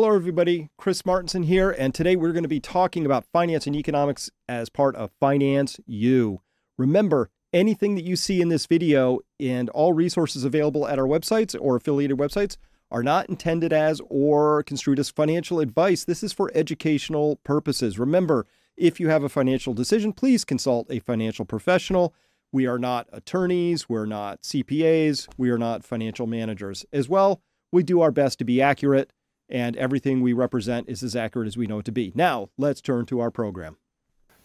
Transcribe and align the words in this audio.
Hello, 0.00 0.14
everybody. 0.14 0.70
Chris 0.78 1.02
Martenson 1.02 1.46
here, 1.46 1.72
and 1.72 1.92
today 1.92 2.14
we're 2.14 2.30
going 2.30 2.44
to 2.44 2.48
be 2.48 2.60
talking 2.60 3.04
about 3.04 3.26
finance 3.32 3.66
and 3.66 3.74
economics 3.74 4.30
as 4.48 4.68
part 4.68 4.94
of 4.94 5.10
Finance 5.18 5.80
U. 5.86 6.40
Remember, 6.76 7.30
anything 7.52 7.96
that 7.96 8.04
you 8.04 8.14
see 8.14 8.40
in 8.40 8.48
this 8.48 8.66
video 8.66 9.18
and 9.40 9.68
all 9.70 9.92
resources 9.92 10.44
available 10.44 10.86
at 10.86 11.00
our 11.00 11.04
websites 11.04 11.56
or 11.60 11.74
affiliated 11.74 12.16
websites 12.16 12.56
are 12.92 13.02
not 13.02 13.28
intended 13.28 13.72
as 13.72 14.00
or 14.08 14.62
construed 14.62 15.00
as 15.00 15.10
financial 15.10 15.58
advice. 15.58 16.04
This 16.04 16.22
is 16.22 16.32
for 16.32 16.52
educational 16.54 17.34
purposes. 17.42 17.98
Remember, 17.98 18.46
if 18.76 19.00
you 19.00 19.08
have 19.08 19.24
a 19.24 19.28
financial 19.28 19.74
decision, 19.74 20.12
please 20.12 20.44
consult 20.44 20.86
a 20.92 21.00
financial 21.00 21.44
professional. 21.44 22.14
We 22.52 22.68
are 22.68 22.78
not 22.78 23.08
attorneys, 23.12 23.88
we're 23.88 24.06
not 24.06 24.42
CPAs, 24.42 25.26
we 25.36 25.50
are 25.50 25.58
not 25.58 25.82
financial 25.82 26.28
managers. 26.28 26.86
As 26.92 27.08
well, 27.08 27.42
we 27.72 27.82
do 27.82 28.00
our 28.00 28.12
best 28.12 28.38
to 28.38 28.44
be 28.44 28.62
accurate 28.62 29.12
and 29.48 29.76
everything 29.76 30.20
we 30.20 30.32
represent 30.32 30.88
is 30.88 31.02
as 31.02 31.16
accurate 31.16 31.48
as 31.48 31.56
we 31.56 31.66
know 31.66 31.78
it 31.78 31.84
to 31.86 31.92
be. 31.92 32.12
Now, 32.14 32.50
let's 32.56 32.80
turn 32.80 33.06
to 33.06 33.20
our 33.20 33.30
program. 33.30 33.76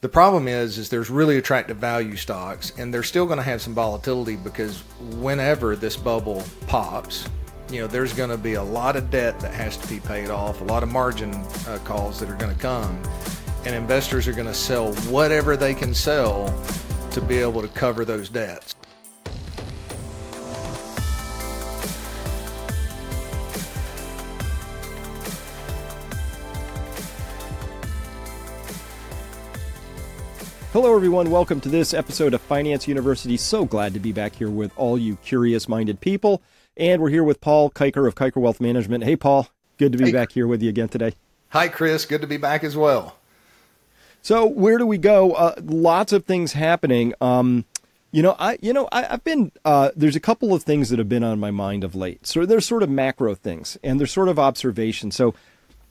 The 0.02 0.10
problem 0.10 0.50
is, 0.50 0.78
is 0.78 0.90
there's 0.90 1.10
really 1.10 1.38
attractive 1.38 1.78
value 1.78 2.18
stocks, 2.18 2.74
and 2.78 2.94
they're 2.94 3.04
still 3.04 3.26
going 3.26 3.38
to 3.38 3.44
have 3.44 3.62
some 3.62 3.74
volatility 3.74 4.36
because 4.36 4.82
whenever 5.18 5.78
this 5.78 5.96
bubble 5.96 6.44
pops, 6.68 7.30
you 7.72 7.80
know, 7.80 7.88
there's 7.88 8.12
going 8.12 8.30
to 8.30 8.38
be 8.38 8.56
a 8.56 8.64
lot 8.64 8.98
of 8.98 9.10
debt 9.10 9.40
that 9.40 9.54
has 9.54 9.78
to 9.78 9.88
be 9.88 10.02
paid 10.02 10.30
off, 10.30 10.60
a 10.60 10.66
lot 10.66 10.84
of 10.84 10.92
margin 10.92 11.34
uh, 11.34 11.80
calls 11.86 12.20
that 12.20 12.30
are 12.30 12.36
going 12.36 12.54
to 12.54 12.62
come, 12.62 13.02
and 13.66 13.74
investors 13.74 14.28
are 14.28 14.34
going 14.34 14.46
to 14.46 14.54
sell 14.54 14.94
whatever 15.10 15.56
they 15.56 15.74
can 15.74 15.94
sell 15.94 16.54
to 17.12 17.22
be 17.22 17.38
able 17.38 17.62
to 17.62 17.70
cover 17.70 18.04
those 18.04 18.28
debts. 18.28 18.76
Hello, 30.74 30.96
everyone. 30.96 31.30
Welcome 31.30 31.62
to 31.62 31.70
this 31.70 31.94
episode 31.94 32.34
of 32.34 32.42
Finance 32.42 32.88
University. 32.88 33.38
So 33.38 33.64
glad 33.64 33.94
to 33.94 34.00
be 34.00 34.12
back 34.12 34.34
here 34.34 34.50
with 34.50 34.72
all 34.76 34.98
you 34.98 35.18
curious 35.18 35.70
minded 35.70 36.00
people. 36.02 36.42
And 36.76 37.00
we're 37.00 37.12
here 37.12 37.24
with 37.24 37.42
Paul 37.42 37.70
Kiker 37.70 38.08
of 38.08 38.16
Kiker 38.16 38.38
Wealth 38.38 38.60
Management. 38.60 39.04
Hey, 39.04 39.16
Paul. 39.16 39.48
Good 39.78 39.92
to 39.92 40.00
be 40.00 40.06
hey. 40.06 40.12
back 40.12 40.32
here 40.32 40.48
with 40.48 40.64
you 40.64 40.70
again 40.70 40.90
today. 40.90 41.14
Hi, 41.50 41.68
Chris. 41.68 42.06
Good 42.06 42.22
to 42.22 42.28
be 42.28 42.38
back 42.38 42.64
as 42.64 42.76
well. 42.76 43.18
So, 44.24 44.48
where 44.48 44.80
do 44.80 44.88
we 44.88 44.98
go? 44.98 45.34
Uh, 45.34 45.54
lots 45.62 46.12
of 46.12 46.26
things 46.26 46.54
happening. 46.54 47.14
Um, 47.22 47.66
you 48.12 48.24
know, 48.24 48.36
I 48.40 48.58
you 48.60 48.74
know 48.74 48.90
I, 48.92 49.04
have 49.04 49.24
been 49.24 49.52
uh, 49.64 49.92
there's 49.96 50.16
a 50.16 50.20
couple 50.20 50.56
of 50.56 50.64
things 50.64 50.90
that 50.90 50.98
have 50.98 51.10
been 51.10 51.24
on 51.24 51.40
my 51.40 51.52
mind 51.52 51.84
of 51.84 51.94
late. 51.94 52.26
So 52.26 52.48
there's 52.48 52.66
sort 52.66 52.82
of 52.82 52.90
macro 52.90 53.36
things 53.36 53.78
and 53.84 54.00
there's 54.00 54.12
sort 54.12 54.28
of 54.28 54.40
observations. 54.40 55.16
So 55.16 55.36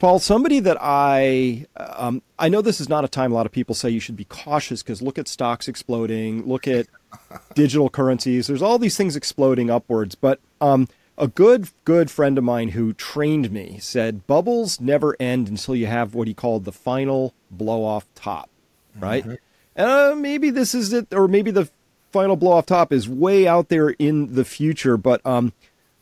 Paul, 0.02 0.18
somebody 0.18 0.58
that 0.58 0.78
I 0.80 1.64
um, 1.76 2.22
I 2.36 2.48
know 2.48 2.60
this 2.60 2.80
is 2.80 2.88
not 2.88 3.04
a 3.04 3.08
time 3.08 3.30
a 3.30 3.36
lot 3.36 3.46
of 3.46 3.52
people 3.52 3.72
say 3.72 3.88
you 3.88 4.00
should 4.00 4.16
be 4.16 4.24
cautious 4.24 4.82
because 4.82 5.00
look 5.00 5.16
at 5.16 5.28
stocks 5.28 5.68
exploding, 5.68 6.44
look 6.44 6.66
at 6.66 6.88
digital 7.54 7.88
currencies. 7.88 8.48
There's 8.48 8.62
all 8.62 8.80
these 8.80 8.96
things 8.96 9.14
exploding 9.14 9.70
upwards, 9.70 10.16
but 10.16 10.40
um, 10.60 10.88
a 11.16 11.28
good 11.28 11.68
good 11.84 12.10
friend 12.10 12.36
of 12.36 12.42
mine 12.42 12.70
who 12.70 12.92
trained 12.92 13.52
me 13.52 13.78
said 13.80 14.26
bubbles 14.26 14.80
never 14.80 15.14
end 15.20 15.46
until 15.46 15.76
you 15.76 15.86
have 15.86 16.16
what 16.16 16.26
he 16.26 16.34
called 16.34 16.64
the 16.64 16.72
final 16.72 17.32
blow 17.48 17.84
off 17.84 18.04
top, 18.16 18.50
right? 18.98 19.22
Mm-hmm. 19.22 19.34
And 19.76 19.88
uh, 19.88 20.16
maybe 20.16 20.50
this 20.50 20.74
is 20.74 20.92
it, 20.92 21.14
or 21.14 21.28
maybe 21.28 21.52
the 21.52 21.70
final 22.10 22.34
blow 22.34 22.50
off 22.50 22.66
top 22.66 22.92
is 22.92 23.08
way 23.08 23.46
out 23.46 23.68
there 23.68 23.90
in 23.90 24.34
the 24.34 24.44
future, 24.44 24.96
but 24.96 25.24
um, 25.24 25.52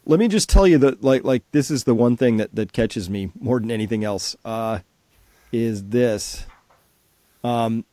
let 0.06 0.19
me 0.19 0.29
just 0.29 0.48
tell 0.48 0.67
you 0.67 0.79
that 0.79 1.03
like 1.03 1.25
like 1.25 1.43
this 1.53 1.70
is 1.70 1.84
the 1.84 1.95
one 1.95 2.17
thing 2.17 2.37
that 2.39 2.55
that 2.55 2.73
catches 2.73 3.09
me 3.11 3.31
more 3.39 3.61
than 3.61 3.70
anything 3.70 4.05
else 4.05 4.37
uh, 4.45 4.81
is 5.53 5.84
this. 5.84 6.47
Um, 7.42 7.84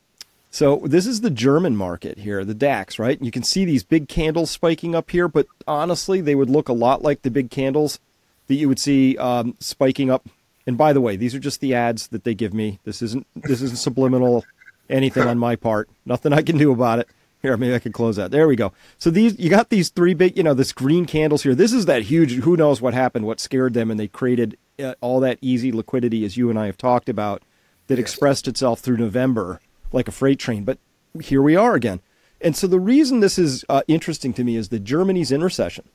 so 0.50 0.82
this 0.84 1.06
is 1.06 1.20
the 1.20 1.30
German 1.30 1.76
market 1.76 2.18
here, 2.18 2.44
the 2.44 2.54
DAX, 2.54 2.98
right? 2.98 3.20
You 3.20 3.30
can 3.30 3.42
see 3.42 3.64
these 3.64 3.84
big 3.84 4.08
candles 4.08 4.50
spiking 4.50 4.94
up 4.94 5.10
here, 5.10 5.28
but 5.28 5.46
honestly, 5.66 6.20
they 6.20 6.34
would 6.34 6.50
look 6.50 6.68
a 6.68 6.72
lot 6.72 7.02
like 7.02 7.22
the 7.22 7.30
big 7.30 7.50
candles 7.50 8.00
that 8.46 8.54
you 8.54 8.68
would 8.68 8.78
see 8.78 9.16
um, 9.18 9.56
spiking 9.60 10.10
up. 10.10 10.26
And 10.66 10.76
by 10.76 10.92
the 10.92 11.00
way, 11.00 11.16
these 11.16 11.34
are 11.34 11.38
just 11.38 11.60
the 11.60 11.74
ads 11.74 12.08
that 12.08 12.24
they 12.24 12.34
give 12.34 12.52
me. 12.52 12.78
This 12.84 13.02
isn't 13.02 13.26
this 13.36 13.62
isn't 13.62 13.78
subliminal 13.78 14.44
anything 14.90 15.24
on 15.24 15.38
my 15.38 15.56
part. 15.56 15.88
Nothing 16.04 16.32
I 16.32 16.42
can 16.42 16.58
do 16.58 16.72
about 16.72 16.98
it. 17.00 17.08
Here, 17.40 17.56
maybe 17.56 17.74
I 17.74 17.78
can 17.78 17.92
close 17.92 18.16
that. 18.16 18.32
There 18.32 18.48
we 18.48 18.56
go. 18.56 18.72
So 18.98 19.10
these, 19.10 19.38
you 19.38 19.48
got 19.48 19.70
these 19.70 19.90
three 19.90 20.14
big, 20.14 20.36
you 20.36 20.42
know, 20.42 20.54
this 20.54 20.72
green 20.72 21.04
candles 21.04 21.44
here. 21.44 21.54
This 21.54 21.72
is 21.72 21.86
that 21.86 22.02
huge. 22.02 22.32
Who 22.34 22.56
knows 22.56 22.80
what 22.80 22.94
happened? 22.94 23.26
What 23.26 23.38
scared 23.38 23.74
them, 23.74 23.90
and 23.90 24.00
they 24.00 24.08
created 24.08 24.58
uh, 24.82 24.94
all 25.00 25.20
that 25.20 25.38
easy 25.40 25.70
liquidity, 25.70 26.24
as 26.24 26.36
you 26.36 26.50
and 26.50 26.58
I 26.58 26.66
have 26.66 26.76
talked 26.76 27.08
about, 27.08 27.42
that 27.86 27.98
expressed 27.98 28.48
itself 28.48 28.80
through 28.80 28.96
November 28.96 29.60
like 29.92 30.08
a 30.08 30.12
freight 30.12 30.38
train. 30.38 30.64
But 30.64 30.78
here 31.22 31.40
we 31.40 31.54
are 31.54 31.74
again. 31.74 32.00
And 32.40 32.56
so 32.56 32.66
the 32.66 32.80
reason 32.80 33.20
this 33.20 33.38
is 33.38 33.64
uh, 33.68 33.82
interesting 33.88 34.32
to 34.34 34.44
me 34.44 34.56
is 34.56 34.68
that 34.68 34.84
Germany's 34.84 35.32
in 35.32 35.42
recession. 35.42 35.88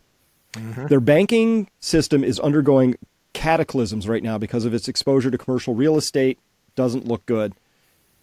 Mm-hmm. 0.54 0.88
Their 0.88 1.00
banking 1.00 1.70
system 1.80 2.24
is 2.24 2.40
undergoing 2.40 2.96
cataclysms 3.34 4.08
right 4.08 4.24
now 4.24 4.38
because 4.38 4.66
of 4.66 4.74
its 4.74 4.88
exposure 4.88 5.32
to 5.32 5.38
commercial 5.38 5.76
real 5.76 5.98
estate. 5.98 6.40
Doesn't 6.76 7.08
look 7.08 7.26
good. 7.26 7.54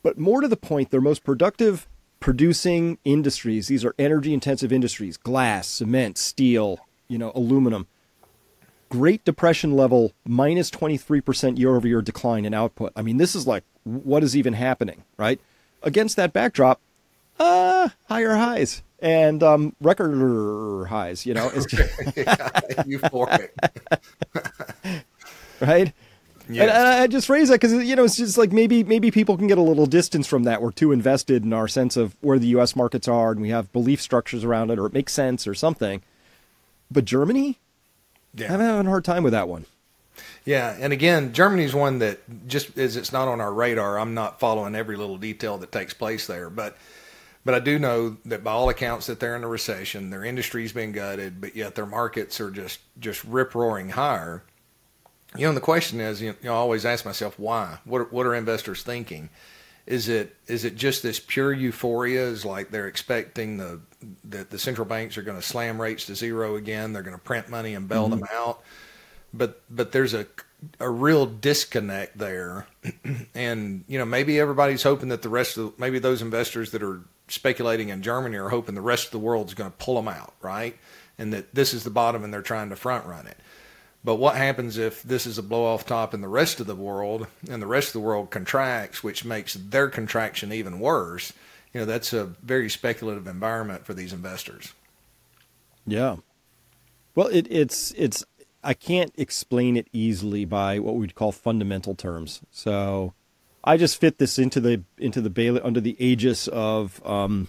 But 0.03 0.19
more 0.19 0.41
to 0.41 0.49
the 0.49 0.57
point, 0.57 0.91
their 0.91 1.01
most 1.01 1.25
productive 1.25 1.87
producing 2.21 2.99
industries. 3.05 3.69
These 3.69 3.85
are 3.85 3.95
energy 3.99 4.33
intensive 4.33 4.73
industries, 4.73 5.17
glass, 5.17 5.67
cement, 5.67 6.19
steel, 6.19 6.79
you 7.09 7.19
know, 7.19 7.33
aluminum. 7.35 7.87
Great 8.91 9.25
Depression 9.25 9.77
level 9.77 10.13
minus 10.25 10.71
23% 10.71 11.59
year 11.59 11.77
over 11.77 11.89
year 11.89 12.03
decline 12.03 12.45
in 12.45 12.53
output. 12.53 12.93
I 12.97 13.03
mean, 13.03 13.17
this 13.17 13.35
is 13.35 13.47
like, 13.47 13.65
what 13.85 14.23
is 14.23 14.37
even 14.37 14.53
happening, 14.53 15.05
right? 15.17 15.41
Against 15.83 16.17
that 16.17 16.33
backdrop, 16.33 16.81
uh, 17.39 17.89
higher 18.09 18.35
highs 18.35 18.83
and 19.01 19.43
um, 19.43 19.75
record 19.81 20.87
highs, 20.89 21.25
you 21.25 21.35
know. 21.35 21.51
It's 21.55 21.67
just... 21.75 21.99
euphoric. 22.87 23.51
right? 25.61 25.93
Yes. 26.53 26.69
And, 26.69 27.03
I 27.03 27.07
just 27.07 27.29
raise 27.29 27.49
that 27.49 27.61
because 27.61 27.73
you 27.73 27.97
know 27.97 28.05
it's 28.05 28.17
just 28.17 28.37
like 28.37 28.53
maybe 28.53 28.83
maybe 28.83 29.11
people 29.11 29.37
can 29.37 29.47
get 29.47 29.59
a 29.59 29.63
little 29.63 29.87
distance 29.87 30.27
from 30.27 30.45
that. 30.45 30.61
We're 30.63 30.73
too 30.73 30.93
invested 30.93 31.45
in 31.45 31.53
our 31.53 31.69
sense 31.69 31.97
of 31.97 32.17
where 32.21 32.39
the 32.39 32.49
U.S. 32.49 32.75
markets 32.75 33.09
are, 33.09 33.31
and 33.33 33.41
we 33.41 33.51
have 33.51 33.73
belief 33.73 34.01
structures 34.01 34.45
around 34.45 34.71
it, 34.71 34.79
or 34.79 34.87
it 34.87 34.93
makes 34.93 35.13
sense, 35.13 35.47
or 35.47 35.55
something. 35.55 36.03
But 36.91 37.05
Germany, 37.05 37.59
yeah. 38.35 38.53
I'm 38.53 38.61
having 38.61 38.87
a 38.87 38.91
hard 38.91 39.05
time 39.05 39.23
with 39.23 39.33
that 39.33 39.49
one. 39.49 39.67
Yeah, 40.45 40.77
and 40.79 40.93
again, 40.93 41.33
Germany's 41.33 41.75
one 41.75 41.99
that 42.01 42.21
just 42.47 42.77
as 42.77 42.97
it's 42.97 43.13
not 43.13 43.29
on 43.29 43.41
our 43.41 43.53
radar. 43.53 43.99
I'm 43.99 44.15
not 44.15 44.41
following 44.41 44.75
every 44.75 44.97
little 44.97 45.19
detail 45.19 45.59
that 45.59 45.71
takes 45.71 45.95
place 45.95 46.27
there, 46.27 46.51
but 46.51 46.77
but 47.45 47.55
I 47.55 47.61
do 47.61 47.79
know 47.79 48.17
that 48.27 48.45
by 48.45 48.53
all 48.53 48.69
accounts 48.69 49.07
that 49.07 49.21
they're 49.21 49.37
in 49.37 49.45
a 49.45 49.49
recession. 49.49 50.11
Their 50.11 50.25
industry's 50.25 50.73
been 50.73 50.93
gutted, 50.93 51.41
but 51.41 51.55
yet 51.55 51.75
their 51.75 51.87
markets 51.87 52.41
are 52.41 52.51
just 52.51 52.81
just 52.99 53.23
rip 53.25 53.55
roaring 53.55 53.91
higher 53.91 54.43
you 55.37 55.47
know, 55.47 55.53
the 55.53 55.61
question 55.61 56.01
is, 56.01 56.21
you 56.21 56.35
know, 56.43 56.53
I 56.53 56.57
always 56.57 56.85
ask 56.85 57.05
myself, 57.05 57.39
why? 57.39 57.79
What 57.85 58.01
are, 58.01 58.05
what 58.07 58.27
are 58.27 58.35
investors 58.35 58.83
thinking? 58.83 59.31
Is 59.87 60.09
it 60.09 60.37
is 60.47 60.65
it 60.65 60.77
just 60.77 61.03
this 61.03 61.19
pure 61.19 61.53
euphoria? 61.53 62.23
Is 62.23 62.45
like 62.45 62.71
they're 62.71 62.87
expecting 62.87 63.57
the 63.57 63.81
that 64.25 64.51
the 64.51 64.59
central 64.59 64.87
banks 64.87 65.19
are 65.19 65.23
going 65.23 65.39
to 65.39 65.43
slam 65.43 65.81
rates 65.81 66.07
to 66.07 66.15
zero 66.15 66.57
again? 66.57 66.93
They're 66.93 67.03
going 67.03 67.17
to 67.17 67.23
print 67.23 67.49
money 67.49 67.75
and 67.75 67.89
bail 67.89 68.09
mm-hmm. 68.09 68.21
them 68.21 68.29
out. 68.33 68.63
But 69.33 69.63
but 69.71 69.93
there's 69.93 70.15
a 70.15 70.27
a 70.79 70.89
real 70.89 71.27
disconnect 71.27 72.19
there, 72.19 72.67
and 73.35 73.85
you 73.89 73.99
know 73.99 74.05
maybe 74.05 74.39
everybody's 74.39 74.83
hoping 74.83 75.09
that 75.09 75.23
the 75.23 75.29
rest 75.29 75.57
of 75.57 75.79
maybe 75.79 75.99
those 75.99 76.23
investors 76.23 76.71
that 76.73 76.83
are 76.83 77.01
speculating 77.29 77.89
in 77.89 78.03
Germany 78.03 78.37
are 78.37 78.49
hoping 78.49 78.75
the 78.75 78.81
rest 78.81 79.07
of 79.07 79.11
the 79.13 79.19
world's 79.19 79.55
going 79.55 79.71
to 79.71 79.77
pull 79.79 79.95
them 79.95 80.09
out, 80.09 80.35
right? 80.43 80.77
And 81.19 81.33
that 81.33 81.55
this 81.55 81.75
is 81.75 81.85
the 81.85 81.91
bottom, 81.91 82.23
and 82.23 82.33
they're 82.33 82.43
trying 82.43 82.71
to 82.71 82.77
front 82.77 83.07
run 83.07 83.27
it. 83.27 83.39
But 84.03 84.17
what 84.17 84.37
happens 84.37 84.79
if 84.79 85.03
this 85.03 85.27
is 85.27 85.37
a 85.37 85.43
blow 85.43 85.65
off 85.65 85.85
top 85.85 86.15
in 86.15 86.23
the 86.23 86.29
rest 86.29 86.59
of 86.61 86.67
the 86.67 86.75
world 86.75 87.27
and 87.51 87.61
the 87.61 87.67
rest 87.67 87.89
of 87.89 87.93
the 87.95 88.01
world 88.01 88.31
contracts, 88.31 89.03
which 89.03 89.25
makes 89.25 89.55
their 89.55 89.89
contraction 89.89 90.53
even 90.53 90.81
worse? 90.81 91.33
You 91.75 91.81
know, 91.81 91.87
that's 91.87 92.13
a 92.13 92.25
very 92.43 92.71
speculative 92.71 93.27
environment 93.27 93.85
for 93.85 93.93
these 93.93 94.13
investors. 94.13 94.73
Yeah. 95.87 96.17
Well, 97.15 97.29
it, 97.29 97.47
it's 97.51 97.93
it's 97.93 98.25
I 98.63 98.75
can't 98.75 99.13
explain 99.17 99.77
it 99.77 99.89
easily 99.93 100.45
by 100.45 100.79
what 100.79 100.97
we'd 100.97 101.15
call 101.15 101.33
fundamental 101.33 101.95
terms. 101.95 102.41
So 102.51 103.15
I 103.63 103.77
just 103.77 104.01
fit 104.01 104.19
this 104.19 104.39
into 104.39 104.61
the 104.61 104.83
into 104.99 105.21
the 105.21 105.31
bail 105.31 105.61
under 105.63 105.81
the 105.81 105.97
aegis 106.03 106.49
of 106.49 107.05
um, 107.07 107.49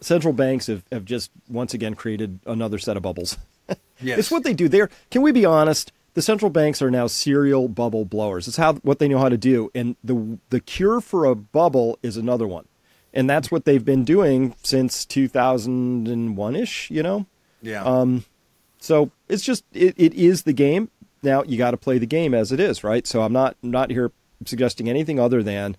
central 0.00 0.32
banks 0.32 0.66
have, 0.66 0.84
have 0.90 1.04
just 1.04 1.30
once 1.48 1.74
again 1.74 1.94
created 1.94 2.40
another 2.46 2.78
set 2.78 2.96
of 2.96 3.02
bubbles. 3.02 3.36
Yes. 4.02 4.18
It's 4.18 4.30
what 4.30 4.44
they 4.44 4.54
do. 4.54 4.66
There, 4.66 4.88
can 5.10 5.20
we 5.20 5.30
be 5.30 5.44
honest? 5.44 5.92
The 6.14 6.22
central 6.22 6.50
banks 6.50 6.80
are 6.80 6.90
now 6.90 7.06
serial 7.06 7.68
bubble 7.68 8.06
blowers. 8.06 8.48
It's 8.48 8.56
how 8.56 8.72
what 8.76 8.98
they 8.98 9.08
know 9.08 9.18
how 9.18 9.28
to 9.28 9.36
do. 9.36 9.70
And 9.74 9.94
the 10.02 10.38
the 10.48 10.58
cure 10.58 11.02
for 11.02 11.26
a 11.26 11.34
bubble 11.34 11.98
is 12.02 12.16
another 12.16 12.46
one. 12.46 12.66
And 13.12 13.28
that's 13.28 13.50
what 13.50 13.66
they've 13.66 13.84
been 13.84 14.04
doing 14.04 14.54
since 14.62 15.04
2001 15.04 16.56
ish, 16.56 16.90
you 16.90 17.02
know? 17.02 17.26
Yeah. 17.60 17.84
Um, 17.84 18.24
so 18.78 19.10
it's 19.28 19.42
just, 19.42 19.64
it, 19.72 19.94
it 19.98 20.14
is 20.14 20.44
the 20.44 20.52
game. 20.52 20.90
now 21.22 21.42
you 21.44 21.58
got 21.58 21.72
to 21.72 21.76
play 21.76 21.98
the 21.98 22.06
game 22.06 22.34
as 22.34 22.52
it 22.52 22.60
is, 22.60 22.82
right? 22.82 23.06
So 23.06 23.22
I'm 23.22 23.32
not 23.32 23.56
not 23.62 23.90
here 23.90 24.12
suggesting 24.46 24.88
anything 24.88 25.20
other 25.20 25.42
than 25.42 25.76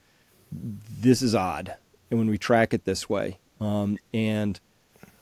this 0.51 1.21
is 1.21 1.33
odd, 1.33 1.75
and 2.09 2.19
when 2.19 2.29
we 2.29 2.37
track 2.37 2.73
it 2.73 2.85
this 2.85 3.09
way, 3.09 3.39
um, 3.59 3.97
and 4.13 4.59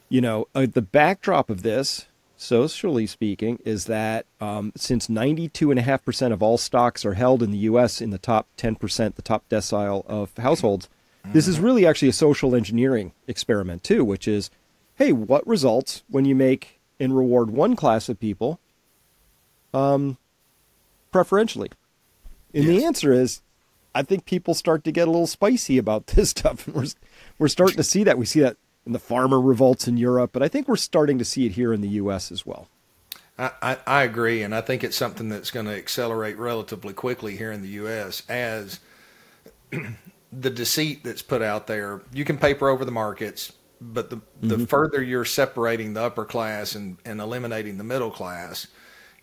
you 0.10 0.22
know 0.22 0.48
uh, 0.56 0.68
the 0.72 0.82
backdrop 0.82 1.50
of 1.50 1.62
this, 1.62 2.08
socially 2.40 3.06
speaking, 3.06 3.60
is 3.66 3.86
that 3.86 4.26
um, 4.40 4.72
since 4.76 5.08
92.5% 5.08 6.32
of 6.32 6.42
all 6.42 6.58
stocks 6.58 7.06
are 7.06 7.14
held 7.14 7.44
in 7.44 7.52
the 7.52 7.58
U.S. 7.60 8.02
in 8.02 8.10
the 8.10 8.18
top 8.18 8.48
10%, 8.58 9.16
the 9.16 9.22
top 9.22 9.48
decile 9.50 10.06
of 10.08 10.36
households, 10.38 10.90
this 11.26 11.48
is 11.48 11.60
really 11.60 11.86
actually 11.86 12.08
a 12.08 12.14
social 12.14 12.56
engineering 12.56 13.12
experiment 13.28 13.84
too, 13.84 14.04
which 14.04 14.28
is, 14.28 14.50
hey, 14.96 15.12
what 15.12 15.46
results 15.46 16.04
when 16.10 16.26
you 16.26 16.34
make 16.34 16.80
and 17.00 17.16
reward 17.16 17.52
one 17.52 17.76
class 17.76 18.10
of 18.10 18.20
people 18.20 18.60
um, 19.74 20.18
preferentially? 21.12 21.70
And 22.54 22.68
the 22.68 22.84
answer 22.84 23.14
is, 23.14 23.42
I 23.94 24.02
think 24.02 24.26
people 24.26 24.54
start 24.54 24.84
to 24.86 24.92
get 24.92 25.08
a 25.08 25.12
little 25.12 25.28
spicy 25.28 25.78
about 25.78 26.08
this 26.08 26.30
stuff. 26.32 26.66
And 26.68 26.76
we're, 26.76 26.86
we're 27.38 27.48
starting 27.48 27.78
to 27.78 27.84
see 27.84 28.04
that. 28.06 28.18
We 28.18 28.26
see 28.26 28.40
that 28.40 28.58
in 28.90 28.94
the 28.94 29.00
farmer 29.00 29.40
revolts 29.40 29.88
in 29.88 29.98
Europe, 29.98 30.32
but 30.34 30.42
I 30.42 30.48
think 30.48 30.68
we're 30.68 30.76
starting 30.76 31.20
to 31.20 31.26
see 31.26 31.46
it 31.46 31.52
here 31.52 31.72
in 31.72 31.82
the 31.82 31.90
U.S. 31.90 32.32
as 32.32 32.44
well. 32.44 32.68
I, 33.38 33.52
I, 33.62 33.78
I 33.86 34.04
agree, 34.04 34.42
and 34.42 34.56
I 34.56 34.62
think 34.62 34.84
it's 34.84 34.98
something 34.98 35.30
that's 35.30 35.52
going 35.52 35.68
to 35.68 35.76
accelerate 35.76 36.40
relatively 36.40 36.94
quickly 36.94 37.38
here 37.38 37.52
in 37.52 37.62
the 37.62 37.68
U.S. 37.70 38.24
as 38.28 38.80
the 40.34 40.50
deceit 40.50 41.04
that's 41.04 41.22
put 41.22 41.44
out 41.44 41.68
there. 41.68 42.02
You 42.12 42.26
can 42.26 42.40
paper 42.40 42.68
over 42.68 42.84
the 42.84 42.92
markets, 42.92 43.54
but 43.80 44.10
the 44.10 44.22
the 44.42 44.56
mm-hmm. 44.56 44.66
further 44.66 45.04
you're 45.04 45.24
separating 45.24 45.94
the 45.94 46.02
upper 46.02 46.26
class 46.26 46.74
and, 46.74 46.98
and 47.06 47.22
eliminating 47.22 47.78
the 47.78 47.84
middle 47.84 48.10
class, 48.10 48.66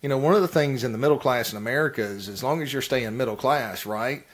you 0.00 0.08
know, 0.08 0.16
one 0.16 0.36
of 0.36 0.42
the 0.42 0.48
things 0.48 0.84
in 0.84 0.92
the 0.92 0.98
middle 0.98 1.18
class 1.18 1.50
in 1.50 1.58
America 1.58 2.02
is 2.02 2.28
as 2.28 2.40
long 2.40 2.62
as 2.62 2.72
you're 2.72 2.82
staying 2.82 3.16
middle 3.16 3.34
class, 3.34 3.84
right? 3.84 4.24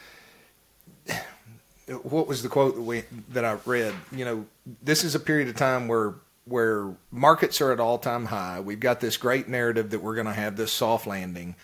What 2.03 2.27
was 2.27 2.43
the 2.43 2.49
quote 2.49 2.77
that 2.77 2.83
we 2.83 3.05
that 3.31 3.45
I 3.45 3.59
read? 3.65 3.95
You 4.13 4.25
know, 4.25 4.47
this 4.83 5.05
is 5.05 5.15
a 5.15 5.21
period 5.21 5.49
of 5.49 5.57
time 5.57 5.89
where 5.89 6.15
where 6.45 6.95
markets 7.11 7.61
are 7.61 7.73
at 7.73 7.81
all 7.81 7.99
time 7.99 8.27
high. 8.27 8.61
We've 8.61 8.81
got 8.81 9.01
this 9.01 9.17
great 9.17 9.49
narrative 9.49 9.91
that 9.91 10.03
we're 10.03 10.15
going 10.15 10.27
to 10.27 10.33
have 10.33 10.57
this 10.57 10.73
soft 10.73 11.07
landing, 11.07 11.55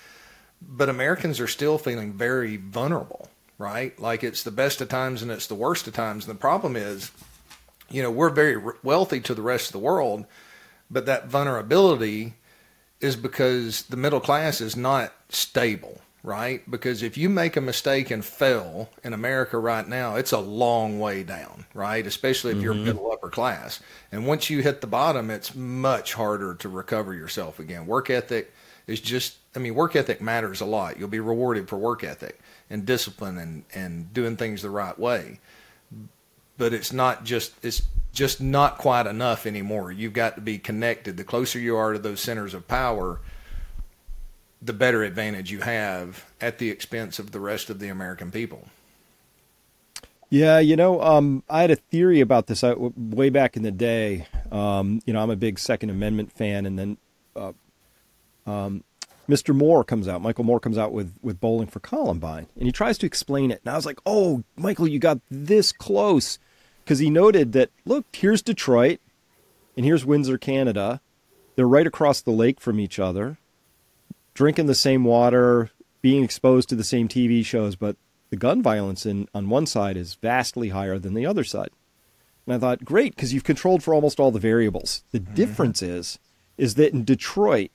but 0.63 0.89
Americans 0.89 1.41
are 1.41 1.49
still 1.49 1.79
feeling 1.79 2.13
very 2.13 2.57
vulnerable, 2.57 3.29
right? 3.59 3.99
Like 3.99 4.23
it's 4.23 4.43
the 4.43 4.51
best 4.51 4.81
of 4.81 4.89
times 4.89 5.23
and 5.23 5.31
it's 5.31 5.49
the 5.49 5.55
worst 5.55 5.87
of 5.89 5.95
times. 5.95 6.27
And 6.27 6.35
the 6.35 6.41
problem 6.41 6.77
is, 6.77 7.11
you 7.91 8.03
know, 8.03 8.11
we're 8.11 8.31
very 8.31 8.63
wealthy 8.83 9.21
to 9.21 9.35
the 9.35 9.43
rest 9.43 9.67
of 9.67 9.73
the 9.73 9.79
world, 9.79 10.27
but 10.91 11.07
that 11.07 11.27
vulnerability 11.27 12.35
is 13.01 13.17
because 13.17 13.83
the 13.85 13.97
middle 13.97 14.21
class 14.21 14.61
is 14.61 14.77
not 14.77 15.13
stable, 15.29 16.01
right? 16.23 16.69
Because 16.71 17.03
if 17.03 17.17
you 17.17 17.29
make 17.29 17.57
a 17.57 17.61
mistake 17.61 18.11
and 18.11 18.25
fail 18.25 18.91
in 19.05 19.13
America 19.13 19.59
right 19.59 19.87
now, 19.87 20.17
it's 20.17 20.33
a 20.33 20.39
long 20.39 20.99
way 20.99 21.23
down, 21.23 21.67
right? 21.75 22.07
Especially 22.07 22.53
if 22.53 22.61
you're 22.61 22.75
mm-hmm. 22.75 22.85
middle 22.85 23.13
upper 23.13 23.31
class. 23.31 23.81
And 24.11 24.27
once 24.27 24.51
you 24.51 24.63
hit 24.63 24.81
the 24.81 24.87
bottom, 24.87 25.31
it's 25.31 25.55
much 25.55 26.15
harder 26.15 26.55
to 26.57 26.69
recover 26.69 27.15
yourself 27.15 27.59
again. 27.59 27.87
Work 27.87 28.11
ethic 28.11 28.53
is 28.87 29.01
just, 29.01 29.37
I 29.55 29.59
mean, 29.59 29.75
work 29.75 29.97
ethic 29.97 30.21
matters 30.21 30.61
a 30.61 30.67
lot. 30.67 30.99
You'll 30.99 31.09
be 31.09 31.21
rewarded 31.21 31.69
for 31.69 31.77
work 31.77 32.03
ethic 32.03 32.41
and 32.69 32.85
discipline 32.85 33.39
and, 33.39 33.65
and 33.75 34.13
doing 34.13 34.37
things 34.37 34.63
the 34.63 34.71
right 34.71 34.99
way 34.99 35.39
but 36.59 36.75
it's 36.75 36.93
not 36.93 37.25
just 37.25 37.53
it's 37.63 37.83
just 38.13 38.41
not 38.41 38.79
quite 38.79 39.07
enough 39.07 39.47
anymore. 39.47 39.93
You've 39.93 40.13
got 40.13 40.35
to 40.35 40.41
be 40.41 40.59
connected. 40.59 41.17
The 41.17 41.25
closer 41.25 41.59
you 41.59 41.77
are 41.77 41.93
to 41.93 41.99
those 41.99 42.21
centers 42.21 42.53
of 42.53 42.67
power, 42.67 43.21
the 44.61 44.73
better 44.73 45.05
advantage 45.05 45.51
you 45.51 45.61
have 45.61 46.25
at 46.41 46.59
the 46.59 46.71
expense 46.71 47.19
of 47.19 47.33
the 47.33 47.41
rest 47.41 47.71
of 47.71 47.79
the 47.79 47.89
American 47.89 48.31
people. 48.31 48.69
Yeah, 50.31 50.59
you 50.59 50.77
know, 50.77 51.01
um, 51.01 51.43
I 51.49 51.63
had 51.63 51.71
a 51.71 51.77
theory 51.77 52.21
about 52.21 52.49
this 52.49 52.63
uh, 52.63 52.75
way 52.77 53.31
back 53.31 53.57
in 53.57 53.63
the 53.63 53.71
day. 53.71 54.27
Um, 54.53 55.01
you 55.07 55.13
know, 55.13 55.23
I'm 55.23 55.31
a 55.31 55.37
big 55.37 55.59
Second 55.59 55.89
Amendment 55.89 56.33
fan, 56.33 56.67
and 56.67 56.79
then 56.79 56.99
uh, 57.35 57.53
um, 58.47 58.85
Mr. 59.29 59.55
Moore 59.55 59.85
comes 59.85 60.07
out. 60.07 60.21
Michael 60.21 60.45
Moore 60.45 60.61
comes 60.61 60.77
out 60.77 60.93
with 60.93 61.15
with 61.23 61.41
Bowling 61.41 61.69
for 61.69 61.81
Columbine, 61.81 62.47
and 62.57 62.67
he 62.67 62.73
tries 62.73 62.99
to 62.99 63.07
explain 63.07 63.51
it. 63.51 63.61
And 63.65 63.73
I 63.73 63.77
was 63.77 63.87
like, 63.87 64.01
"Oh, 64.05 64.45
Michael, 64.57 64.87
you 64.87 64.99
got 64.99 65.19
this 65.31 65.73
close," 65.73 66.39
because 66.85 66.99
he 66.99 67.09
noted 67.09 67.53
that 67.53 67.71
look, 67.87 68.05
here's 68.13 68.43
Detroit, 68.43 69.01
and 69.77 69.87
here's 69.87 70.05
Windsor, 70.05 70.37
Canada. 70.37 71.01
They're 71.57 71.67
right 71.67 71.87
across 71.87 72.21
the 72.21 72.31
lake 72.33 72.61
from 72.61 72.79
each 72.79 72.99
other, 72.99 73.39
drinking 74.39 74.67
the 74.67 74.75
same 74.75 75.03
water, 75.03 75.69
being 76.01 76.23
exposed 76.23 76.69
to 76.69 76.77
the 76.77 76.85
same 76.85 77.09
TV 77.09 77.45
shows, 77.45 77.75
but 77.75 77.97
the 78.31 78.37
gun 78.37 78.63
violence 78.63 79.05
in 79.05 79.27
on 79.35 79.49
one 79.49 79.67
side 79.67 79.97
is 79.97 80.15
vastly 80.15 80.69
higher 80.69 80.97
than 80.97 81.15
the 81.15 81.27
other 81.27 81.43
side. 81.43 81.71
And 82.47 82.55
I 82.55 82.59
thought, 82.61 82.85
great, 82.85 83.17
because 83.17 83.35
you've 83.35 83.43
controlled 83.43 83.83
for 83.83 83.93
almost 83.93 84.21
all 84.21 84.31
the 84.31 84.39
variables. 84.39 85.03
The 85.11 85.19
mm-hmm. 85.19 85.35
difference 85.35 85.83
is, 85.83 86.21
is 86.57 86.77
that 86.77 86.93
in 86.93 87.03
Detroit, 87.03 87.73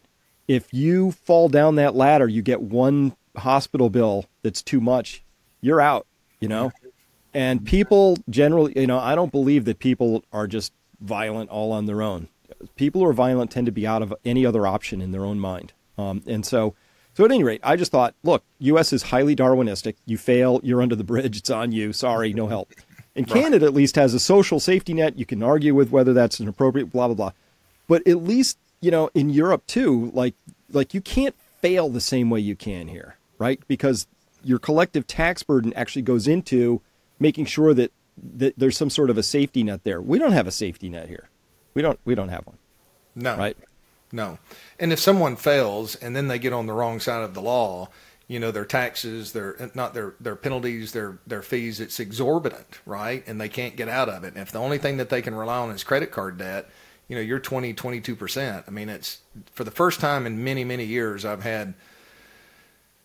if 0.47 0.73
you 0.73 1.11
fall 1.11 1.49
down 1.49 1.75
that 1.75 1.95
ladder, 1.95 2.29
you 2.29 2.41
get 2.41 2.61
one 2.61 3.17
hospital 3.35 3.89
bill 3.89 4.27
that's 4.41 4.61
too 4.61 4.79
much, 4.79 5.21
you're 5.59 5.81
out. 5.81 6.07
You 6.39 6.47
know, 6.47 6.71
and 7.33 7.65
people 7.65 8.17
generally, 8.29 8.71
you 8.79 8.87
know, 8.87 8.99
I 8.99 9.15
don't 9.15 9.33
believe 9.33 9.65
that 9.65 9.79
people 9.79 10.23
are 10.31 10.47
just 10.47 10.71
violent 11.01 11.49
all 11.49 11.73
on 11.73 11.87
their 11.87 12.01
own. 12.01 12.29
People 12.77 13.01
who 13.01 13.07
are 13.07 13.13
violent 13.13 13.51
tend 13.51 13.65
to 13.65 13.73
be 13.73 13.85
out 13.85 14.01
of 14.01 14.13
any 14.23 14.45
other 14.45 14.65
option 14.65 15.01
in 15.01 15.11
their 15.11 15.25
own 15.25 15.41
mind. 15.41 15.73
Um, 15.97 16.23
and 16.27 16.45
so, 16.45 16.75
so 17.13 17.25
at 17.25 17.31
any 17.31 17.43
rate, 17.43 17.61
I 17.63 17.75
just 17.75 17.91
thought, 17.91 18.15
look, 18.23 18.43
U.S. 18.59 18.93
is 18.93 19.03
highly 19.03 19.35
Darwinistic. 19.35 19.95
You 20.05 20.17
fail, 20.17 20.59
you're 20.63 20.81
under 20.81 20.95
the 20.95 21.03
bridge. 21.03 21.37
It's 21.37 21.49
on 21.49 21.71
you. 21.71 21.93
Sorry, 21.93 22.33
no 22.33 22.47
help. 22.47 22.73
And 23.15 23.27
Canada 23.27 23.67
at 23.67 23.73
least 23.75 23.95
has 23.95 24.15
a 24.15 24.19
social 24.19 24.59
safety 24.59 24.93
net. 24.93 25.19
You 25.19 25.25
can 25.25 25.43
argue 25.43 25.75
with 25.75 25.91
whether 25.91 26.13
that's 26.13 26.39
an 26.39 26.47
appropriate, 26.47 26.91
blah 26.91 27.07
blah 27.07 27.15
blah. 27.15 27.31
But 27.87 28.07
at 28.07 28.23
least 28.23 28.57
you 28.81 28.89
know 28.89 29.11
in 29.13 29.29
Europe 29.29 29.67
too, 29.67 30.09
like 30.15 30.33
like 30.71 30.95
you 30.95 31.01
can't 31.01 31.35
fail 31.61 31.89
the 31.89 32.01
same 32.01 32.31
way 32.31 32.39
you 32.39 32.55
can 32.55 32.87
here, 32.87 33.17
right? 33.37 33.61
Because 33.67 34.07
your 34.43 34.57
collective 34.57 35.05
tax 35.05 35.43
burden 35.43 35.73
actually 35.75 36.01
goes 36.01 36.27
into 36.27 36.81
making 37.19 37.45
sure 37.45 37.75
that 37.75 37.91
that 38.35 38.53
there's 38.57 38.77
some 38.77 38.89
sort 38.89 39.11
of 39.11 39.17
a 39.17 39.23
safety 39.23 39.61
net 39.63 39.83
there. 39.83 40.01
We 40.01 40.17
don't 40.17 40.33
have 40.33 40.47
a 40.47 40.51
safety 40.51 40.89
net 40.89 41.07
here. 41.07 41.29
We 41.75 41.83
don't 41.83 41.99
we 42.05 42.15
don't 42.15 42.29
have 42.29 42.47
one, 42.47 42.57
No, 43.15 43.37
right? 43.37 43.55
No. 44.13 44.37
And 44.79 44.93
if 44.93 44.99
someone 44.99 45.35
fails 45.35 45.95
and 45.95 46.15
then 46.15 46.27
they 46.27 46.37
get 46.37 46.53
on 46.53 46.67
the 46.67 46.73
wrong 46.73 46.99
side 46.99 47.23
of 47.23 47.33
the 47.33 47.41
law, 47.41 47.89
you 48.27 48.39
know, 48.39 48.51
their 48.51 48.63
taxes, 48.63 49.33
their 49.33 49.71
not 49.73 49.93
their 49.95 50.13
their 50.19 50.35
penalties, 50.35 50.93
their 50.93 51.17
their 51.25 51.41
fees, 51.41 51.79
it's 51.79 51.99
exorbitant, 51.99 52.79
right? 52.85 53.23
And 53.27 53.41
they 53.41 53.49
can't 53.49 53.75
get 53.75 53.89
out 53.89 54.09
of 54.09 54.23
it. 54.23 54.35
And 54.35 54.37
if 54.37 54.51
the 54.51 54.59
only 54.59 54.77
thing 54.77 54.97
that 54.97 55.09
they 55.09 55.21
can 55.21 55.35
rely 55.35 55.57
on 55.57 55.71
is 55.71 55.83
credit 55.83 56.11
card 56.11 56.37
debt, 56.37 56.69
you 57.07 57.15
know, 57.15 57.21
you're 57.21 57.39
20, 57.39 57.73
22%. 57.73 58.63
I 58.65 58.71
mean, 58.71 58.87
it's 58.87 59.19
for 59.51 59.63
the 59.63 59.71
first 59.71 59.99
time 59.99 60.25
in 60.27 60.43
many, 60.43 60.63
many 60.63 60.85
years 60.85 61.25
I've 61.25 61.43
had 61.43 61.73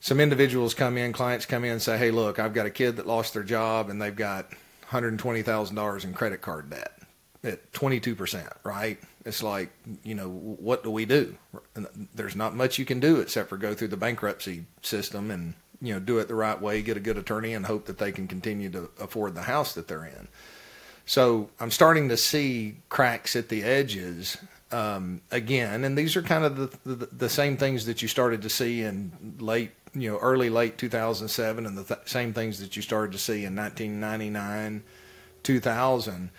some 0.00 0.20
individuals 0.20 0.74
come 0.74 0.96
in, 0.98 1.12
clients 1.12 1.46
come 1.46 1.64
in 1.64 1.72
and 1.72 1.82
say, 1.82 1.96
"Hey, 1.96 2.10
look, 2.10 2.38
I've 2.38 2.54
got 2.54 2.66
a 2.66 2.70
kid 2.70 2.96
that 2.96 3.06
lost 3.06 3.32
their 3.32 3.42
job 3.42 3.88
and 3.88 4.00
they've 4.00 4.14
got 4.14 4.50
$120,000 4.90 6.04
in 6.04 6.12
credit 6.12 6.42
card 6.42 6.68
debt." 6.70 6.92
At 7.42 7.72
22%, 7.72 8.52
right? 8.62 9.00
It's 9.24 9.42
like, 9.42 9.70
you 10.02 10.14
know, 10.14 10.28
what 10.28 10.82
do 10.82 10.90
we 10.90 11.04
do? 11.04 11.36
And 11.74 12.08
There's 12.14 12.36
not 12.36 12.54
much 12.54 12.78
you 12.78 12.84
can 12.84 13.00
do 13.00 13.20
except 13.20 13.48
for 13.48 13.56
go 13.56 13.74
through 13.74 13.88
the 13.88 13.96
bankruptcy 13.96 14.64
system 14.82 15.30
and, 15.30 15.54
you 15.80 15.92
know, 15.92 16.00
do 16.00 16.18
it 16.18 16.28
the 16.28 16.34
right 16.34 16.60
way, 16.60 16.82
get 16.82 16.96
a 16.96 17.00
good 17.00 17.18
attorney 17.18 17.52
and 17.52 17.66
hope 17.66 17.86
that 17.86 17.98
they 17.98 18.12
can 18.12 18.26
continue 18.26 18.70
to 18.70 18.90
afford 19.00 19.34
the 19.34 19.42
house 19.42 19.74
that 19.74 19.88
they're 19.88 20.04
in. 20.04 20.28
So 21.08 21.48
I'm 21.58 21.70
starting 21.70 22.10
to 22.10 22.18
see 22.18 22.76
cracks 22.90 23.34
at 23.34 23.48
the 23.48 23.62
edges 23.62 24.36
um, 24.70 25.22
again, 25.30 25.84
and 25.84 25.96
these 25.96 26.16
are 26.16 26.22
kind 26.22 26.44
of 26.44 26.56
the, 26.56 26.94
the 26.94 27.06
the 27.06 27.28
same 27.30 27.56
things 27.56 27.86
that 27.86 28.02
you 28.02 28.08
started 28.08 28.42
to 28.42 28.50
see 28.50 28.82
in 28.82 29.36
late, 29.38 29.70
you 29.94 30.10
know, 30.10 30.18
early 30.18 30.50
late 30.50 30.76
2007, 30.76 31.64
and 31.64 31.78
the 31.78 31.84
th- 31.84 32.00
same 32.04 32.34
things 32.34 32.60
that 32.60 32.76
you 32.76 32.82
started 32.82 33.12
to 33.12 33.18
see 33.18 33.46
in 33.46 33.56
1999, 33.56 34.82
2000, 35.42 36.30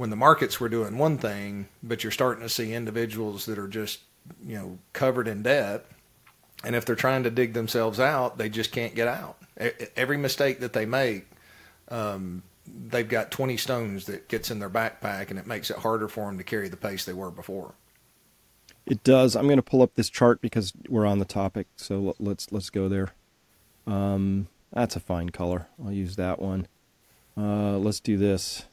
when 0.00 0.08
the 0.08 0.16
markets 0.16 0.58
were 0.58 0.70
doing 0.70 0.96
one 0.96 1.18
thing, 1.18 1.68
but 1.82 2.02
you're 2.02 2.10
starting 2.10 2.42
to 2.42 2.48
see 2.48 2.72
individuals 2.72 3.44
that 3.44 3.58
are 3.58 3.68
just, 3.68 4.00
you 4.42 4.56
know, 4.56 4.78
covered 4.94 5.28
in 5.28 5.42
debt, 5.42 5.84
and 6.64 6.74
if 6.74 6.86
they're 6.86 6.96
trying 6.96 7.22
to 7.22 7.30
dig 7.30 7.52
themselves 7.52 8.00
out, 8.00 8.38
they 8.38 8.48
just 8.48 8.72
can't 8.72 8.94
get 8.94 9.06
out. 9.06 9.36
Every 9.94 10.16
mistake 10.16 10.60
that 10.60 10.72
they 10.72 10.86
make 10.86 11.26
um, 11.90 12.42
they've 12.88 13.10
got 13.10 13.30
20 13.30 13.58
stones 13.58 14.06
that 14.06 14.26
gets 14.28 14.50
in 14.50 14.58
their 14.58 14.70
backpack 14.70 15.28
and 15.28 15.38
it 15.38 15.46
makes 15.46 15.68
it 15.68 15.76
harder 15.76 16.08
for 16.08 16.24
them 16.24 16.38
to 16.38 16.44
carry 16.44 16.70
the 16.70 16.78
pace 16.78 17.04
they 17.04 17.12
were 17.12 17.30
before. 17.30 17.74
It 18.86 19.04
does. 19.04 19.36
I'm 19.36 19.48
going 19.48 19.58
to 19.58 19.62
pull 19.62 19.82
up 19.82 19.96
this 19.96 20.08
chart 20.08 20.40
because 20.40 20.72
we're 20.88 21.04
on 21.04 21.18
the 21.18 21.26
topic. 21.26 21.66
So 21.76 22.16
let's 22.18 22.50
let's 22.50 22.70
go 22.70 22.88
there. 22.88 23.10
Um, 23.86 24.48
that's 24.72 24.96
a 24.96 25.00
fine 25.00 25.28
color. 25.28 25.68
I'll 25.84 25.92
use 25.92 26.16
that 26.16 26.40
one. 26.40 26.68
Uh, 27.36 27.76
let's 27.76 28.00
do 28.00 28.16
this. 28.16 28.64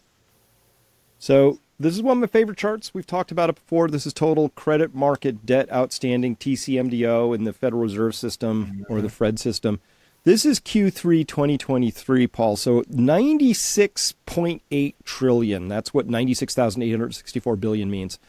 So 1.20 1.60
this 1.80 1.96
is 1.96 2.02
one 2.02 2.18
of 2.18 2.22
my 2.22 2.28
favorite 2.28 2.58
charts. 2.58 2.94
We've 2.94 3.08
talked 3.08 3.32
about 3.32 3.50
it 3.50 3.56
before. 3.56 3.88
This 3.88 4.06
is 4.06 4.14
total 4.14 4.50
credit 4.50 4.96
market 4.96 5.46
debt 5.46 5.72
outstanding, 5.72 6.36
TCMDO, 6.36 7.36
in 7.36 7.44
the 7.44 7.54
Federal 7.54 7.84
Reserve 7.84 8.16
System 8.16 8.86
or 8.90 9.02
the 9.02 9.08
mm-hmm. 9.08 9.16
FRED 9.16 9.40
system. 9.40 9.80
This 10.24 10.46
is 10.46 10.60
Q3 10.60 11.26
2023, 11.26 12.28
Paul. 12.28 12.58
So 12.58 12.82
96.8 12.84 14.94
trillion. 15.06 15.68
That's 15.68 15.94
what 15.94 16.08
96,864 16.08 17.56
billion 17.56 17.90
means. 17.90 18.20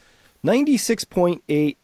96.8 0.45 1.75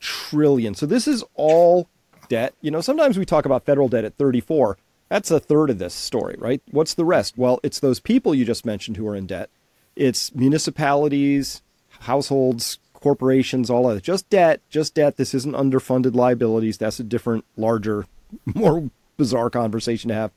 trillion. 0.00 0.74
So 0.74 0.86
this 0.86 1.06
is 1.06 1.22
all 1.34 1.88
debt. 2.28 2.54
You 2.60 2.70
know, 2.70 2.80
sometimes 2.80 3.18
we 3.18 3.24
talk 3.24 3.44
about 3.44 3.64
federal 3.64 3.88
debt 3.88 4.04
at 4.04 4.16
34. 4.16 4.78
That's 5.08 5.30
a 5.30 5.38
third 5.38 5.70
of 5.70 5.78
this 5.78 5.94
story, 5.94 6.34
right? 6.38 6.62
What's 6.70 6.94
the 6.94 7.04
rest? 7.04 7.36
Well, 7.36 7.60
it's 7.62 7.78
those 7.78 8.00
people 8.00 8.34
you 8.34 8.44
just 8.44 8.66
mentioned 8.66 8.96
who 8.96 9.06
are 9.06 9.14
in 9.14 9.26
debt. 9.26 9.50
It's 9.94 10.34
municipalities, 10.34 11.62
households, 12.00 12.78
corporations, 12.94 13.68
all 13.68 13.90
of 13.90 13.98
it. 13.98 14.02
Just 14.02 14.30
debt, 14.30 14.60
just 14.70 14.94
debt. 14.94 15.16
This 15.16 15.34
isn't 15.34 15.54
underfunded 15.54 16.14
liabilities. 16.14 16.78
That's 16.78 17.00
a 17.00 17.04
different, 17.04 17.44
larger, 17.56 18.06
more 18.46 18.90
bizarre 19.16 19.50
conversation 19.50 20.08
to 20.08 20.14
have. 20.14 20.30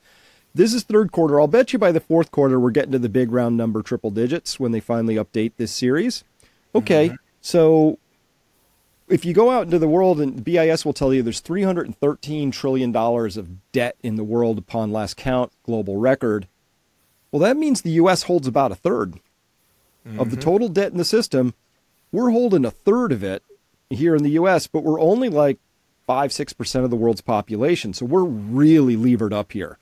This 0.53 0.73
is 0.73 0.83
third 0.83 1.11
quarter. 1.11 1.39
I'll 1.39 1.47
bet 1.47 1.73
you 1.73 1.79
by 1.79 1.91
the 1.91 1.99
fourth 1.99 2.31
quarter 2.31 2.59
we're 2.59 2.71
getting 2.71 2.93
to 2.93 2.99
the 2.99 3.09
big 3.09 3.31
round 3.31 3.57
number 3.57 3.81
triple 3.81 4.11
digits 4.11 4.59
when 4.59 4.71
they 4.71 4.79
finally 4.79 5.15
update 5.15 5.53
this 5.57 5.71
series. 5.71 6.23
Okay, 6.73 7.07
mm-hmm. 7.07 7.15
so 7.41 7.99
if 9.07 9.25
you 9.25 9.33
go 9.33 9.51
out 9.51 9.65
into 9.65 9.79
the 9.79 9.87
world 9.87 10.19
and 10.21 10.43
BIS 10.43 10.85
will 10.85 10.93
tell 10.93 11.13
you 11.13 11.21
there's 11.21 11.41
313 11.41 12.51
trillion 12.51 12.91
dollars 12.91 13.37
of 13.37 13.71
debt 13.71 13.97
in 14.01 14.15
the 14.15 14.23
world 14.23 14.57
upon 14.57 14.91
last 14.91 15.17
count, 15.17 15.51
global 15.63 15.97
record. 15.97 16.47
Well, 17.31 17.41
that 17.41 17.57
means 17.57 17.81
the 17.81 17.91
US 17.91 18.23
holds 18.23 18.47
about 18.47 18.71
a 18.71 18.75
3rd 18.75 19.19
mm-hmm. 20.07 20.19
of 20.19 20.29
the 20.29 20.37
mm-hmm. 20.37 20.49
total 20.49 20.69
debt 20.69 20.91
in 20.91 20.97
the 20.97 21.05
system. 21.05 21.53
We're 22.11 22.31
holding 22.31 22.65
a 22.65 22.71
third 22.71 23.11
of 23.11 23.23
it 23.23 23.43
here 23.89 24.15
in 24.15 24.23
the 24.23 24.31
US, 24.31 24.67
but 24.67 24.83
we're 24.83 24.99
only 24.99 25.29
like 25.29 25.59
five, 26.05 26.31
six 26.31 26.53
percent 26.53 26.85
of 26.85 26.91
the 26.91 26.97
world's 26.97 27.21
population. 27.21 27.93
So 27.93 28.05
we're 28.05 28.23
really 28.23 28.95
levered 28.95 29.33
up 29.33 29.51
here. 29.51 29.77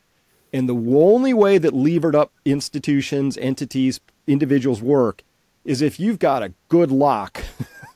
And 0.51 0.70
the 0.70 0.75
only 0.75 1.34
way 1.34 1.58
that 1.58 1.74
levered 1.74 2.15
up 2.15 2.32
institutions, 2.46 3.38
entities, 3.38 4.00
individuals 4.27 4.82
work 4.82 5.24
is 5.65 5.82
if 5.82 6.00
you've 6.00 6.20
got 6.20 6.44
a 6.44 6.53
good 6.70 6.92
lock 6.92 7.44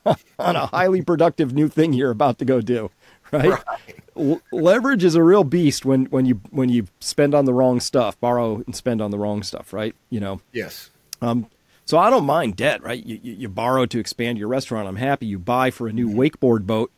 on 0.39 0.55
a 0.55 0.65
highly 0.67 1.01
productive 1.01 1.53
new 1.53 1.67
thing 1.67 1.93
you're 1.93 2.11
about 2.11 2.39
to 2.39 2.45
go 2.45 2.61
do. 2.61 2.89
Right? 3.31 3.49
right. 3.49 3.95
L- 4.15 4.41
leverage 4.51 5.03
is 5.03 5.15
a 5.15 5.21
real 5.21 5.43
beast 5.43 5.85
when, 5.85 6.05
when 6.05 6.25
you 6.25 6.41
when 6.49 6.69
you 6.69 6.87
spend 6.99 7.35
on 7.35 7.45
the 7.45 7.53
wrong 7.53 7.79
stuff, 7.79 8.19
borrow 8.19 8.63
and 8.65 8.75
spend 8.75 9.01
on 9.01 9.11
the 9.11 9.17
wrong 9.17 9.43
stuff, 9.43 9.73
right? 9.73 9.93
You 10.09 10.21
know. 10.21 10.41
Yes. 10.53 10.89
Um, 11.21 11.47
so 11.87 11.97
I 11.97 12.09
don't 12.09 12.25
mind 12.25 12.55
debt, 12.55 12.83
right? 12.83 13.03
You, 13.03 13.19
you, 13.23 13.33
you 13.33 13.49
borrow 13.49 13.85
to 13.87 13.99
expand 13.99 14.37
your 14.37 14.49
restaurant. 14.49 14.87
I'm 14.87 14.97
happy. 14.97 15.25
You 15.25 15.39
buy 15.39 15.71
for 15.71 15.87
a 15.87 15.93
new 15.93 16.09
mm-hmm. 16.09 16.19
wakeboard 16.19 16.67
boat 16.67 16.91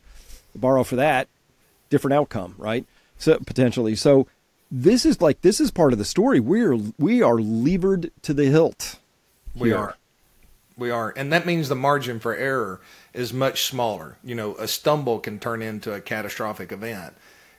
borrow 0.54 0.84
for 0.84 0.96
that, 0.96 1.28
different 1.88 2.14
outcome, 2.14 2.54
right? 2.58 2.84
So 3.18 3.38
potentially. 3.38 3.94
So 3.96 4.26
this 4.70 5.04
is 5.04 5.20
like 5.20 5.42
this 5.42 5.60
is 5.60 5.70
part 5.70 5.92
of 5.92 5.98
the 5.98 6.04
story. 6.04 6.40
We're 6.40 6.76
we 6.98 7.22
are 7.22 7.38
levered 7.38 8.10
to 8.22 8.34
the 8.34 8.46
hilt. 8.46 8.98
Here. 9.54 9.62
We 9.62 9.72
are. 9.72 9.96
We 10.76 10.90
are. 10.90 11.12
And 11.16 11.32
that 11.32 11.46
means 11.46 11.68
the 11.68 11.76
margin 11.76 12.20
for 12.20 12.34
error 12.34 12.80
is 13.12 13.32
much 13.32 13.64
smaller. 13.64 14.16
You 14.24 14.34
know, 14.34 14.54
a 14.54 14.66
stumble 14.66 15.18
can 15.18 15.38
turn 15.38 15.62
into 15.62 15.92
a 15.92 16.00
catastrophic 16.00 16.72
event. 16.72 17.14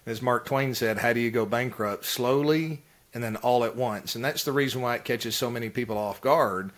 As 0.05 0.21
Mark 0.21 0.45
Twain 0.45 0.73
said, 0.73 0.97
how 0.97 1.13
do 1.13 1.19
you 1.19 1.29
go 1.29 1.45
bankrupt? 1.45 2.05
Slowly 2.05 2.81
and 3.13 3.23
then 3.23 3.35
all 3.38 3.63
at 3.63 3.75
once. 3.75 4.15
And 4.15 4.25
that's 4.25 4.43
the 4.43 4.51
reason 4.51 4.81
why 4.81 4.95
it 4.95 5.03
catches 5.03 5.35
so 5.35 5.51
many 5.51 5.69
people 5.69 5.97
off 5.97 6.21
guard 6.21 6.71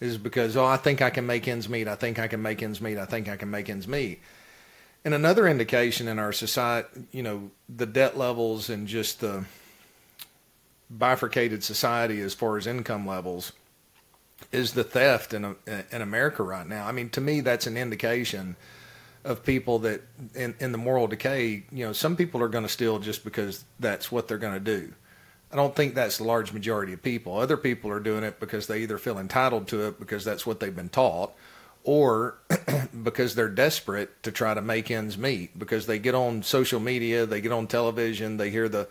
is 0.00 0.16
because, 0.16 0.56
oh, 0.56 0.64
I 0.64 0.76
think 0.76 1.02
I 1.02 1.10
can 1.10 1.26
make 1.26 1.46
ends 1.46 1.68
meet. 1.68 1.86
I 1.86 1.94
think 1.94 2.18
I 2.18 2.26
can 2.26 2.42
make 2.42 2.62
ends 2.62 2.80
meet. 2.80 2.98
I 2.98 3.04
think 3.04 3.28
I 3.28 3.36
can 3.36 3.50
make 3.50 3.68
ends 3.68 3.86
meet. 3.86 4.20
And 5.04 5.14
another 5.14 5.46
indication 5.46 6.08
in 6.08 6.18
our 6.18 6.32
society, 6.32 6.88
you 7.12 7.22
know, 7.22 7.50
the 7.68 7.86
debt 7.86 8.18
levels 8.18 8.68
and 8.68 8.86
just 8.86 9.20
the 9.20 9.44
bifurcated 10.90 11.62
society 11.62 12.20
as 12.20 12.34
far 12.34 12.56
as 12.56 12.66
income 12.66 13.06
levels 13.06 13.52
is 14.52 14.72
the 14.72 14.84
theft 14.84 15.32
in 15.32 15.56
in 15.66 16.02
America 16.02 16.42
right 16.42 16.66
now. 16.66 16.86
I 16.86 16.92
mean, 16.92 17.10
to 17.10 17.20
me, 17.20 17.40
that's 17.40 17.66
an 17.66 17.76
indication 17.76 18.56
of 19.24 19.44
people 19.44 19.80
that 19.80 20.02
in, 20.34 20.54
in 20.60 20.72
the 20.72 20.78
moral 20.78 21.06
decay. 21.06 21.64
You 21.70 21.86
know, 21.86 21.92
some 21.92 22.16
people 22.16 22.42
are 22.42 22.48
going 22.48 22.64
to 22.64 22.70
steal 22.70 22.98
just 22.98 23.24
because 23.24 23.64
that's 23.78 24.10
what 24.10 24.28
they're 24.28 24.38
going 24.38 24.54
to 24.54 24.60
do. 24.60 24.92
I 25.52 25.56
don't 25.56 25.74
think 25.74 25.94
that's 25.94 26.18
the 26.18 26.24
large 26.24 26.52
majority 26.52 26.92
of 26.92 27.02
people. 27.02 27.36
Other 27.36 27.56
people 27.56 27.90
are 27.90 28.00
doing 28.00 28.22
it 28.22 28.38
because 28.38 28.66
they 28.66 28.82
either 28.82 28.98
feel 28.98 29.18
entitled 29.18 29.66
to 29.68 29.88
it 29.88 29.98
because 29.98 30.24
that's 30.24 30.46
what 30.46 30.60
they've 30.60 30.74
been 30.74 30.88
taught, 30.88 31.32
or 31.82 32.38
because 33.02 33.34
they're 33.34 33.48
desperate 33.48 34.22
to 34.22 34.30
try 34.30 34.54
to 34.54 34.62
make 34.62 34.90
ends 34.90 35.18
meet 35.18 35.58
because 35.58 35.86
they 35.86 35.98
get 35.98 36.14
on 36.14 36.42
social 36.42 36.78
media, 36.78 37.26
they 37.26 37.40
get 37.40 37.52
on 37.52 37.66
television, 37.66 38.36
they 38.36 38.50
hear 38.50 38.68
the 38.68 38.88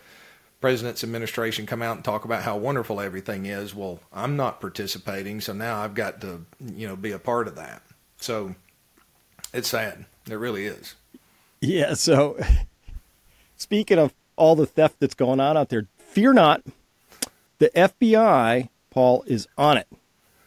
president's 0.60 1.04
administration 1.04 1.66
come 1.66 1.82
out 1.82 1.96
and 1.96 2.04
talk 2.04 2.26
about 2.26 2.44
how 2.44 2.58
wonderful 2.58 3.00
everything 3.00 3.46
is. 3.46 3.74
Well, 3.74 4.00
I'm 4.12 4.36
not 4.36 4.60
participating, 4.60 5.40
so 5.40 5.54
now 5.54 5.82
I've 5.82 5.94
got 5.94 6.20
to, 6.22 6.46
you 6.76 6.88
know, 6.88 6.96
be 6.96 7.12
a 7.12 7.20
part 7.20 7.48
of 7.48 7.56
that. 7.56 7.82
So 8.18 8.56
it's 9.54 9.70
sad. 9.70 10.06
It 10.30 10.36
really 10.36 10.66
is. 10.66 10.96
Yeah, 11.62 11.94
so 11.94 12.38
speaking 13.58 13.98
of 13.98 14.14
all 14.36 14.56
the 14.56 14.66
theft 14.66 14.98
that's 15.00 15.16
going 15.16 15.40
on 15.40 15.56
out 15.56 15.70
there, 15.70 15.88
fear 16.10 16.34
not. 16.34 16.64
The 17.60 17.70
FBI, 17.76 18.70
Paul, 18.90 19.24
is 19.28 19.48
on 19.58 19.78
it. 19.78 19.88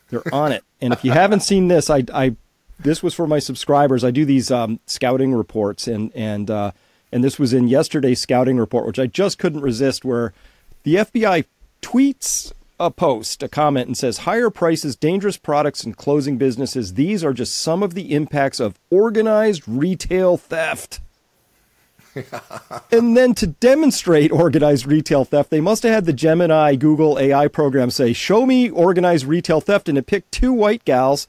They're 0.08 0.34
on 0.34 0.52
it. 0.52 0.64
And 0.80 0.92
if 0.92 1.04
you 1.04 1.12
haven't 1.12 1.40
seen 1.40 1.68
this, 1.68 1.88
I, 1.88 2.04
I 2.12 2.36
this 2.78 3.02
was 3.02 3.14
for 3.14 3.26
my 3.26 3.38
subscribers. 3.38 4.04
I 4.04 4.10
do 4.10 4.24
these 4.24 4.50
um, 4.50 4.80
scouting 4.86 5.34
reports, 5.34 5.86
and 5.86 6.10
and 6.14 6.50
uh, 6.50 6.72
and 7.12 7.22
this 7.22 7.38
was 7.38 7.52
in 7.52 7.68
yesterday's 7.68 8.20
scouting 8.20 8.58
report, 8.58 8.86
which 8.86 8.98
I 8.98 9.06
just 9.06 9.38
couldn't 9.38 9.60
resist. 9.60 10.04
Where 10.04 10.32
the 10.82 10.96
FBI 10.96 11.44
tweets 11.80 12.52
a 12.80 12.90
post, 12.90 13.42
a 13.42 13.48
comment, 13.48 13.86
and 13.86 13.96
says, 13.96 14.18
"Higher 14.18 14.50
prices, 14.50 14.96
dangerous 14.96 15.36
products, 15.36 15.84
and 15.84 15.96
closing 15.96 16.36
businesses. 16.36 16.94
These 16.94 17.22
are 17.22 17.32
just 17.32 17.54
some 17.54 17.82
of 17.82 17.94
the 17.94 18.12
impacts 18.14 18.60
of 18.60 18.78
organized 18.90 19.62
retail 19.66 20.36
theft." 20.36 21.00
and 22.92 23.16
then 23.16 23.34
to 23.34 23.46
demonstrate 23.46 24.30
organized 24.30 24.86
retail 24.86 25.24
theft, 25.24 25.50
they 25.50 25.60
must 25.60 25.82
have 25.82 25.92
had 25.92 26.04
the 26.04 26.12
Gemini 26.12 26.74
Google 26.76 27.18
AI 27.18 27.48
program 27.48 27.90
say, 27.90 28.12
Show 28.12 28.46
me 28.46 28.70
organized 28.70 29.24
retail 29.24 29.60
theft. 29.60 29.88
And 29.88 29.96
it 29.96 30.06
picked 30.06 30.32
two 30.32 30.52
white 30.52 30.84
gals 30.84 31.28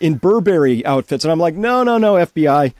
in 0.00 0.16
Burberry 0.16 0.84
outfits. 0.84 1.24
And 1.24 1.32
I'm 1.32 1.38
like, 1.38 1.54
No, 1.54 1.82
no, 1.82 1.98
no, 1.98 2.14
FBI. 2.14 2.74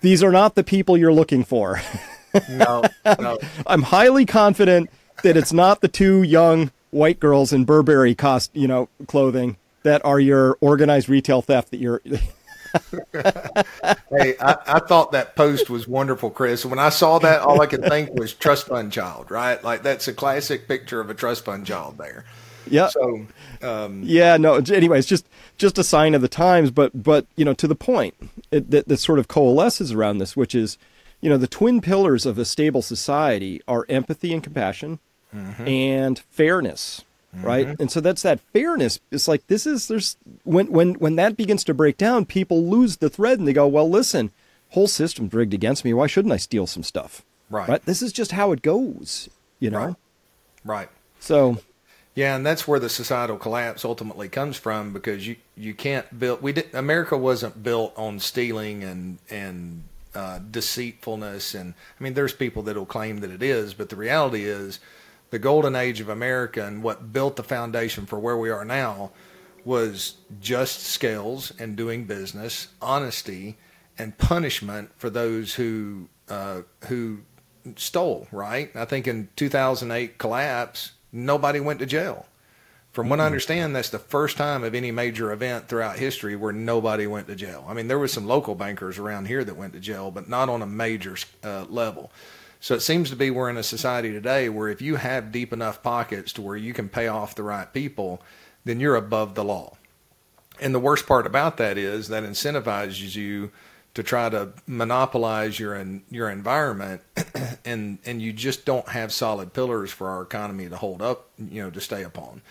These 0.00 0.22
are 0.22 0.32
not 0.32 0.54
the 0.54 0.64
people 0.64 0.96
you're 0.96 1.12
looking 1.12 1.44
for. 1.44 1.80
no, 2.48 2.82
no. 3.20 3.38
I'm 3.66 3.82
highly 3.82 4.26
confident 4.26 4.90
that 5.22 5.36
it's 5.36 5.52
not 5.52 5.80
the 5.80 5.88
two 5.88 6.22
young 6.22 6.72
white 6.90 7.20
girls 7.20 7.52
in 7.52 7.64
Burberry 7.64 8.14
cost, 8.14 8.50
you 8.54 8.66
know, 8.66 8.88
clothing 9.06 9.56
that 9.82 10.04
are 10.04 10.20
your 10.20 10.56
organized 10.60 11.08
retail 11.08 11.42
theft 11.42 11.70
that 11.70 11.78
you're 11.78 12.00
hey, 13.12 14.34
I, 14.40 14.56
I, 14.66 14.80
thought 14.80 15.12
that 15.12 15.36
post 15.36 15.68
was 15.70 15.86
wonderful, 15.86 16.30
Chris. 16.30 16.64
When 16.64 16.78
I 16.78 16.88
saw 16.88 17.18
that, 17.18 17.40
all 17.40 17.60
I 17.60 17.66
could 17.66 17.84
think 17.84 18.18
was 18.18 18.32
trust 18.32 18.66
fund 18.66 18.92
child, 18.92 19.30
right? 19.30 19.62
Like 19.62 19.82
that's 19.82 20.08
a 20.08 20.14
classic 20.14 20.68
picture 20.68 21.00
of 21.00 21.10
a 21.10 21.14
trust 21.14 21.44
fund 21.44 21.66
child 21.66 21.98
there. 21.98 22.24
Yeah. 22.68 22.88
So, 22.88 23.26
um, 23.62 24.02
yeah, 24.04 24.36
no. 24.36 24.54
Anyway, 24.54 24.98
it's 24.98 25.08
just 25.08 25.28
just 25.58 25.78
a 25.78 25.84
sign 25.84 26.14
of 26.14 26.22
the 26.22 26.28
times, 26.28 26.70
but 26.70 27.02
but 27.02 27.26
you 27.36 27.44
know, 27.44 27.54
to 27.54 27.66
the 27.66 27.74
point 27.74 28.14
it, 28.50 28.70
that 28.70 28.88
that 28.88 28.98
sort 28.98 29.18
of 29.18 29.28
coalesces 29.28 29.92
around 29.92 30.18
this, 30.18 30.36
which 30.36 30.54
is, 30.54 30.78
you 31.20 31.28
know, 31.28 31.36
the 31.36 31.46
twin 31.46 31.80
pillars 31.80 32.26
of 32.26 32.38
a 32.38 32.44
stable 32.44 32.82
society 32.82 33.60
are 33.68 33.84
empathy 33.88 34.32
and 34.32 34.42
compassion, 34.42 35.00
mm-hmm. 35.34 35.66
and 35.66 36.20
fairness 36.30 37.04
mm-hmm. 37.34 37.46
right? 37.46 37.80
And 37.80 37.90
so 37.90 38.00
that's 38.00 38.22
that 38.22 38.40
fairness. 38.52 39.00
It's 39.10 39.28
like 39.28 39.46
this 39.46 39.66
is 39.66 39.88
there's 39.88 40.16
when 40.44 40.70
when 40.70 40.94
when 40.94 41.16
that 41.16 41.36
begins 41.36 41.64
to 41.64 41.74
break 41.74 41.96
down, 41.96 42.24
people 42.26 42.66
lose 42.66 42.98
the 42.98 43.10
thread 43.10 43.38
and 43.38 43.48
they 43.48 43.52
go, 43.52 43.66
well, 43.66 43.88
listen, 43.88 44.30
whole 44.70 44.88
system's 44.88 45.32
rigged 45.32 45.54
against 45.54 45.84
me. 45.84 45.94
Why 45.94 46.06
shouldn't 46.06 46.32
I 46.32 46.38
steal 46.38 46.66
some 46.66 46.82
stuff? 46.82 47.22
Right. 47.50 47.68
right? 47.68 47.84
This 47.84 48.02
is 48.02 48.12
just 48.12 48.32
how 48.32 48.52
it 48.52 48.62
goes. 48.62 49.28
You 49.60 49.70
know. 49.70 49.78
Right. 49.78 49.96
right. 50.64 50.88
So. 51.20 51.58
Yeah, 52.14 52.36
and 52.36 52.44
that's 52.44 52.68
where 52.68 52.78
the 52.78 52.90
societal 52.90 53.38
collapse 53.38 53.86
ultimately 53.86 54.28
comes 54.28 54.58
from 54.58 54.92
because 54.92 55.26
you 55.26 55.36
you 55.56 55.72
can't 55.72 56.18
build. 56.18 56.42
We 56.42 56.52
did, 56.52 56.74
America 56.74 57.16
wasn't 57.16 57.62
built 57.62 57.94
on 57.96 58.20
stealing 58.20 58.84
and 58.84 59.18
and 59.30 59.84
uh, 60.14 60.40
deceitfulness 60.50 61.54
and 61.54 61.72
I 61.98 62.04
mean 62.04 62.12
there's 62.12 62.34
people 62.34 62.62
that'll 62.64 62.84
claim 62.84 63.20
that 63.20 63.30
it 63.30 63.42
is, 63.42 63.72
but 63.72 63.88
the 63.88 63.96
reality 63.96 64.44
is 64.44 64.78
the 65.32 65.38
golden 65.38 65.74
age 65.74 65.98
of 65.98 66.10
America 66.10 66.62
and 66.64 66.82
what 66.82 67.10
built 67.10 67.36
the 67.36 67.42
foundation 67.42 68.04
for 68.04 68.18
where 68.18 68.36
we 68.36 68.50
are 68.50 68.66
now 68.66 69.10
was 69.64 70.16
just 70.40 70.80
scales 70.80 71.54
and 71.58 71.74
doing 71.74 72.04
business, 72.04 72.68
honesty, 72.82 73.56
and 73.96 74.18
punishment 74.18 74.90
for 74.98 75.08
those 75.08 75.54
who 75.54 76.08
uh, 76.28 76.60
who 76.88 77.20
stole. 77.76 78.28
Right? 78.30 78.76
I 78.76 78.84
think 78.84 79.08
in 79.08 79.30
2008 79.36 80.18
collapse, 80.18 80.92
nobody 81.10 81.60
went 81.60 81.78
to 81.78 81.86
jail. 81.86 82.26
From 82.92 83.08
what 83.08 83.20
I 83.20 83.24
understand, 83.24 83.74
that's 83.74 83.88
the 83.88 83.98
first 83.98 84.36
time 84.36 84.62
of 84.62 84.74
any 84.74 84.90
major 84.90 85.32
event 85.32 85.66
throughout 85.66 85.98
history 85.98 86.36
where 86.36 86.52
nobody 86.52 87.06
went 87.06 87.26
to 87.28 87.34
jail. 87.34 87.64
I 87.66 87.72
mean, 87.72 87.88
there 87.88 87.98
was 87.98 88.12
some 88.12 88.26
local 88.26 88.54
bankers 88.54 88.98
around 88.98 89.28
here 89.28 89.42
that 89.44 89.56
went 89.56 89.72
to 89.72 89.80
jail, 89.80 90.10
but 90.10 90.28
not 90.28 90.50
on 90.50 90.60
a 90.60 90.66
major 90.66 91.16
uh, 91.42 91.64
level. 91.70 92.12
So 92.62 92.76
it 92.76 92.80
seems 92.80 93.10
to 93.10 93.16
be 93.16 93.28
we're 93.28 93.50
in 93.50 93.56
a 93.56 93.64
society 93.64 94.12
today 94.12 94.48
where 94.48 94.68
if 94.68 94.80
you 94.80 94.94
have 94.94 95.32
deep 95.32 95.52
enough 95.52 95.82
pockets 95.82 96.32
to 96.34 96.42
where 96.42 96.56
you 96.56 96.72
can 96.72 96.88
pay 96.88 97.08
off 97.08 97.34
the 97.34 97.42
right 97.42 97.70
people, 97.72 98.22
then 98.64 98.78
you're 98.78 98.94
above 98.94 99.34
the 99.34 99.42
law. 99.42 99.76
And 100.60 100.72
the 100.72 100.78
worst 100.78 101.08
part 101.08 101.26
about 101.26 101.56
that 101.56 101.76
is 101.76 102.06
that 102.06 102.22
incentivizes 102.22 103.16
you 103.16 103.50
to 103.94 104.04
try 104.04 104.28
to 104.28 104.50
monopolize 104.68 105.58
your 105.58 105.84
your 106.08 106.30
environment, 106.30 107.00
and 107.64 107.98
and 108.06 108.22
you 108.22 108.32
just 108.32 108.64
don't 108.64 108.88
have 108.90 109.12
solid 109.12 109.52
pillars 109.52 109.90
for 109.90 110.08
our 110.08 110.22
economy 110.22 110.68
to 110.68 110.76
hold 110.76 111.02
up, 111.02 111.30
you 111.36 111.64
know, 111.64 111.70
to 111.70 111.80
stay 111.80 112.04
upon. 112.04 112.42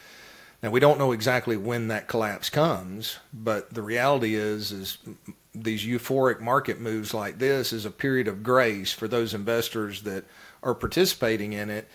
Now 0.62 0.72
we 0.72 0.82
don't 0.82 1.00
know 1.00 1.14
exactly 1.14 1.56
when 1.56 1.88
that 1.88 2.10
collapse 2.10 2.50
comes, 2.50 3.20
but 3.34 3.74
the 3.74 3.82
reality 3.82 4.36
is 4.36 4.74
is 4.74 4.98
these 5.54 5.86
euphoric 5.86 6.40
market 6.40 6.80
moves 6.80 7.14
like 7.14 7.38
this 7.38 7.74
is 7.74 7.86
a 7.86 7.92
period 7.92 8.28
of 8.28 8.44
grace 8.44 8.94
for 8.94 9.08
those 9.08 9.34
investors 9.34 10.04
that 10.04 10.24
are 10.64 10.76
participating 10.76 11.54
in 11.54 11.70
it 11.70 11.88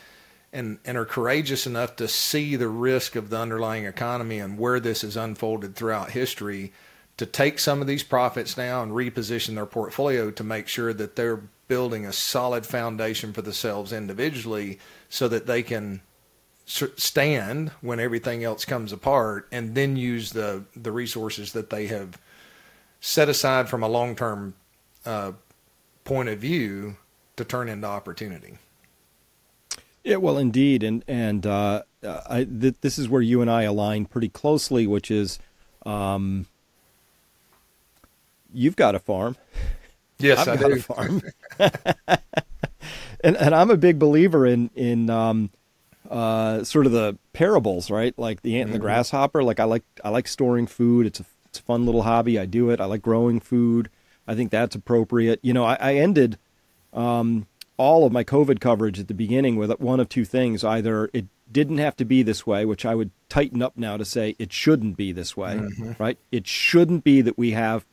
and, 0.53 0.79
and 0.85 0.97
are 0.97 1.05
courageous 1.05 1.67
enough 1.67 1.97
to 1.97 2.09
see 2.09 2.57
the 2.57 2.69
risk 2.69 3.17
of 3.17 3.31
the 3.31 3.39
underlying 3.39 3.87
economy 3.87 4.39
and 4.39 4.59
where 4.59 4.81
this 4.81 5.03
has 5.03 5.17
unfolded 5.17 5.75
throughout 5.75 6.11
history 6.11 6.73
to 7.17 7.25
take 7.25 7.59
some 7.59 7.81
of 7.81 7.87
these 7.87 8.03
profits 8.03 8.57
now 8.57 8.83
and 8.83 8.93
reposition 8.93 9.55
their 9.55 9.67
portfolio 9.67 10.31
to 10.31 10.45
make 10.45 10.69
sure 10.69 10.93
that 10.93 11.17
they're 11.17 11.43
building 11.69 12.05
a 12.05 12.13
solid 12.13 12.67
foundation 12.67 13.33
for 13.33 13.43
themselves 13.43 13.93
individually 13.93 14.79
so 15.09 15.29
that 15.29 15.47
they 15.47 15.63
can 15.63 16.01
stand 16.67 17.71
when 17.81 18.01
everything 18.01 18.45
else 18.45 18.65
comes 18.65 18.93
apart 18.93 19.49
and 19.53 19.75
then 19.75 19.97
use 19.97 20.33
the 20.33 20.65
the 20.75 20.91
resources 20.91 21.53
that 21.53 21.71
they 21.71 21.87
have 21.87 22.19
set 23.01 23.29
aside 23.29 23.69
from 23.69 23.83
a 23.83 23.89
long-term 23.89 24.55
uh, 25.05 25.33
point 26.05 26.29
of 26.29 26.39
view 26.39 26.97
to 27.37 27.45
turn 27.45 27.69
into 27.69 27.87
opportunity 27.87 28.59
yeah 30.05 30.17
well 30.17 30.39
indeed 30.39 30.83
and 30.83 31.05
and 31.07 31.47
uh, 31.47 31.83
I, 32.29 32.45
th- 32.45 32.77
this 32.81 32.99
is 32.99 33.09
where 33.09 33.23
you 33.23 33.41
and 33.41 33.51
I 33.51 33.63
align 33.63 34.07
pretty 34.07 34.29
closely 34.29 34.87
which 34.87 35.11
is 35.11 35.39
um, 35.85 36.47
you've 38.53 38.77
got 38.77 38.95
a 38.95 38.99
farm 38.99 39.37
yes 40.19 40.47
I've 40.47 40.59
I 40.59 40.63
got 40.63 40.69
do. 40.69 40.75
a 40.75 40.81
farm 40.81 41.23
and 43.21 43.37
and 43.37 43.55
I'm 43.55 43.71
a 43.71 43.77
big 43.77 43.99
believer 43.99 44.47
in 44.47 44.71
in 44.75 45.11
um, 45.11 45.51
uh, 46.11 46.65
sort 46.65 46.87
of 46.87 46.93
the 46.93 47.19
parables, 47.33 47.91
right? 47.91 48.17
Like 48.19 48.43
the 48.43 48.57
ant 48.57 48.67
and 48.67 48.75
the 48.75 48.79
mm-hmm. 48.79 48.87
grasshopper. 48.87 49.43
Like 49.43 49.61
I 49.61 49.65
like 49.65 49.85
I 50.05 50.11
like 50.11 50.29
storing 50.29 50.67
food. 50.67 51.07
It's 51.07 51.21
a 51.21 51.25
it's 51.57 51.63
a 51.63 51.67
fun 51.67 51.87
little 51.87 52.03
hobby. 52.03 52.39
I 52.39 52.45
do 52.45 52.71
it. 52.71 52.81
I 52.81 52.85
like 52.85 53.03
growing 53.03 53.41
food. 53.41 53.89
I 54.27 54.35
think 54.35 54.51
that's 54.51 54.77
appropriate. 54.77 55.41
You 55.43 55.55
know, 55.55 55.65
I, 55.65 55.77
I 55.81 55.95
ended 55.95 56.39
um, 56.93 57.47
all 57.77 58.05
of 58.05 58.13
my 58.13 58.25
COVID 58.25 58.61
coverage 58.61 59.01
at 59.01 59.09
the 59.09 59.15
beginning 59.15 59.57
with 59.57 59.71
one 59.81 60.01
of 60.01 60.09
two 60.09 60.25
things: 60.25 60.65
either 60.65 61.09
it 61.13 61.27
didn't 61.51 61.79
have 61.79 61.97
to 61.97 62.05
be 62.05 62.23
this 62.23 62.47
way, 62.47 62.65
which 62.65 62.85
I 62.85 62.95
would 62.95 63.11
tighten 63.29 63.63
up 63.63 63.77
now 63.77 63.97
to 63.97 64.05
say 64.05 64.37
it 64.39 64.53
shouldn't 64.53 64.97
be 64.97 65.13
this 65.13 65.37
way, 65.37 65.55
mm-hmm. 65.57 65.93
right? 65.99 66.19
It 66.31 66.47
shouldn't 66.47 67.05
be 67.05 67.23
that 67.23 67.39
we 67.39 67.53
have 67.53 67.87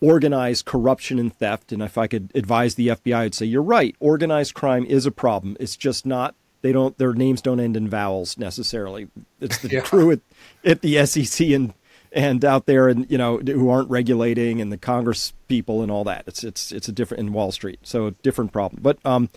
organized 0.00 0.64
corruption 0.64 1.18
and 1.18 1.34
theft. 1.34 1.72
And 1.72 1.82
if 1.82 1.98
I 1.98 2.06
could 2.06 2.30
advise 2.34 2.76
the 2.76 2.88
FBI, 2.88 3.16
I'd 3.16 3.34
say 3.34 3.46
you're 3.46 3.62
right. 3.62 3.94
Organized 4.00 4.54
crime 4.54 4.86
is 4.86 5.04
a 5.04 5.10
problem. 5.10 5.56
It's 5.60 5.76
just 5.76 6.06
not 6.06 6.34
they 6.62 6.72
don't 6.72 6.96
their 6.98 7.12
names 7.12 7.42
don't 7.42 7.60
end 7.60 7.76
in 7.76 7.88
vowels 7.88 8.38
necessarily. 8.38 9.08
It's 9.40 9.58
the 9.58 9.68
yeah. 9.72 9.80
crew 9.80 10.12
at, 10.12 10.20
at 10.64 10.80
the 10.80 11.04
SEC 11.06 11.48
and 11.50 11.74
and 12.16 12.44
out 12.46 12.64
there 12.64 12.88
and 12.88 13.08
you 13.10 13.18
know 13.18 13.36
who 13.38 13.68
aren't 13.68 13.90
regulating 13.90 14.60
and 14.60 14.72
the 14.72 14.78
Congress 14.78 15.34
people 15.48 15.82
and 15.82 15.92
all 15.92 16.02
that. 16.04 16.24
It's 16.26 16.42
it's 16.42 16.72
it's 16.72 16.88
a 16.88 16.92
different 16.92 17.20
in 17.20 17.32
Wall 17.32 17.52
Street, 17.52 17.78
so 17.82 18.06
a 18.06 18.10
different 18.10 18.52
problem. 18.52 18.82
But 18.82 18.98
um, 19.04 19.28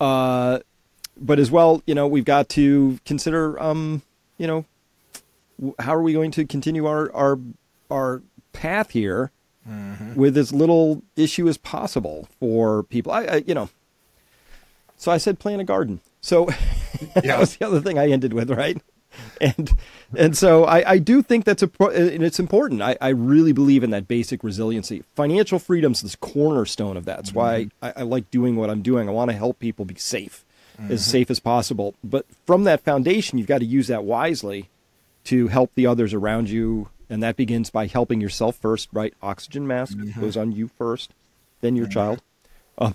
uh, 0.00 0.58
but 1.16 1.38
as 1.38 1.50
well, 1.50 1.80
you 1.86 1.94
know, 1.94 2.08
we've 2.08 2.24
got 2.24 2.48
to 2.50 2.98
consider 3.06 3.58
um, 3.62 4.02
you 4.36 4.48
know, 4.48 4.64
how 5.78 5.94
are 5.94 6.02
we 6.02 6.12
going 6.12 6.32
to 6.32 6.44
continue 6.44 6.86
our 6.86 7.10
our 7.14 7.38
our 7.88 8.22
path 8.52 8.90
here 8.90 9.30
mm-hmm. 9.66 10.14
with 10.14 10.36
as 10.36 10.52
little 10.52 11.02
issue 11.14 11.48
as 11.48 11.56
possible 11.56 12.28
for 12.40 12.82
people. 12.82 13.12
I, 13.12 13.22
I 13.22 13.36
you 13.46 13.54
know, 13.54 13.70
so 14.96 15.12
I 15.12 15.18
said 15.18 15.38
plant 15.38 15.60
a 15.60 15.64
garden. 15.64 16.00
So 16.20 16.48
yeah. 17.00 17.20
that 17.22 17.38
was 17.38 17.56
the 17.56 17.66
other 17.66 17.80
thing 17.80 17.96
I 17.96 18.08
ended 18.08 18.32
with, 18.32 18.50
right? 18.50 18.82
And 19.40 19.72
and 20.16 20.36
so 20.36 20.64
I, 20.64 20.92
I 20.92 20.98
do 20.98 21.22
think 21.22 21.44
that's 21.44 21.62
a 21.62 21.70
and 21.80 22.22
it's 22.22 22.40
important. 22.40 22.82
I, 22.82 22.96
I 23.00 23.08
really 23.08 23.52
believe 23.52 23.84
in 23.84 23.90
that 23.90 24.08
basic 24.08 24.42
resiliency. 24.42 25.04
Financial 25.14 25.58
freedom 25.58 25.92
is 25.92 26.02
the 26.02 26.16
cornerstone 26.18 26.96
of 26.96 27.04
that. 27.04 27.16
That's 27.16 27.30
mm-hmm. 27.30 27.38
why 27.38 27.70
I, 27.82 27.92
I, 27.96 28.02
like 28.02 28.30
doing 28.30 28.56
what 28.56 28.70
I'm 28.70 28.82
doing. 28.82 29.08
I 29.08 29.12
want 29.12 29.30
to 29.30 29.36
help 29.36 29.58
people 29.58 29.84
be 29.84 29.96
safe, 29.96 30.44
mm-hmm. 30.80 30.92
as 30.92 31.04
safe 31.04 31.30
as 31.30 31.40
possible. 31.40 31.94
But 32.02 32.26
from 32.46 32.64
that 32.64 32.80
foundation, 32.82 33.38
you've 33.38 33.48
got 33.48 33.58
to 33.58 33.64
use 33.64 33.86
that 33.88 34.04
wisely 34.04 34.68
to 35.24 35.48
help 35.48 35.72
the 35.74 35.86
others 35.86 36.14
around 36.14 36.50
you, 36.50 36.88
and 37.10 37.22
that 37.22 37.36
begins 37.36 37.70
by 37.70 37.86
helping 37.86 38.20
yourself 38.20 38.56
first. 38.56 38.88
Right? 38.92 39.14
Oxygen 39.22 39.66
mask 39.66 39.96
mm-hmm. 39.96 40.20
goes 40.20 40.36
on 40.36 40.52
you 40.52 40.68
first, 40.68 41.12
then 41.60 41.76
your 41.76 41.86
mm-hmm. 41.86 41.92
child. 41.92 42.22
Um, 42.78 42.94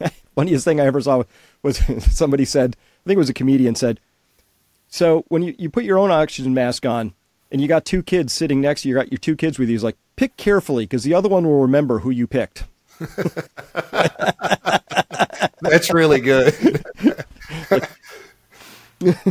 funniest 0.34 0.64
thing 0.64 0.80
I 0.80 0.86
ever 0.86 1.00
saw 1.00 1.24
was 1.62 1.78
somebody 2.14 2.44
said, 2.44 2.76
I 2.76 3.04
think 3.06 3.16
it 3.16 3.18
was 3.18 3.30
a 3.30 3.34
comedian 3.34 3.74
said, 3.74 4.00
so 4.88 5.24
when 5.28 5.42
you, 5.42 5.54
you 5.58 5.70
put 5.70 5.84
your 5.84 5.98
own 5.98 6.10
oxygen 6.10 6.54
mask 6.54 6.84
on 6.86 7.14
and 7.50 7.60
you 7.60 7.68
got 7.68 7.84
two 7.84 8.02
kids 8.02 8.32
sitting 8.32 8.60
next 8.60 8.82
to 8.82 8.88
you, 8.88 8.94
you 8.94 9.00
got 9.00 9.12
your 9.12 9.18
two 9.18 9.36
kids 9.36 9.58
with 9.58 9.68
you, 9.68 9.74
he's 9.74 9.84
like, 9.84 9.96
pick 10.16 10.36
carefully 10.36 10.84
because 10.84 11.04
the 11.04 11.14
other 11.14 11.28
one 11.28 11.44
will 11.44 11.60
remember 11.60 12.00
who 12.00 12.10
you 12.10 12.26
picked. 12.26 12.64
That's 15.60 15.92
really 15.92 16.20
good. 16.20 16.82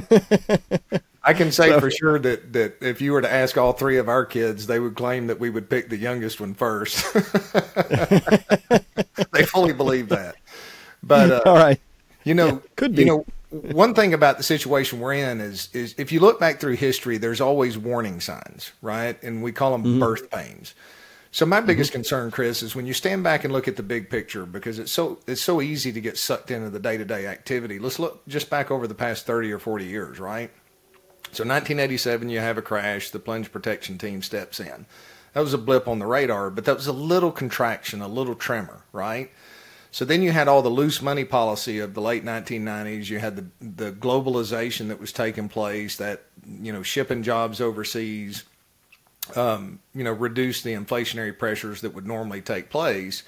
I 1.24 1.34
can 1.34 1.52
say 1.52 1.70
so, 1.70 1.80
for 1.82 1.92
sure 1.92 2.20
that, 2.20 2.54
that 2.54 2.78
if 2.82 3.02
you 3.02 3.12
were 3.12 3.22
to 3.22 3.30
ask 3.30 3.58
all 3.58 3.74
three 3.74 3.98
of 3.98 4.08
our 4.08 4.26
kids, 4.26 4.68
they 4.68 4.80
would 4.80 4.96
claim 4.96 5.28
that 5.28 5.42
we 5.42 5.50
would 5.50 5.70
pick 5.70 5.90
the 5.90 5.98
youngest 5.98 6.40
one 6.40 6.54
first. 6.54 7.14
they 9.34 9.44
fully 9.44 9.74
believe 9.74 10.08
that. 10.10 10.36
But 11.04 11.32
uh, 11.32 11.42
all 11.46 11.58
right, 11.58 11.82
you 12.24 12.34
know, 12.34 12.48
yeah, 12.48 12.60
could 12.78 12.96
be. 12.96 13.02
You 13.02 13.08
know, 13.08 13.26
one 13.50 13.94
thing 13.94 14.14
about 14.14 14.38
the 14.38 14.44
situation 14.44 15.00
we're 15.00 15.14
in 15.14 15.40
is 15.40 15.70
is 15.74 15.96
if 15.98 16.12
you 16.12 16.20
look 16.20 16.40
back 16.40 16.60
through 16.60 16.76
history, 16.76 17.18
there's 17.18 17.42
always 17.42 17.78
warning 17.78 18.20
signs, 18.20 18.72
right? 18.82 19.22
And 19.24 19.42
we 19.42 19.52
call 19.52 19.72
them 19.72 19.84
mm-hmm. 19.84 20.00
birth 20.00 20.30
pains. 20.30 20.74
So 21.32 21.46
my 21.46 21.62
biggest 21.62 21.92
mm-hmm. 21.92 21.98
concern, 21.98 22.32
Chris, 22.32 22.64
is 22.64 22.76
when 22.76 22.86
you 22.86 22.94
stand 22.94 23.24
back 23.24 23.44
and 23.44 23.54
look 23.54 23.68
at 23.68 23.76
the 23.76 23.84
big 23.84 24.10
picture 24.10 24.46
because 24.46 24.80
it's 24.80 24.92
so 24.92 25.20
it's 25.28 25.42
so 25.42 25.62
easy 25.62 25.92
to 25.92 26.02
get 26.02 26.18
sucked 26.18 26.52
into 26.52 26.70
the 26.70 26.80
day 26.80 26.98
to 26.98 27.06
day 27.06 27.28
activity. 27.28 27.80
Let's 27.80 28.00
look 28.00 28.28
just 28.28 28.50
back 28.50 28.70
over 28.70 28.88
the 28.88 28.96
past 28.96 29.26
thirty 29.26 29.52
or 29.52 29.60
forty 29.60 29.86
years, 29.86 30.20
right? 30.20 30.52
So 31.34 31.44
1987, 31.44 32.30
you 32.30 32.40
have 32.40 32.58
a 32.58 32.62
crash. 32.62 33.10
The 33.10 33.20
plunge 33.20 33.52
protection 33.52 33.98
team 33.98 34.22
steps 34.22 34.60
in. 34.60 34.86
That 35.34 35.42
was 35.42 35.54
a 35.54 35.58
blip 35.58 35.88
on 35.88 36.00
the 36.00 36.06
radar, 36.06 36.50
but 36.50 36.66
that 36.66 36.78
was 36.78 36.88
a 36.88 36.94
little 36.94 37.32
contraction, 37.32 38.02
a 38.02 38.08
little 38.08 38.34
tremor, 38.34 38.84
right? 38.92 39.30
So 39.92 40.06
then 40.06 40.22
you 40.22 40.32
had 40.32 40.48
all 40.48 40.62
the 40.62 40.70
loose 40.70 41.02
money 41.02 41.26
policy 41.26 41.80
of 41.80 41.94
the 41.94 42.02
late 42.02 42.24
1990s. 42.26 43.10
You 43.10 43.20
had 43.20 43.36
the 43.36 43.46
the 43.62 43.92
globalization 43.92 44.90
that 44.90 45.00
was 45.00 45.12
taking 45.12 45.50
place, 45.50 45.98
that 45.98 46.24
you 46.46 46.72
know 46.72 46.84
shipping 46.84 47.24
jobs 47.24 47.62
overseas, 47.62 48.44
um, 49.36 49.80
you 49.94 50.04
know, 50.04 50.12
reduced 50.12 50.64
the 50.64 50.74
inflationary 50.74 51.38
pressures 51.38 51.82
that 51.82 51.94
would 51.94 52.08
normally 52.08 52.42
take 52.42 52.70
place, 52.70 53.24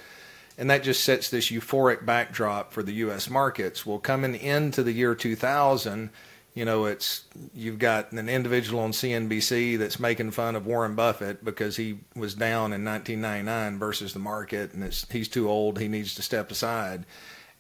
and 0.58 0.70
that 0.70 0.84
just 0.84 1.04
sets 1.04 1.30
this 1.30 1.50
euphoric 1.50 2.06
backdrop 2.06 2.74
for 2.74 2.84
the 2.84 2.94
U.S. 2.94 3.30
markets. 3.30 3.86
Well, 3.86 4.00
coming 4.00 4.36
into 4.36 4.84
the 4.84 4.92
year 4.92 5.16
2000 5.16 6.10
you 6.54 6.66
know, 6.66 6.86
it's 6.86 7.24
you've 7.54 7.80
got 7.80 8.12
an 8.12 8.28
individual 8.28 8.82
on 8.82 8.92
CNBC 8.92 9.78
that's 9.78 10.00
making 10.00 10.32
fun 10.32 10.56
of 10.56 10.66
Warren 10.66 10.96
Buffett 10.96 11.46
because 11.46 11.78
he 11.78 12.00
was 12.16 12.34
down 12.34 12.74
in 12.74 12.84
1999 12.84 13.80
versus 13.80 14.14
the 14.14 14.20
market, 14.20 14.74
and 14.74 14.84
he's 15.12 15.28
too 15.28 15.50
old, 15.50 15.80
he 15.80 15.88
needs 15.88 16.16
to 16.16 16.22
step 16.22 16.52
aside. 16.52 17.06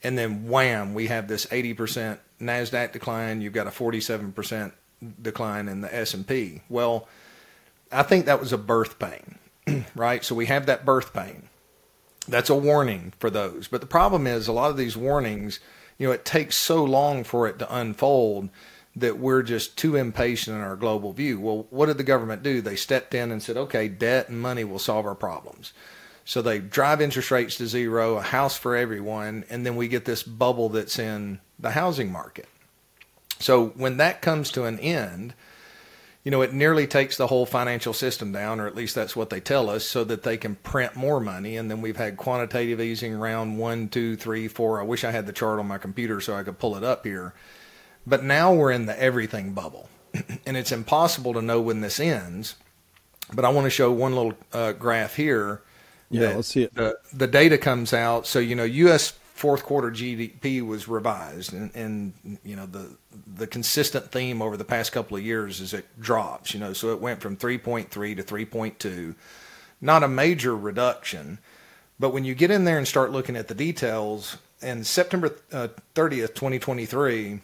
And 0.01 0.17
then 0.17 0.47
wham, 0.47 0.93
we 0.93 1.07
have 1.07 1.27
this 1.27 1.45
80% 1.47 2.19
Nasdaq 2.41 2.93
decline. 2.93 3.41
You've 3.41 3.53
got 3.53 3.67
a 3.67 3.71
47% 3.71 4.71
decline 5.21 5.67
in 5.67 5.81
the 5.81 5.93
S&P. 5.93 6.61
Well, 6.69 7.07
I 7.91 8.03
think 8.03 8.25
that 8.25 8.39
was 8.39 8.53
a 8.53 8.57
birth 8.57 8.97
pain, 8.97 9.85
right? 9.95 10.23
So 10.23 10.35
we 10.35 10.45
have 10.45 10.65
that 10.67 10.85
birth 10.85 11.13
pain. 11.13 11.49
That's 12.27 12.49
a 12.49 12.55
warning 12.55 13.13
for 13.19 13.29
those. 13.29 13.67
But 13.67 13.81
the 13.81 13.87
problem 13.87 14.27
is 14.27 14.47
a 14.47 14.53
lot 14.53 14.71
of 14.71 14.77
these 14.77 14.95
warnings, 14.95 15.59
you 15.97 16.07
know, 16.07 16.13
it 16.13 16.25
takes 16.25 16.55
so 16.55 16.83
long 16.83 17.23
for 17.23 17.47
it 17.47 17.59
to 17.59 17.75
unfold 17.75 18.49
that 18.99 19.17
we're 19.17 19.43
just 19.43 19.77
too 19.77 19.95
impatient 19.95 20.55
in 20.55 20.63
our 20.63 20.75
global 20.75 21.13
view. 21.13 21.39
Well, 21.39 21.67
what 21.69 21.87
did 21.87 21.97
the 21.97 22.03
government 22.03 22.43
do? 22.43 22.61
They 22.61 22.75
stepped 22.75 23.13
in 23.13 23.31
and 23.31 23.41
said, 23.41 23.57
okay, 23.57 23.87
debt 23.87 24.29
and 24.29 24.39
money 24.39 24.63
will 24.63 24.79
solve 24.79 25.05
our 25.05 25.15
problems. 25.15 25.73
So 26.25 26.41
they 26.41 26.59
drive 26.59 27.01
interest 27.01 27.31
rates 27.31 27.55
to 27.57 27.67
zero, 27.67 28.17
a 28.17 28.21
house 28.21 28.55
for 28.57 28.75
everyone, 28.75 29.45
and 29.49 29.65
then 29.65 29.75
we 29.75 29.87
get 29.87 30.05
this 30.05 30.21
bubble 30.21 30.69
that's 30.69 30.99
in 30.99 31.39
the 31.57 31.71
housing 31.71 32.11
market. 32.11 32.47
So 33.39 33.67
when 33.69 33.97
that 33.97 34.21
comes 34.21 34.51
to 34.51 34.65
an 34.65 34.79
end, 34.79 35.33
you 36.23 36.31
know, 36.31 36.41
it 36.41 36.53
nearly 36.53 36.85
takes 36.85 37.17
the 37.17 37.27
whole 37.27 37.45
financial 37.45 37.93
system 37.93 38.31
down, 38.31 38.59
or 38.59 38.67
at 38.67 38.75
least 38.75 38.93
that's 38.93 39.15
what 39.15 39.29
they 39.29 39.39
tell 39.39 39.69
us, 39.69 39.85
so 39.85 40.03
that 40.03 40.23
they 40.23 40.37
can 40.37 40.55
print 40.55 40.95
more 40.95 41.19
money. 41.19 41.57
And 41.57 41.71
then 41.71 41.81
we've 41.81 41.97
had 41.97 42.17
quantitative 42.17 42.81
easing 42.81 43.15
round 43.15 43.57
one, 43.57 43.87
two, 43.87 44.15
three, 44.15 44.47
four. 44.47 44.79
I 44.79 44.83
wish 44.83 45.03
I 45.03 45.11
had 45.11 45.25
the 45.25 45.33
chart 45.33 45.59
on 45.59 45.67
my 45.67 45.77
computer 45.77 46.19
so 46.21 46.35
I 46.35 46.43
could 46.43 46.59
pull 46.59 46.75
it 46.75 46.83
up 46.83 47.05
here. 47.05 47.33
But 48.09 48.23
now 48.23 48.53
we're 48.53 48.71
in 48.71 48.87
the 48.87 48.99
everything 49.01 49.53
bubble, 49.53 49.87
and 50.45 50.57
it's 50.57 50.71
impossible 50.71 51.33
to 51.33 51.41
know 51.41 51.61
when 51.61 51.81
this 51.81 51.99
ends. 51.99 52.55
But 53.31 53.45
I 53.45 53.49
want 53.49 53.65
to 53.65 53.69
show 53.69 53.91
one 53.91 54.15
little 54.15 54.33
uh, 54.51 54.71
graph 54.71 55.15
here. 55.15 55.61
Yeah, 56.09 56.33
let's 56.35 56.47
see 56.47 56.63
it. 56.63 56.73
The, 56.73 56.97
the 57.13 57.27
data 57.27 57.59
comes 57.59 57.93
out. 57.93 58.25
So, 58.25 58.39
you 58.39 58.55
know, 58.55 58.63
U.S 58.63 59.13
fourth 59.39 59.63
quarter 59.63 59.89
GDP 59.89 60.61
was 60.61 60.89
revised, 60.89 61.53
and, 61.53 61.73
and, 61.73 62.37
you 62.43 62.57
know 62.57 62.65
the 62.65 62.89
the 63.37 63.47
consistent 63.47 64.11
theme 64.11 64.41
over 64.41 64.57
the 64.57 64.65
past 64.65 64.91
couple 64.91 65.15
of 65.15 65.23
years 65.23 65.61
is 65.61 65.73
it 65.73 65.85
drops. 65.99 66.53
You 66.53 66.59
know, 66.59 66.73
so 66.73 66.91
it 66.91 66.99
went 66.99 67.21
from 67.21 67.37
3.3 67.37 67.89
to 67.89 68.23
3.2, 68.23 69.15
not 69.79 70.03
a 70.03 70.09
major 70.09 70.55
reduction, 70.57 71.39
but 71.97 72.09
when 72.09 72.25
you 72.25 72.35
get 72.35 72.51
in 72.51 72.65
there 72.65 72.77
and 72.77 72.85
start 72.85 73.13
looking 73.13 73.37
at 73.37 73.47
the 73.47 73.55
details, 73.55 74.37
and 74.61 74.85
September 74.85 75.33
uh, 75.53 75.69
30th, 75.95 76.35
2023, 76.35 77.39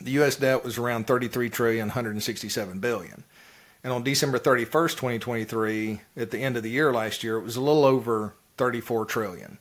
the 0.00 0.12
U.S. 0.12 0.36
debt 0.36 0.64
was 0.64 0.78
around 0.78 1.06
33 1.06 1.50
trillion, 1.50 1.88
167 1.88 2.78
billion. 2.80 3.24
And 3.82 3.92
on 3.92 4.02
December 4.02 4.38
31st, 4.38 4.92
2023, 4.92 6.00
at 6.16 6.30
the 6.30 6.38
end 6.38 6.56
of 6.56 6.62
the 6.62 6.70
year 6.70 6.92
last 6.92 7.22
year, 7.22 7.36
it 7.36 7.44
was 7.44 7.56
a 7.56 7.60
little 7.60 7.84
over 7.84 8.34
34 8.56 9.04
trillion. 9.04 9.58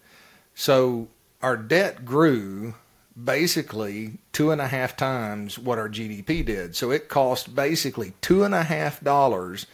So 0.53 1.09
our 1.41 1.55
debt 1.55 2.05
grew 2.05 2.73
basically 3.21 4.17
two 4.33 4.51
and 4.51 4.59
a 4.59 4.67
half 4.67 4.97
times 4.97 5.57
what 5.57 5.77
our 5.77 5.89
GDP 5.89 6.43
did. 6.43 6.75
So 6.75 6.91
it 6.91 7.07
cost 7.07 7.55
basically 7.55 8.13
two 8.21 8.43
and 8.43 8.53
a 8.53 8.63
half 8.63 9.01
dollars 9.01 9.67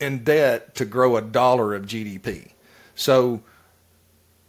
in 0.00 0.24
debt 0.24 0.74
to 0.76 0.84
grow 0.84 1.16
a 1.16 1.22
dollar 1.22 1.74
of 1.74 1.84
GDP. 1.84 2.52
So 2.94 3.42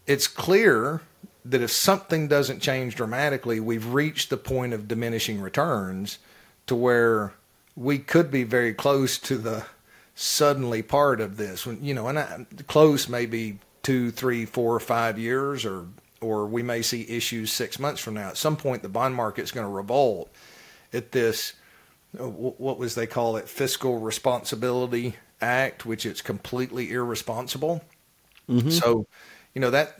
it's 0.07 0.27
clear 0.27 1.01
that 1.45 1.61
if 1.61 1.71
something 1.71 2.27
doesn't 2.27 2.59
change 2.59 2.95
dramatically, 2.95 3.59
we've 3.59 3.87
reached 3.87 4.29
the 4.29 4.37
point 4.37 4.73
of 4.73 4.87
diminishing 4.87 5.41
returns 5.41 6.19
to 6.67 6.75
where 6.75 7.33
we 7.75 7.97
could 7.97 8.29
be 8.29 8.43
very 8.43 8.73
close 8.73 9.17
to 9.17 9.37
the 9.37 9.65
suddenly 10.13 10.81
part 10.81 11.19
of 11.19 11.37
this. 11.37 11.65
When 11.65 11.83
you 11.83 11.93
know, 11.93 12.07
and 12.07 12.19
I, 12.19 12.45
close 12.67 13.09
maybe 13.09 13.59
two, 13.83 14.11
three, 14.11 14.45
four, 14.45 14.79
five 14.79 15.17
years, 15.17 15.65
or 15.65 15.87
or 16.21 16.45
we 16.45 16.61
may 16.61 16.81
see 16.81 17.07
issues 17.09 17.51
six 17.51 17.79
months 17.79 17.99
from 17.99 18.13
now. 18.13 18.29
At 18.29 18.37
some 18.37 18.55
point, 18.55 18.83
the 18.83 18.89
bond 18.89 19.15
market 19.15 19.41
is 19.41 19.51
going 19.51 19.65
to 19.65 19.71
revolt 19.71 20.29
at 20.93 21.11
this, 21.11 21.53
uh, 22.19 22.27
what 22.27 22.77
was 22.77 22.93
they 22.93 23.07
call 23.07 23.37
it, 23.37 23.49
fiscal 23.49 23.99
responsibility 23.99 25.15
act, 25.41 25.85
which 25.85 26.05
is 26.05 26.21
completely 26.21 26.91
irresponsible. 26.91 27.83
Mm-hmm. 28.47 28.69
So, 28.69 29.07
you 29.55 29.61
know, 29.61 29.71
that 29.71 29.95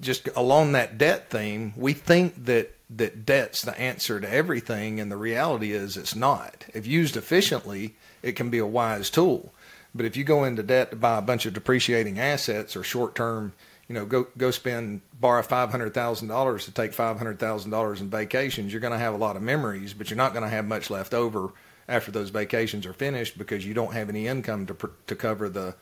just 0.00 0.28
along 0.36 0.72
that 0.72 0.98
debt 0.98 1.30
theme, 1.30 1.72
we 1.76 1.92
think 1.92 2.44
that 2.46 2.74
that 2.90 3.26
debt's 3.26 3.62
the 3.62 3.78
answer 3.78 4.18
to 4.18 4.32
everything, 4.32 4.98
and 4.98 5.12
the 5.12 5.16
reality 5.16 5.72
is 5.72 5.96
it's 5.96 6.16
not. 6.16 6.64
If 6.72 6.86
used 6.86 7.16
efficiently, 7.16 7.96
it 8.22 8.32
can 8.32 8.48
be 8.48 8.58
a 8.58 8.66
wise 8.66 9.10
tool. 9.10 9.52
But 9.94 10.06
if 10.06 10.16
you 10.16 10.24
go 10.24 10.44
into 10.44 10.62
debt 10.62 10.90
to 10.90 10.96
buy 10.96 11.18
a 11.18 11.22
bunch 11.22 11.44
of 11.44 11.54
depreciating 11.54 12.18
assets 12.18 12.76
or 12.76 12.82
short 12.82 13.14
term 13.14 13.52
you 13.88 13.94
know, 13.94 14.04
go 14.04 14.26
go 14.36 14.50
spend 14.50 15.00
borrow 15.18 15.42
five 15.42 15.70
hundred 15.70 15.94
thousand 15.94 16.28
dollars 16.28 16.66
to 16.66 16.70
take 16.70 16.92
five 16.92 17.16
hundred 17.16 17.38
thousand 17.38 17.70
dollars 17.70 18.00
in 18.02 18.10
vacations. 18.10 18.70
You're 18.70 18.82
going 18.82 18.92
to 18.92 18.98
have 18.98 19.14
a 19.14 19.18
lot 19.18 19.36
of 19.36 19.42
memories, 19.42 19.94
but 19.94 20.10
you're 20.10 20.18
not 20.18 20.34
going 20.34 20.42
to 20.42 20.50
have 20.50 20.66
much 20.66 20.90
left 20.90 21.14
over 21.14 21.50
after 21.88 22.10
those 22.10 22.28
vacations 22.28 22.84
are 22.84 22.92
finished 22.92 23.38
because 23.38 23.64
you 23.64 23.72
don't 23.72 23.94
have 23.94 24.10
any 24.10 24.26
income 24.26 24.66
to 24.66 24.90
to 25.06 25.16
cover 25.16 25.48
the 25.48 25.74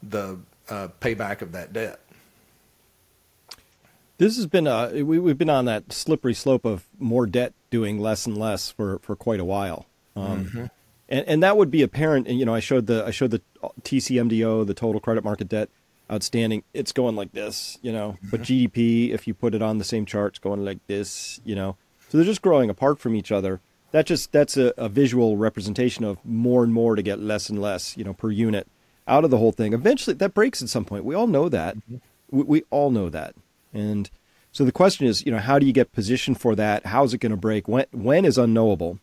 the 0.00 0.38
uh, 0.68 0.88
payback 1.00 1.42
of 1.42 1.50
that 1.52 1.72
debt. 1.72 1.98
This 4.20 4.36
has 4.36 4.46
been 4.46 4.66
a 4.66 5.02
we, 5.02 5.18
we've 5.18 5.38
been 5.38 5.48
on 5.48 5.64
that 5.64 5.94
slippery 5.94 6.34
slope 6.34 6.66
of 6.66 6.86
more 6.98 7.24
debt 7.24 7.54
doing 7.70 7.98
less 7.98 8.26
and 8.26 8.36
less 8.36 8.70
for, 8.70 8.98
for 8.98 9.16
quite 9.16 9.40
a 9.40 9.46
while. 9.46 9.86
Um, 10.14 10.44
mm-hmm. 10.44 10.64
and, 11.08 11.26
and 11.26 11.42
that 11.42 11.56
would 11.56 11.70
be 11.70 11.80
apparent. 11.80 12.28
You 12.28 12.44
know, 12.44 12.54
I 12.54 12.60
showed 12.60 12.86
the 12.86 13.02
I 13.06 13.12
showed 13.12 13.30
the 13.30 13.40
TCMDO, 13.80 14.66
the 14.66 14.74
total 14.74 15.00
credit 15.00 15.24
market 15.24 15.48
debt 15.48 15.70
outstanding. 16.12 16.64
It's 16.74 16.92
going 16.92 17.16
like 17.16 17.32
this, 17.32 17.78
you 17.80 17.92
know. 17.92 18.18
Mm-hmm. 18.18 18.28
But 18.28 18.42
GDP, 18.42 19.10
if 19.10 19.26
you 19.26 19.32
put 19.32 19.54
it 19.54 19.62
on 19.62 19.78
the 19.78 19.84
same 19.84 20.04
chart, 20.04 20.32
it's 20.32 20.38
going 20.38 20.66
like 20.66 20.86
this, 20.86 21.40
you 21.42 21.54
know. 21.54 21.78
So 22.10 22.18
they're 22.18 22.26
just 22.26 22.42
growing 22.42 22.68
apart 22.68 22.98
from 22.98 23.14
each 23.14 23.32
other. 23.32 23.62
That 23.92 24.04
just 24.04 24.32
that's 24.32 24.58
a, 24.58 24.74
a 24.76 24.90
visual 24.90 25.38
representation 25.38 26.04
of 26.04 26.22
more 26.26 26.62
and 26.62 26.74
more 26.74 26.94
to 26.94 27.00
get 27.00 27.20
less 27.20 27.48
and 27.48 27.58
less, 27.58 27.96
you 27.96 28.04
know, 28.04 28.12
per 28.12 28.30
unit 28.30 28.68
out 29.08 29.24
of 29.24 29.30
the 29.30 29.38
whole 29.38 29.52
thing. 29.52 29.72
Eventually, 29.72 30.12
that 30.14 30.34
breaks 30.34 30.60
at 30.60 30.68
some 30.68 30.84
point. 30.84 31.06
We 31.06 31.14
all 31.14 31.26
know 31.26 31.48
that. 31.48 31.78
Mm-hmm. 31.78 31.96
We, 32.30 32.42
we 32.42 32.62
all 32.68 32.90
know 32.90 33.08
that. 33.08 33.34
And 33.72 34.10
so 34.52 34.64
the 34.64 34.72
question 34.72 35.06
is, 35.06 35.24
you 35.24 35.32
know, 35.32 35.38
how 35.38 35.58
do 35.58 35.66
you 35.66 35.72
get 35.72 35.92
positioned 35.92 36.40
for 36.40 36.54
that? 36.56 36.86
How's 36.86 37.14
it 37.14 37.18
going 37.18 37.30
to 37.30 37.36
break? 37.36 37.68
When 37.68 37.86
when 37.92 38.24
is 38.24 38.38
unknowable. 38.38 38.98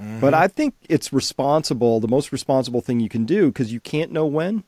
Mm-hmm. 0.00 0.20
But 0.20 0.34
I 0.34 0.48
think 0.48 0.74
it's 0.88 1.12
responsible, 1.12 2.00
the 2.00 2.08
most 2.08 2.32
responsible 2.32 2.80
thing 2.80 3.00
you 3.00 3.08
can 3.08 3.24
do 3.24 3.48
because 3.48 3.72
you 3.72 3.80
can't 3.80 4.10
know 4.10 4.26
when 4.26 4.64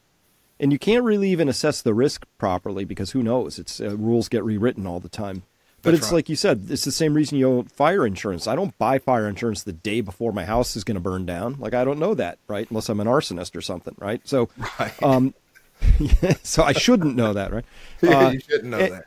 and 0.60 0.72
you 0.72 0.78
can't 0.78 1.04
really 1.04 1.30
even 1.30 1.48
assess 1.48 1.82
the 1.82 1.94
risk 1.94 2.26
properly 2.38 2.84
because 2.84 3.10
who 3.10 3.22
knows? 3.22 3.58
It's 3.58 3.80
uh, 3.80 3.96
rules 3.96 4.28
get 4.28 4.44
rewritten 4.44 4.86
all 4.86 5.00
the 5.00 5.08
time. 5.08 5.42
But 5.82 5.90
That's 5.90 6.04
it's 6.04 6.12
right. 6.12 6.16
like 6.16 6.28
you 6.30 6.36
said, 6.36 6.66
it's 6.70 6.84
the 6.84 6.92
same 6.92 7.12
reason 7.12 7.36
you 7.36 7.46
own 7.46 7.64
fire 7.66 8.06
insurance. 8.06 8.46
I 8.46 8.56
don't 8.56 8.76
buy 8.78 8.98
fire 8.98 9.28
insurance 9.28 9.62
the 9.62 9.74
day 9.74 10.00
before 10.00 10.32
my 10.32 10.46
house 10.46 10.76
is 10.76 10.84
going 10.84 10.94
to 10.94 11.00
burn 11.00 11.26
down. 11.26 11.56
Like 11.58 11.74
I 11.74 11.84
don't 11.84 11.98
know 11.98 12.14
that, 12.14 12.38
right? 12.48 12.66
Unless 12.70 12.88
I'm 12.88 13.00
an 13.00 13.06
arsonist 13.06 13.54
or 13.54 13.60
something, 13.60 13.94
right? 13.98 14.26
So, 14.26 14.48
right. 14.80 15.02
um, 15.02 15.34
so 16.42 16.62
I 16.62 16.72
shouldn't 16.72 17.16
know 17.16 17.34
that, 17.34 17.52
right? 17.52 17.64
Uh, 18.02 18.30
you 18.30 18.40
shouldn't 18.40 18.64
know 18.64 18.78
that. 18.78 19.04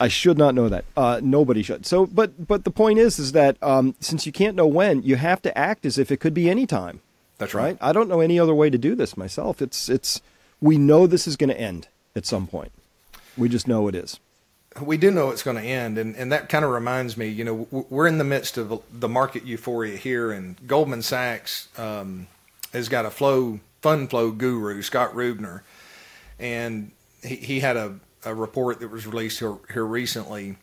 I 0.00 0.08
should 0.08 0.38
not 0.38 0.54
know 0.54 0.68
that. 0.68 0.84
Uh, 0.96 1.20
nobody 1.22 1.62
should. 1.62 1.86
So, 1.86 2.06
but 2.06 2.46
but 2.46 2.64
the 2.64 2.70
point 2.70 2.98
is, 2.98 3.18
is 3.18 3.32
that 3.32 3.60
um, 3.62 3.94
since 4.00 4.26
you 4.26 4.32
can't 4.32 4.56
know 4.56 4.66
when, 4.66 5.02
you 5.02 5.16
have 5.16 5.42
to 5.42 5.56
act 5.56 5.84
as 5.84 5.98
if 5.98 6.10
it 6.10 6.18
could 6.18 6.34
be 6.34 6.48
any 6.48 6.66
time. 6.66 7.00
That's 7.38 7.54
right. 7.54 7.64
right. 7.64 7.78
I 7.80 7.92
don't 7.92 8.08
know 8.08 8.20
any 8.20 8.38
other 8.38 8.54
way 8.54 8.70
to 8.70 8.78
do 8.78 8.94
this 8.94 9.16
myself. 9.16 9.62
It's 9.62 9.88
it's 9.88 10.20
we 10.60 10.78
know 10.78 11.06
this 11.06 11.26
is 11.26 11.36
going 11.36 11.50
to 11.50 11.60
end 11.60 11.88
at 12.14 12.26
some 12.26 12.46
point. 12.46 12.72
We 13.36 13.48
just 13.48 13.68
know 13.68 13.88
it 13.88 13.94
is. 13.94 14.18
We 14.80 14.96
do 14.96 15.10
know 15.10 15.30
it's 15.30 15.42
going 15.42 15.56
to 15.56 15.62
end, 15.62 15.98
and, 15.98 16.14
and 16.14 16.30
that 16.30 16.48
kind 16.48 16.64
of 16.64 16.70
reminds 16.70 17.16
me. 17.16 17.28
You 17.28 17.44
know, 17.44 17.86
we're 17.90 18.06
in 18.06 18.18
the 18.18 18.24
midst 18.24 18.58
of 18.58 18.82
the 18.92 19.08
market 19.08 19.44
euphoria 19.44 19.96
here, 19.96 20.30
and 20.30 20.56
Goldman 20.66 21.02
Sachs 21.02 21.68
um, 21.78 22.28
has 22.72 22.88
got 22.88 23.06
a 23.06 23.10
flow 23.10 23.60
fund 23.80 24.10
flow 24.10 24.30
guru, 24.30 24.82
Scott 24.82 25.12
Rubner, 25.14 25.62
and 26.38 26.90
he, 27.22 27.36
he 27.36 27.60
had 27.60 27.76
a, 27.76 27.98
a 28.28 28.34
report 28.34 28.80
that 28.80 28.90
was 28.90 29.06
released 29.06 29.38
here, 29.38 29.56
here 29.72 29.86
recently, 29.86 30.56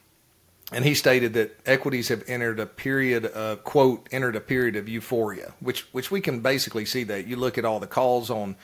and 0.71 0.85
he 0.85 0.93
stated 0.93 1.33
that 1.33 1.59
equities 1.65 2.09
have 2.09 2.23
entered 2.27 2.59
a 2.59 2.65
period 2.65 3.25
of 3.25 3.63
quote 3.63 4.07
entered 4.11 4.35
a 4.35 4.41
period 4.41 4.75
of 4.75 4.87
euphoria, 4.87 5.53
which 5.59 5.81
which 5.93 6.11
we 6.11 6.21
can 6.21 6.39
basically 6.39 6.85
see 6.85 7.03
that. 7.03 7.27
You 7.27 7.35
look 7.35 7.57
at 7.57 7.65
all 7.65 7.79
the 7.79 7.87
calls 7.87 8.29
on 8.29 8.55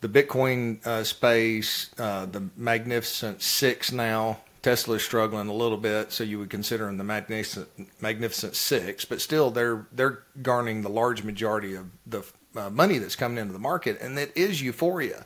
the 0.00 0.08
Bitcoin 0.08 0.84
uh, 0.86 1.04
space, 1.04 1.90
uh, 1.98 2.26
the 2.26 2.48
Magnificent 2.56 3.42
Six 3.42 3.92
now. 3.92 4.38
Tesla's 4.62 5.02
struggling 5.02 5.48
a 5.48 5.54
little 5.54 5.78
bit, 5.78 6.12
so 6.12 6.22
you 6.22 6.38
would 6.38 6.50
consider 6.50 6.84
them 6.84 6.98
the 6.98 7.04
Magnificent 7.04 7.68
Magnificent 8.00 8.54
Six, 8.54 9.04
but 9.04 9.20
still 9.20 9.50
they're 9.50 9.86
they're 9.92 10.22
garnering 10.42 10.82
the 10.82 10.90
large 10.90 11.24
majority 11.24 11.74
of 11.74 11.86
the 12.06 12.22
uh, 12.54 12.70
money 12.70 12.98
that's 12.98 13.16
coming 13.16 13.38
into 13.38 13.52
the 13.52 13.58
market, 13.58 14.00
and 14.00 14.18
it 14.18 14.32
is 14.36 14.60
euphoria. 14.62 15.24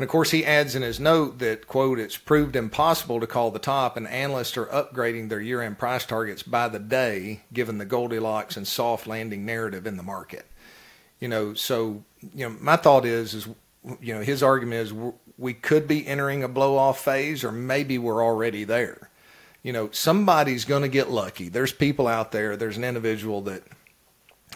And 0.00 0.04
of 0.06 0.08
course, 0.08 0.30
he 0.30 0.46
adds 0.46 0.74
in 0.74 0.80
his 0.80 0.98
note 0.98 1.40
that 1.40 1.66
quote 1.66 1.98
It's 1.98 2.16
proved 2.16 2.56
impossible 2.56 3.20
to 3.20 3.26
call 3.26 3.50
the 3.50 3.58
top, 3.58 3.98
and 3.98 4.08
analysts 4.08 4.56
are 4.56 4.64
upgrading 4.64 5.28
their 5.28 5.42
year-end 5.42 5.78
price 5.78 6.06
targets 6.06 6.42
by 6.42 6.68
the 6.68 6.78
day, 6.78 7.42
given 7.52 7.76
the 7.76 7.84
Goldilocks 7.84 8.56
and 8.56 8.66
soft 8.66 9.06
landing 9.06 9.44
narrative 9.44 9.86
in 9.86 9.98
the 9.98 10.02
market. 10.02 10.46
You 11.18 11.28
know, 11.28 11.52
so 11.52 12.02
you 12.34 12.48
know, 12.48 12.56
my 12.58 12.76
thought 12.76 13.04
is 13.04 13.34
is 13.34 13.48
you 14.00 14.14
know, 14.14 14.22
his 14.22 14.42
argument 14.42 14.86
is 14.86 15.12
we 15.36 15.52
could 15.52 15.86
be 15.86 16.06
entering 16.06 16.42
a 16.42 16.48
blow 16.48 16.78
off 16.78 17.04
phase, 17.04 17.44
or 17.44 17.52
maybe 17.52 17.98
we're 17.98 18.24
already 18.24 18.64
there. 18.64 19.10
You 19.62 19.74
know, 19.74 19.90
somebody's 19.92 20.64
going 20.64 20.80
to 20.80 20.88
get 20.88 21.10
lucky. 21.10 21.50
There's 21.50 21.74
people 21.74 22.06
out 22.06 22.32
there. 22.32 22.56
There's 22.56 22.78
an 22.78 22.84
individual 22.84 23.42
that 23.42 23.64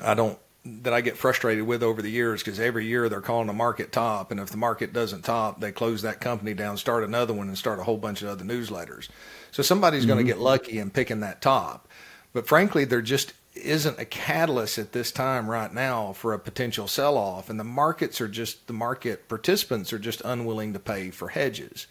I 0.02 0.14
don't 0.14 0.38
that 0.64 0.94
I 0.94 1.02
get 1.02 1.18
frustrated 1.18 1.66
with 1.66 1.82
over 1.82 2.00
the 2.00 2.10
years 2.10 2.42
because 2.42 2.58
every 2.58 2.86
year 2.86 3.08
they're 3.08 3.20
calling 3.20 3.46
the 3.46 3.52
market 3.52 3.92
top, 3.92 4.30
and 4.30 4.40
if 4.40 4.50
the 4.50 4.56
market 4.56 4.92
doesn't 4.92 5.22
top, 5.22 5.60
they 5.60 5.72
close 5.72 6.02
that 6.02 6.20
company 6.20 6.54
down, 6.54 6.76
start 6.76 7.04
another 7.04 7.34
one, 7.34 7.48
and 7.48 7.58
start 7.58 7.80
a 7.80 7.84
whole 7.84 7.98
bunch 7.98 8.22
of 8.22 8.28
other 8.28 8.44
newsletters. 8.44 9.08
So 9.50 9.62
somebody's 9.62 10.02
mm-hmm. 10.02 10.08
going 10.08 10.26
to 10.26 10.32
get 10.32 10.40
lucky 10.40 10.78
in 10.78 10.90
picking 10.90 11.20
that 11.20 11.42
top. 11.42 11.86
But 12.32 12.46
frankly, 12.46 12.84
there 12.84 13.02
just 13.02 13.34
isn't 13.54 13.98
a 14.00 14.04
catalyst 14.04 14.78
at 14.78 14.92
this 14.92 15.12
time 15.12 15.48
right 15.48 15.72
now 15.72 16.12
for 16.12 16.32
a 16.32 16.38
potential 16.38 16.88
sell 16.88 17.16
off. 17.16 17.48
And 17.48 17.60
the 17.60 17.64
markets 17.64 18.20
are 18.20 18.28
just, 18.28 18.66
the 18.66 18.72
market 18.72 19.28
participants 19.28 19.92
are 19.92 19.98
just 19.98 20.20
unwilling 20.24 20.72
to 20.72 20.80
pay 20.80 21.10
for 21.10 21.28
hedges. 21.28 21.86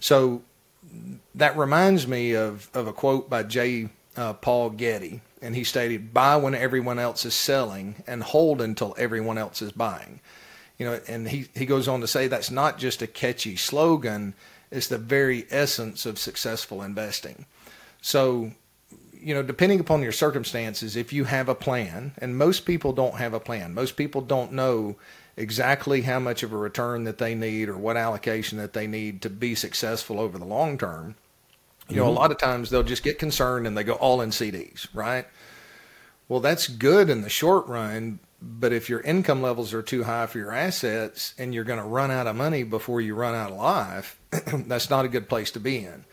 So 0.00 0.42
that 1.34 1.56
reminds 1.56 2.08
me 2.08 2.34
of, 2.34 2.68
of 2.74 2.86
a 2.86 2.92
quote 2.92 3.30
by 3.30 3.44
J. 3.44 3.90
uh, 4.16 4.32
Paul 4.32 4.70
Getty, 4.70 5.20
and 5.42 5.54
he 5.54 5.64
stated, 5.64 6.12
"Buy 6.12 6.36
when 6.36 6.54
everyone 6.54 6.98
else 6.98 7.24
is 7.24 7.34
selling, 7.34 8.02
and 8.06 8.22
hold 8.22 8.60
until 8.60 8.94
everyone 8.98 9.38
else 9.38 9.62
is 9.62 9.72
buying." 9.72 10.20
You 10.78 10.86
know, 10.86 11.00
and 11.08 11.28
he 11.28 11.48
he 11.54 11.66
goes 11.66 11.88
on 11.88 12.00
to 12.00 12.06
say 12.06 12.28
that's 12.28 12.50
not 12.50 12.78
just 12.78 13.02
a 13.02 13.06
catchy 13.06 13.56
slogan; 13.56 14.34
it's 14.70 14.88
the 14.88 14.98
very 14.98 15.46
essence 15.50 16.06
of 16.06 16.18
successful 16.18 16.82
investing. 16.82 17.46
So, 18.00 18.52
you 19.12 19.34
know, 19.34 19.42
depending 19.42 19.80
upon 19.80 20.02
your 20.02 20.12
circumstances, 20.12 20.96
if 20.96 21.12
you 21.12 21.24
have 21.24 21.48
a 21.48 21.54
plan, 21.54 22.12
and 22.18 22.38
most 22.38 22.64
people 22.64 22.92
don't 22.92 23.16
have 23.16 23.34
a 23.34 23.40
plan, 23.40 23.74
most 23.74 23.96
people 23.96 24.20
don't 24.20 24.52
know 24.52 24.96
exactly 25.36 26.02
how 26.02 26.18
much 26.18 26.42
of 26.42 26.52
a 26.52 26.56
return 26.56 27.04
that 27.04 27.18
they 27.18 27.34
need 27.34 27.68
or 27.68 27.78
what 27.78 27.96
allocation 27.96 28.58
that 28.58 28.72
they 28.72 28.86
need 28.86 29.22
to 29.22 29.30
be 29.30 29.54
successful 29.54 30.18
over 30.18 30.36
the 30.36 30.44
long 30.44 30.76
term 30.76 31.14
you 31.88 31.96
know, 31.96 32.02
mm-hmm. 32.02 32.16
a 32.16 32.20
lot 32.20 32.30
of 32.30 32.38
times 32.38 32.70
they'll 32.70 32.82
just 32.82 33.02
get 33.02 33.18
concerned 33.18 33.66
and 33.66 33.76
they 33.76 33.84
go 33.84 33.94
all 33.94 34.20
in 34.20 34.30
CDs, 34.30 34.86
right? 34.92 35.26
Well, 36.28 36.40
that's 36.40 36.68
good 36.68 37.08
in 37.08 37.22
the 37.22 37.30
short 37.30 37.66
run, 37.66 38.18
but 38.42 38.72
if 38.72 38.90
your 38.90 39.00
income 39.00 39.40
levels 39.40 39.72
are 39.72 39.82
too 39.82 40.04
high 40.04 40.26
for 40.26 40.38
your 40.38 40.52
assets 40.52 41.34
and 41.38 41.54
you're 41.54 41.64
going 41.64 41.80
to 41.80 41.86
run 41.86 42.10
out 42.10 42.26
of 42.26 42.36
money 42.36 42.62
before 42.62 43.00
you 43.00 43.14
run 43.14 43.34
out 43.34 43.50
of 43.50 43.56
life, 43.56 44.20
that's 44.66 44.90
not 44.90 45.06
a 45.06 45.08
good 45.08 45.28
place 45.28 45.50
to 45.52 45.60
be 45.60 45.78
in. 45.78 46.04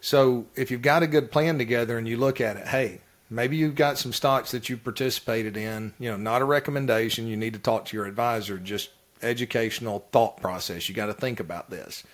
So, 0.00 0.44
if 0.54 0.70
you've 0.70 0.82
got 0.82 1.02
a 1.02 1.06
good 1.06 1.32
plan 1.32 1.56
together 1.56 1.96
and 1.96 2.06
you 2.06 2.18
look 2.18 2.38
at 2.38 2.58
it, 2.58 2.68
hey, 2.68 3.00
maybe 3.30 3.56
you've 3.56 3.74
got 3.74 3.96
some 3.96 4.12
stocks 4.12 4.50
that 4.50 4.68
you 4.68 4.76
participated 4.76 5.56
in, 5.56 5.94
you 5.98 6.10
know, 6.10 6.18
not 6.18 6.42
a 6.42 6.44
recommendation, 6.44 7.26
you 7.26 7.38
need 7.38 7.54
to 7.54 7.58
talk 7.58 7.86
to 7.86 7.96
your 7.96 8.04
advisor, 8.04 8.58
just 8.58 8.90
educational 9.22 10.06
thought 10.12 10.36
process. 10.36 10.90
You 10.90 10.94
got 10.94 11.06
to 11.06 11.14
think 11.14 11.40
about 11.40 11.70
this. 11.70 12.04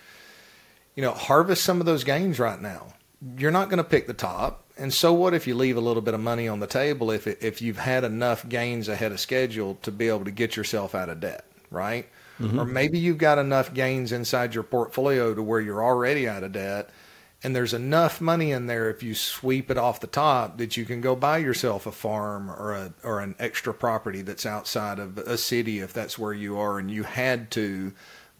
You 0.95 1.03
know, 1.03 1.11
harvest 1.11 1.65
some 1.65 1.81
of 1.81 1.85
those 1.85 2.05
gains 2.05 2.39
right 2.39 2.61
now 2.61 2.93
you're 3.37 3.51
not 3.51 3.69
going 3.69 3.77
to 3.77 3.83
pick 3.83 4.07
the 4.07 4.13
top. 4.13 4.65
And 4.77 4.93
so 4.93 5.13
what 5.13 5.33
if 5.33 5.45
you 5.47 5.55
leave 5.55 5.77
a 5.77 5.81
little 5.81 6.01
bit 6.01 6.13
of 6.13 6.19
money 6.19 6.47
on 6.47 6.59
the 6.59 6.67
table 6.67 7.11
if 7.11 7.27
it, 7.27 7.37
if 7.41 7.61
you've 7.61 7.77
had 7.77 8.03
enough 8.03 8.47
gains 8.47 8.87
ahead 8.87 9.11
of 9.11 9.19
schedule 9.19 9.75
to 9.83 9.91
be 9.91 10.07
able 10.07 10.25
to 10.25 10.31
get 10.31 10.55
yourself 10.55 10.95
out 10.95 11.09
of 11.09 11.19
debt, 11.19 11.45
right? 11.69 12.07
Mm-hmm. 12.39 12.59
Or 12.59 12.65
maybe 12.65 12.97
you've 12.97 13.19
got 13.19 13.37
enough 13.37 13.73
gains 13.73 14.11
inside 14.11 14.55
your 14.55 14.63
portfolio 14.63 15.35
to 15.35 15.43
where 15.43 15.59
you're 15.59 15.83
already 15.83 16.27
out 16.27 16.43
of 16.43 16.53
debt 16.53 16.89
and 17.43 17.55
there's 17.55 17.73
enough 17.73 18.21
money 18.21 18.51
in 18.51 18.67
there 18.67 18.89
if 18.89 19.01
you 19.01 19.15
sweep 19.15 19.71
it 19.71 19.77
off 19.77 19.99
the 19.99 20.07
top 20.07 20.57
that 20.57 20.77
you 20.77 20.85
can 20.85 21.01
go 21.01 21.15
buy 21.15 21.37
yourself 21.37 21.87
a 21.87 21.91
farm 21.91 22.49
or 22.49 22.73
a 22.73 22.93
or 23.03 23.19
an 23.19 23.35
extra 23.39 23.73
property 23.73 24.21
that's 24.21 24.45
outside 24.45 24.99
of 24.99 25.17
a 25.17 25.37
city 25.37 25.79
if 25.79 25.93
that's 25.93 26.19
where 26.19 26.33
you 26.33 26.57
are 26.57 26.77
and 26.77 26.91
you 26.91 27.03
had 27.03 27.49
to 27.51 27.91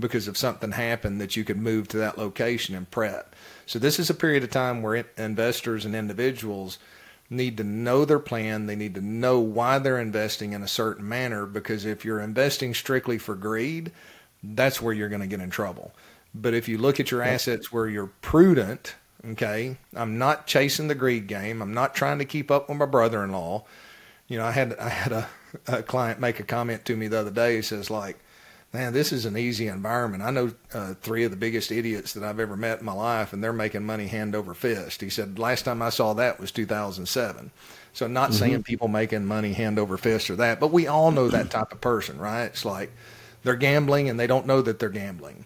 because 0.01 0.27
if 0.27 0.35
something 0.35 0.71
happened 0.71 1.21
that 1.21 1.35
you 1.35 1.43
could 1.43 1.57
move 1.57 1.87
to 1.89 1.97
that 1.97 2.17
location 2.17 2.75
and 2.75 2.89
prep. 2.91 3.35
So 3.65 3.79
this 3.79 3.99
is 3.99 4.09
a 4.09 4.13
period 4.13 4.43
of 4.43 4.49
time 4.49 4.81
where 4.81 5.05
investors 5.17 5.85
and 5.85 5.95
individuals 5.95 6.77
need 7.29 7.57
to 7.57 7.63
know 7.63 8.03
their 8.03 8.19
plan. 8.19 8.65
They 8.65 8.75
need 8.75 8.95
to 8.95 9.01
know 9.01 9.39
why 9.39 9.79
they're 9.79 9.99
investing 9.99 10.51
in 10.51 10.61
a 10.61 10.67
certain 10.67 11.07
manner 11.07 11.45
because 11.45 11.85
if 11.85 12.03
you're 12.03 12.19
investing 12.19 12.73
strictly 12.73 13.17
for 13.17 13.35
greed, 13.35 13.91
that's 14.43 14.81
where 14.81 14.93
you're 14.93 15.09
going 15.09 15.21
to 15.21 15.27
get 15.27 15.39
in 15.39 15.49
trouble. 15.49 15.93
But 16.35 16.53
if 16.53 16.67
you 16.67 16.77
look 16.77 16.99
at 16.99 17.11
your 17.11 17.21
assets 17.21 17.71
where 17.71 17.87
you're 17.87 18.11
prudent, 18.21 18.95
okay, 19.25 19.77
I'm 19.95 20.17
not 20.17 20.47
chasing 20.47 20.87
the 20.87 20.95
greed 20.95 21.27
game. 21.27 21.61
I'm 21.61 21.73
not 21.73 21.95
trying 21.95 22.19
to 22.19 22.25
keep 22.25 22.51
up 22.51 22.69
with 22.69 22.77
my 22.77 22.85
brother-in-law. 22.85 23.63
You 24.27 24.37
know, 24.37 24.45
I 24.45 24.51
had 24.51 24.77
I 24.77 24.89
had 24.89 25.11
a, 25.11 25.29
a 25.67 25.83
client 25.83 26.19
make 26.19 26.39
a 26.39 26.43
comment 26.43 26.85
to 26.85 26.95
me 26.95 27.07
the 27.07 27.19
other 27.19 27.31
day. 27.31 27.57
He 27.57 27.61
says 27.61 27.89
like, 27.89 28.17
man, 28.73 28.93
this 28.93 29.11
is 29.11 29.25
an 29.25 29.37
easy 29.37 29.67
environment. 29.67 30.23
I 30.23 30.31
know 30.31 30.51
uh, 30.73 30.93
three 31.01 31.25
of 31.25 31.31
the 31.31 31.37
biggest 31.37 31.71
idiots 31.71 32.13
that 32.13 32.23
I've 32.23 32.39
ever 32.39 32.55
met 32.55 32.79
in 32.79 32.85
my 32.85 32.93
life, 32.93 33.33
and 33.33 33.43
they're 33.43 33.51
making 33.51 33.85
money 33.85 34.07
hand 34.07 34.33
over 34.33 34.53
fist. 34.53 35.01
He 35.01 35.09
said, 35.09 35.37
last 35.37 35.63
time 35.63 35.81
I 35.81 35.89
saw 35.89 36.13
that 36.13 36.39
was 36.39 36.51
2007. 36.51 37.51
So, 37.93 38.07
not 38.07 38.29
mm-hmm. 38.29 38.39
saying 38.39 38.63
people 38.63 38.87
making 38.87 39.25
money 39.25 39.51
hand 39.51 39.77
over 39.77 39.97
fist 39.97 40.29
or 40.29 40.37
that, 40.37 40.61
but 40.61 40.71
we 40.71 40.87
all 40.87 41.11
know 41.11 41.27
that 41.27 41.51
type 41.51 41.73
of 41.73 41.81
person, 41.81 42.17
right? 42.17 42.45
It's 42.45 42.63
like 42.63 42.91
they're 43.43 43.55
gambling 43.55 44.09
and 44.09 44.17
they 44.17 44.27
don't 44.27 44.45
know 44.45 44.61
that 44.61 44.79
they're 44.79 44.89
gambling. 44.89 45.43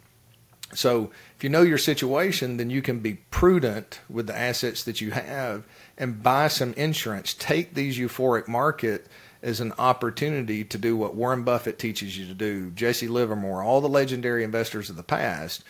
So, 0.76 1.10
if 1.36 1.44
you 1.44 1.50
know 1.50 1.64
your 1.64 1.80
situation, 1.80 2.58
then 2.58 2.70
you 2.70 2.84
can 2.84 3.00
be 3.00 3.16
prudent 3.32 4.00
with 4.08 4.28
the 4.28 4.38
assets 4.38 4.84
that 4.84 5.02
you 5.02 5.12
have 5.12 5.64
and 5.98 6.22
buy 6.22 6.48
some 6.48 6.74
insurance. 6.74 7.34
Take 7.34 7.74
these 7.74 7.98
euphoric 7.98 8.48
market 8.48 9.08
as 9.46 9.60
an 9.60 9.72
opportunity 9.78 10.64
to 10.64 10.78
do 10.80 10.98
what 10.98 11.14
Warren 11.14 11.44
Buffett 11.44 11.78
teaches 11.78 12.18
you 12.18 12.26
to 12.26 12.34
do, 12.34 12.72
Jesse 12.72 13.08
Livermore, 13.08 13.62
all 13.62 13.80
the 13.80 13.88
legendary 13.88 14.44
investors 14.44 14.90
of 14.90 14.96
the 14.96 15.04
past. 15.04 15.64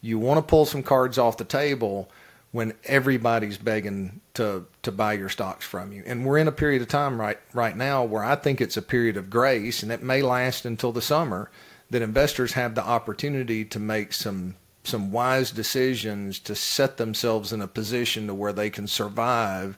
You 0.00 0.18
want 0.18 0.38
to 0.38 0.50
pull 0.50 0.64
some 0.64 0.82
cards 0.82 1.18
off 1.18 1.36
the 1.36 1.44
table 1.44 2.10
when 2.52 2.72
everybody's 2.84 3.58
begging 3.58 4.22
to 4.32 4.64
to 4.82 4.90
buy 4.90 5.12
your 5.12 5.28
stocks 5.28 5.66
from 5.66 5.92
you. 5.92 6.02
And 6.06 6.24
we're 6.24 6.38
in 6.38 6.48
a 6.48 6.52
period 6.52 6.80
of 6.80 6.88
time 6.88 7.20
right 7.20 7.38
right 7.52 7.76
now 7.76 8.02
where 8.02 8.24
I 8.24 8.34
think 8.34 8.62
it's 8.62 8.78
a 8.78 8.82
period 8.82 9.18
of 9.18 9.28
grace 9.28 9.82
and 9.82 9.92
it 9.92 10.02
may 10.02 10.22
last 10.22 10.64
until 10.64 10.92
the 10.92 11.02
summer 11.02 11.50
that 11.90 12.00
investors 12.00 12.54
have 12.54 12.74
the 12.74 12.84
opportunity 12.84 13.62
to 13.66 13.78
make 13.78 14.14
some 14.14 14.54
some 14.84 15.12
wise 15.12 15.50
decisions 15.50 16.38
to 16.38 16.54
set 16.54 16.96
themselves 16.96 17.52
in 17.52 17.60
a 17.60 17.68
position 17.68 18.26
to 18.26 18.34
where 18.34 18.54
they 18.54 18.70
can 18.70 18.86
survive 18.86 19.76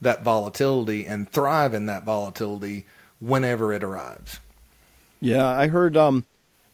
that 0.00 0.22
volatility 0.22 1.06
and 1.06 1.30
thrive 1.30 1.74
in 1.74 1.86
that 1.86 2.04
volatility 2.04 2.86
whenever 3.20 3.72
it 3.72 3.84
arrives. 3.84 4.40
Yeah, 5.20 5.46
I 5.46 5.68
heard 5.68 5.96
um, 5.96 6.24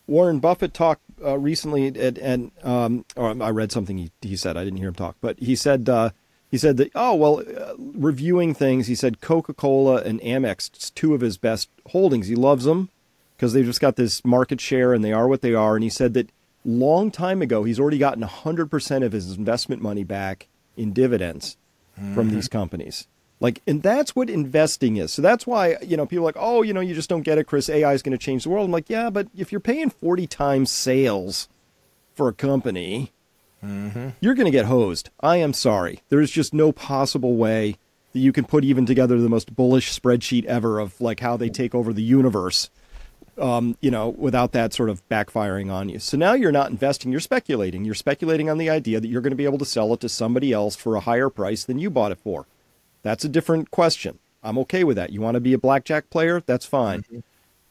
Warren 0.07 0.39
Buffett 0.39 0.73
talk 0.73 1.01
uh, 1.25 1.39
recently, 1.39 1.89
at, 1.89 2.19
and 2.19 2.53
um, 2.63 3.05
or 3.17 3.43
I 3.43 3.51
read 3.51 3.73
something 3.73 3.99
he, 3.99 4.11
he 4.21 4.37
said. 4.37 4.57
I 4.57 4.65
didn't 4.65 4.79
hear 4.79 4.89
him 4.89 4.95
talk, 4.95 5.17
but 5.21 5.39
he 5.39 5.57
said 5.57 5.89
uh, 5.89 6.11
he 6.51 6.59
said 6.59 6.77
that 6.77 6.93
oh 6.95 7.15
well, 7.15 7.41
uh, 7.41 7.75
reviewing 7.79 8.55
things. 8.55 8.87
He 8.87 8.95
said 8.95 9.21
Coca 9.21 9.53
Cola 9.53 10.03
and 10.03 10.21
Amex, 10.21 10.95
two 10.95 11.15
of 11.15 11.21
his 11.21 11.39
best 11.39 11.69
holdings. 11.91 12.29
He 12.29 12.37
loves 12.37 12.65
them 12.65 12.91
because 13.37 13.53
they've 13.53 13.65
just 13.65 13.81
got 13.81 13.97
this 13.97 14.25
market 14.25 14.61
share 14.61 14.95
and 14.95 15.05
they 15.05 15.13
are 15.13 15.27
what 15.27 15.43
they 15.43 15.55
are. 15.55 15.75
And 15.75 15.83
he 15.83 15.91
said 15.91 16.15
that 16.15 16.31
long 16.65 17.11
time 17.11 17.43
ago, 17.43 17.65
he's 17.65 17.81
already 17.81 17.99
gotten 17.99 18.23
hundred 18.23 18.71
percent 18.71 19.03
of 19.03 19.13
his 19.13 19.37
investment 19.37 19.83
money 19.83 20.05
back 20.05 20.47
in 20.77 20.93
dividends 20.93 21.57
mm-hmm. 21.99 22.15
from 22.15 22.31
these 22.31 22.49
companies. 22.49 23.09
Like, 23.39 23.63
and 23.67 23.83
that's 23.83 24.17
what 24.17 24.31
investing 24.31 24.97
is. 24.97 25.13
So 25.13 25.21
that's 25.21 25.47
why, 25.47 25.77
you 25.83 25.97
know, 25.97 26.07
people 26.07 26.25
are 26.25 26.29
like, 26.29 26.39
oh, 26.39 26.63
you 26.63 26.73
know, 26.73 26.81
you 26.81 26.95
just 26.95 27.11
don't 27.11 27.23
get 27.23 27.39
it, 27.39 27.45
Chris. 27.45 27.69
AI 27.69 27.93
is 27.93 28.03
going 28.03 28.17
to 28.17 28.25
change 28.25 28.45
the 28.45 28.51
world. 28.51 28.65
I'm 28.65 28.73
like, 28.73 28.89
yeah, 28.89 29.11
but 29.11 29.29
if 29.37 29.53
you're 29.53 29.61
paying 29.61 29.91
40 29.91 30.27
times 30.27 30.71
sales 30.71 31.49
for 32.15 32.29
a 32.29 32.33
company, 32.33 33.13
mm-hmm. 33.63 34.11
you're 34.21 34.35
going 34.35 34.47
to 34.47 34.51
get 34.51 34.67
hosed. 34.67 35.11
I 35.21 35.37
am 35.37 35.53
sorry. 35.53 36.01
There's 36.09 36.31
just 36.31 36.55
no 36.55 36.73
possible 36.73 37.37
way 37.37 37.77
that 38.15 38.21
you 38.21 38.33
can 38.33 38.47
put 38.47 38.65
even 38.65 38.87
together 38.87 39.21
the 39.21 39.29
most 39.29 39.55
bullish 39.55 39.93
spreadsheet 39.93 40.47
ever 40.47 40.79
of 40.79 40.99
like 40.99 41.21
how 41.21 41.37
they 41.37 41.51
take 41.51 41.75
over 41.75 41.93
the 41.93 42.03
universe, 42.03 42.71
um, 43.37 43.77
you 43.83 43.91
know, 43.91 44.09
without 44.09 44.53
that 44.53 44.73
sort 44.73 44.89
of 44.89 45.07
backfiring 45.11 45.71
on 45.71 45.91
you. 45.91 45.99
So 45.99 46.17
now 46.17 46.33
you're 46.33 46.53
not 46.53 46.71
investing, 46.71 47.13
you're 47.13 47.21
speculating. 47.21 47.85
You're 47.85 47.95
speculating 47.95 48.49
on 48.49 48.57
the 48.57 48.71
idea 48.71 48.99
that 48.99 49.09
you're 49.09 49.21
going 49.21 49.33
to 49.33 49.37
be 49.37 49.45
able 49.45 49.59
to 49.59 49.67
sell 49.67 49.93
it 49.93 50.01
to 50.01 50.09
somebody 50.09 50.55
else 50.55 50.75
for 50.75 50.97
a 50.97 51.01
higher 51.01 51.29
price 51.29 51.65
than 51.65 51.79
you 51.79 51.91
bought 51.91 52.13
it 52.13 52.19
for. 52.19 52.47
That's 53.07 53.25
a 53.25 53.29
different 53.29 53.71
question. 53.71 54.19
I'm 54.43 54.59
okay 54.59 54.83
with 54.83 54.97
that. 54.97 55.11
You 55.11 55.21
want 55.21 55.37
to 55.37 55.41
be 55.41 55.53
a 55.53 55.59
blackjack 55.59 56.11
player? 56.11 56.43
That's 56.45 56.67
fine. 56.67 57.03
Mm-hmm. 57.03 57.21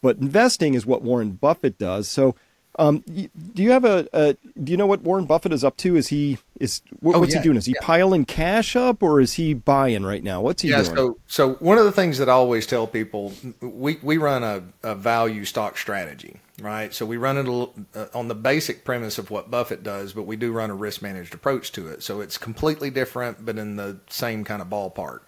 But 0.01 0.17
investing 0.17 0.75
is 0.75 0.85
what 0.85 1.01
Warren 1.01 1.31
Buffett 1.31 1.77
does. 1.77 2.07
So, 2.07 2.35
um, 2.77 2.99
do 2.99 3.63
you 3.63 3.71
have 3.71 3.85
a, 3.85 4.07
a, 4.13 4.35
Do 4.61 4.71
you 4.71 4.77
know 4.77 4.85
what 4.85 5.01
Warren 5.01 5.25
Buffett 5.25 5.53
is 5.53 5.63
up 5.63 5.77
to? 5.77 5.95
Is 5.95 6.07
he 6.07 6.37
is 6.59 6.81
what, 6.99 7.15
oh, 7.15 7.19
what's 7.19 7.33
yeah, 7.33 7.39
he 7.39 7.43
doing? 7.43 7.57
Is 7.57 7.65
he 7.65 7.73
yeah. 7.73 7.85
piling 7.85 8.25
cash 8.25 8.75
up 8.75 9.01
or 9.01 9.21
is 9.21 9.33
he 9.33 9.53
buying 9.53 10.03
right 10.03 10.23
now? 10.23 10.41
What's 10.41 10.61
he 10.61 10.69
yeah, 10.69 10.83
doing? 10.83 10.95
So, 10.95 11.17
so 11.27 11.53
one 11.55 11.77
of 11.77 11.85
the 11.85 11.91
things 11.91 12.17
that 12.17 12.29
I 12.29 12.33
always 12.33 12.67
tell 12.67 12.87
people, 12.87 13.33
we 13.61 13.97
we 14.01 14.17
run 14.17 14.43
a, 14.43 14.63
a 14.83 14.95
value 14.95 15.45
stock 15.45 15.77
strategy, 15.77 16.39
right? 16.61 16.93
So 16.93 17.05
we 17.05 17.17
run 17.17 17.37
it 17.37 17.47
a, 17.47 17.99
uh, 17.99 18.07
on 18.13 18.27
the 18.27 18.35
basic 18.35 18.83
premise 18.83 19.17
of 19.17 19.31
what 19.31 19.49
Buffett 19.49 19.83
does, 19.83 20.13
but 20.13 20.23
we 20.23 20.35
do 20.35 20.51
run 20.51 20.69
a 20.69 20.75
risk 20.75 21.01
managed 21.01 21.33
approach 21.33 21.71
to 21.73 21.87
it. 21.87 22.03
So 22.03 22.21
it's 22.21 22.37
completely 22.37 22.89
different, 22.89 23.45
but 23.45 23.57
in 23.57 23.75
the 23.75 23.99
same 24.09 24.43
kind 24.43 24.61
of 24.61 24.67
ballpark. 24.67 25.21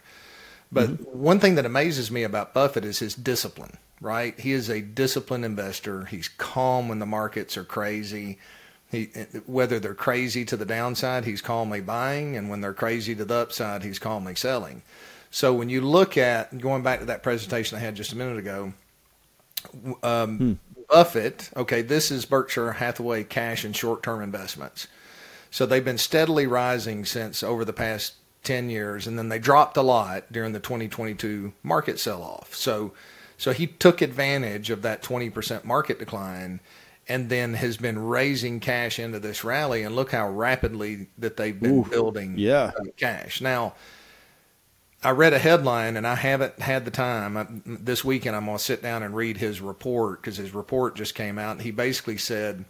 But 0.71 0.89
mm-hmm. 0.89 1.19
one 1.19 1.39
thing 1.39 1.55
that 1.55 1.65
amazes 1.65 2.11
me 2.11 2.23
about 2.23 2.53
Buffett 2.53 2.83
is 2.83 2.99
his 2.99 3.15
discipline, 3.15 3.77
right? 4.01 4.39
He 4.39 4.51
is 4.51 4.69
a 4.69 4.81
disciplined 4.81 5.45
investor. 5.45 6.05
He's 6.05 6.27
calm 6.27 6.87
when 6.87 6.99
the 6.99 7.05
markets 7.05 7.57
are 7.57 7.63
crazy. 7.63 8.37
He, 8.89 9.05
whether 9.45 9.79
they're 9.79 9.93
crazy 9.93 10.45
to 10.45 10.55
the 10.55 10.65
downside, 10.65 11.25
he's 11.25 11.41
calmly 11.41 11.81
buying, 11.81 12.37
and 12.37 12.49
when 12.49 12.61
they're 12.61 12.73
crazy 12.73 13.15
to 13.15 13.25
the 13.25 13.35
upside, 13.35 13.83
he's 13.83 13.99
calmly 13.99 14.35
selling. 14.35 14.81
So 15.29 15.53
when 15.53 15.69
you 15.69 15.81
look 15.81 16.17
at 16.17 16.57
going 16.57 16.83
back 16.83 16.99
to 16.99 17.05
that 17.05 17.21
presentation 17.21 17.77
I 17.77 17.81
had 17.81 17.95
just 17.95 18.13
a 18.13 18.15
minute 18.15 18.37
ago, 18.37 18.73
um, 20.03 20.37
hmm. 20.37 20.53
Buffett, 20.89 21.49
okay, 21.55 21.81
this 21.81 22.11
is 22.11 22.25
Berkshire 22.25 22.73
Hathaway 22.73 23.25
cash 23.25 23.65
and 23.65 23.75
short 23.75 24.03
term 24.03 24.21
investments. 24.21 24.87
So 25.51 25.65
they've 25.65 25.83
been 25.83 25.97
steadily 25.97 26.47
rising 26.47 27.03
since 27.03 27.43
over 27.43 27.65
the 27.65 27.73
past 27.73 28.13
10 28.43 28.69
years, 28.69 29.07
and 29.07 29.17
then 29.17 29.29
they 29.29 29.39
dropped 29.39 29.75
a 29.75 29.81
lot 29.81 30.31
during 30.31 30.53
the 30.53 30.59
2022 30.59 31.53
market 31.63 31.99
sell 31.99 32.23
off. 32.23 32.55
So, 32.55 32.93
so 33.37 33.53
he 33.53 33.67
took 33.67 34.01
advantage 34.01 34.69
of 34.69 34.81
that 34.81 35.03
20% 35.03 35.63
market 35.63 35.99
decline 35.99 36.59
and 37.07 37.29
then 37.29 37.53
has 37.53 37.77
been 37.77 37.97
raising 37.97 38.59
cash 38.59 38.99
into 38.99 39.19
this 39.19 39.43
rally. 39.43 39.83
And 39.83 39.95
look 39.95 40.11
how 40.11 40.29
rapidly 40.29 41.07
that 41.17 41.37
they've 41.37 41.57
been 41.57 41.79
Ooh, 41.79 41.85
building 41.85 42.35
yeah. 42.37 42.71
cash. 42.97 43.39
Now, 43.39 43.75
I 45.03 45.11
read 45.11 45.31
a 45.31 45.39
headline, 45.39 45.95
and 45.95 46.07
I 46.07 46.15
haven't 46.15 46.59
had 46.59 46.83
the 46.83 46.91
time. 46.91 47.37
I, 47.37 47.45
this 47.65 48.03
weekend, 48.03 48.35
I'm 48.35 48.45
going 48.45 48.57
to 48.57 48.63
sit 48.63 48.81
down 48.81 49.03
and 49.03 49.15
read 49.15 49.37
his 49.37 49.61
report 49.61 50.21
because 50.21 50.37
his 50.37 50.53
report 50.53 50.95
just 50.95 51.13
came 51.15 51.37
out. 51.37 51.61
He 51.61 51.71
basically 51.71 52.17
said 52.17 52.65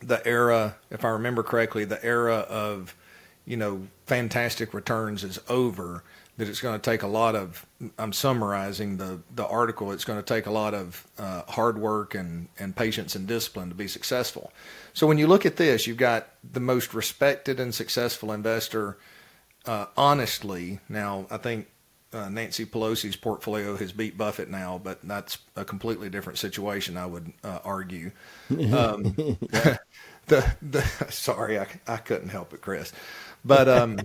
the 0.00 0.26
era, 0.26 0.76
if 0.90 1.04
I 1.04 1.10
remember 1.10 1.42
correctly, 1.42 1.84
the 1.84 2.02
era 2.04 2.38
of 2.48 2.96
you 3.44 3.56
know 3.56 3.86
fantastic 4.06 4.72
returns 4.72 5.22
is 5.24 5.38
over. 5.48 6.02
That 6.38 6.48
it's 6.48 6.60
going 6.60 6.80
to 6.80 6.90
take 6.90 7.02
a 7.02 7.06
lot 7.06 7.36
of. 7.36 7.66
I'm 7.98 8.12
summarizing 8.12 8.96
the 8.96 9.20
the 9.34 9.46
article. 9.46 9.92
It's 9.92 10.04
going 10.04 10.18
to 10.18 10.24
take 10.24 10.46
a 10.46 10.50
lot 10.50 10.72
of 10.72 11.06
uh, 11.18 11.42
hard 11.48 11.78
work 11.78 12.14
and 12.14 12.48
and 12.58 12.74
patience 12.74 13.14
and 13.14 13.26
discipline 13.26 13.68
to 13.68 13.74
be 13.74 13.86
successful. 13.86 14.52
So 14.94 15.06
when 15.06 15.18
you 15.18 15.26
look 15.26 15.44
at 15.44 15.56
this, 15.56 15.86
you've 15.86 15.98
got 15.98 16.28
the 16.52 16.60
most 16.60 16.94
respected 16.94 17.60
and 17.60 17.74
successful 17.74 18.32
investor 18.32 18.98
uh, 19.66 19.86
honestly, 19.96 20.80
now 20.88 21.26
I 21.30 21.36
think 21.36 21.68
uh, 22.12 22.28
Nancy 22.28 22.66
Pelosi's 22.66 23.16
portfolio 23.16 23.76
has 23.76 23.92
beat 23.92 24.18
Buffett 24.18 24.50
now, 24.50 24.80
but 24.82 25.00
that's 25.02 25.38
a 25.56 25.64
completely 25.64 26.10
different 26.10 26.38
situation. 26.38 26.96
I 26.96 27.06
would 27.06 27.32
uh, 27.44 27.60
argue. 27.64 28.10
Um, 28.52 29.02
the 30.26 30.54
the 30.62 30.82
sorry, 31.10 31.58
I, 31.58 31.66
I 31.86 31.96
couldn't 31.96 32.28
help 32.28 32.52
it, 32.52 32.60
Chris, 32.60 32.92
but 33.44 33.68
um, 33.68 33.98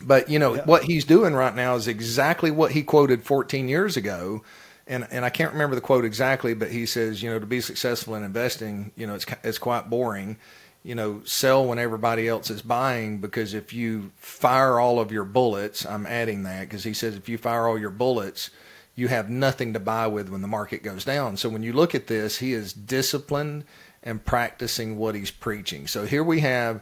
but 0.00 0.28
you 0.28 0.38
know 0.38 0.54
yeah. 0.54 0.64
what 0.64 0.84
he's 0.84 1.04
doing 1.04 1.34
right 1.34 1.54
now 1.54 1.74
is 1.74 1.88
exactly 1.88 2.50
what 2.50 2.72
he 2.72 2.82
quoted 2.82 3.24
14 3.24 3.68
years 3.68 3.96
ago. 3.96 4.42
And, 4.86 5.06
and 5.10 5.22
I 5.22 5.28
can't 5.28 5.52
remember 5.52 5.74
the 5.74 5.82
quote 5.82 6.06
exactly, 6.06 6.54
but 6.54 6.70
he 6.70 6.86
says, 6.86 7.22
you 7.22 7.28
know, 7.28 7.38
to 7.38 7.44
be 7.44 7.60
successful 7.60 8.14
in 8.14 8.24
investing, 8.24 8.90
you 8.96 9.06
know, 9.06 9.16
it's, 9.16 9.26
it's 9.44 9.58
quite 9.58 9.90
boring 9.90 10.38
you 10.82 10.94
know, 10.94 11.20
sell 11.24 11.66
when 11.66 11.78
everybody 11.78 12.28
else 12.28 12.50
is 12.50 12.62
buying 12.62 13.18
because 13.18 13.52
if 13.52 13.72
you 13.72 14.10
fire 14.16 14.78
all 14.78 15.00
of 15.00 15.12
your 15.12 15.24
bullets, 15.24 15.84
I'm 15.84 16.06
adding 16.06 16.44
that 16.44 16.60
because 16.60 16.84
he 16.84 16.94
says 16.94 17.14
if 17.14 17.28
you 17.28 17.36
fire 17.36 17.66
all 17.66 17.78
your 17.78 17.90
bullets, 17.90 18.50
you 18.94 19.08
have 19.08 19.28
nothing 19.28 19.72
to 19.74 19.80
buy 19.80 20.06
with 20.06 20.28
when 20.28 20.40
the 20.40 20.48
market 20.48 20.82
goes 20.82 21.04
down. 21.04 21.36
So 21.36 21.48
when 21.48 21.62
you 21.62 21.72
look 21.72 21.94
at 21.94 22.06
this, 22.06 22.38
he 22.38 22.52
is 22.52 22.72
disciplined 22.72 23.64
and 24.02 24.24
practicing 24.24 24.96
what 24.96 25.14
he's 25.14 25.30
preaching. 25.30 25.86
So 25.86 26.06
here 26.06 26.24
we 26.24 26.40
have 26.40 26.80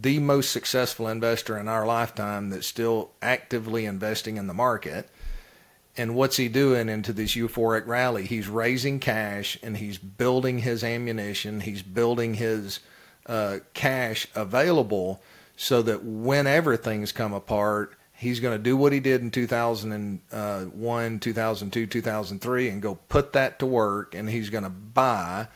the 0.00 0.18
most 0.18 0.50
successful 0.50 1.08
investor 1.08 1.58
in 1.58 1.68
our 1.68 1.86
lifetime 1.86 2.50
that's 2.50 2.66
still 2.66 3.10
actively 3.20 3.84
investing 3.84 4.36
in 4.36 4.46
the 4.46 4.54
market. 4.54 5.08
And 5.96 6.14
what's 6.14 6.36
he 6.36 6.48
doing 6.48 6.88
into 6.88 7.12
this 7.12 7.36
euphoric 7.36 7.86
rally? 7.86 8.24
He's 8.26 8.48
raising 8.48 8.98
cash 8.98 9.58
and 9.62 9.76
he's 9.76 9.98
building 9.98 10.58
his 10.60 10.82
ammunition. 10.82 11.60
He's 11.60 11.82
building 11.82 12.34
his 12.34 12.80
uh, 13.26 13.58
cash 13.74 14.26
available 14.34 15.22
so 15.56 15.82
that 15.82 16.02
whenever 16.02 16.76
things 16.76 17.12
come 17.12 17.32
apart, 17.32 17.94
he's 18.12 18.40
going 18.40 18.56
to 18.56 18.62
do 18.62 18.76
what 18.76 18.92
he 18.92 19.00
did 19.00 19.20
in 19.20 19.30
2001, 19.30 21.20
2002, 21.20 21.86
2003 21.86 22.68
and 22.68 22.82
go 22.82 22.94
put 23.08 23.32
that 23.34 23.58
to 23.58 23.66
work 23.66 24.14
and 24.14 24.28
he's 24.28 24.50
going 24.50 24.64
to 24.64 24.70
buy 24.70 25.46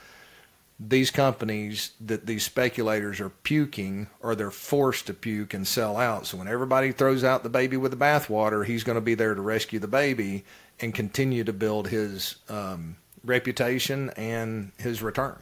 these 0.81 1.11
companies 1.11 1.93
that 2.01 2.27
these 2.27 2.45
speculators 2.45 3.21
are 3.21 3.31
puking 3.31 4.09
or 4.21 4.35
they're 4.35 4.51
forced 4.51 5.07
to 5.07 5.15
puke 5.15 5.53
and 5.53 5.67
sell 5.67 5.97
out. 5.97 6.27
So 6.27 6.37
when 6.37 6.47
everybody 6.47 6.93
throws 6.93 7.25
out 7.25 7.43
the 7.43 7.49
baby 7.49 7.77
with 7.77 7.91
the 7.91 7.97
bathwater, 7.97 8.65
he's 8.65 8.85
going 8.85 8.97
to 8.97 9.03
be 9.03 9.15
there 9.15 9.35
to 9.35 9.41
rescue 9.41 9.81
the 9.81 9.89
baby 9.89 10.45
and 10.79 10.95
continue 10.95 11.43
to 11.43 11.53
build 11.53 11.89
his 11.89 12.37
um, 12.49 12.97
reputation 13.25 14.11
and 14.11 14.71
his 14.79 15.03
return 15.03 15.41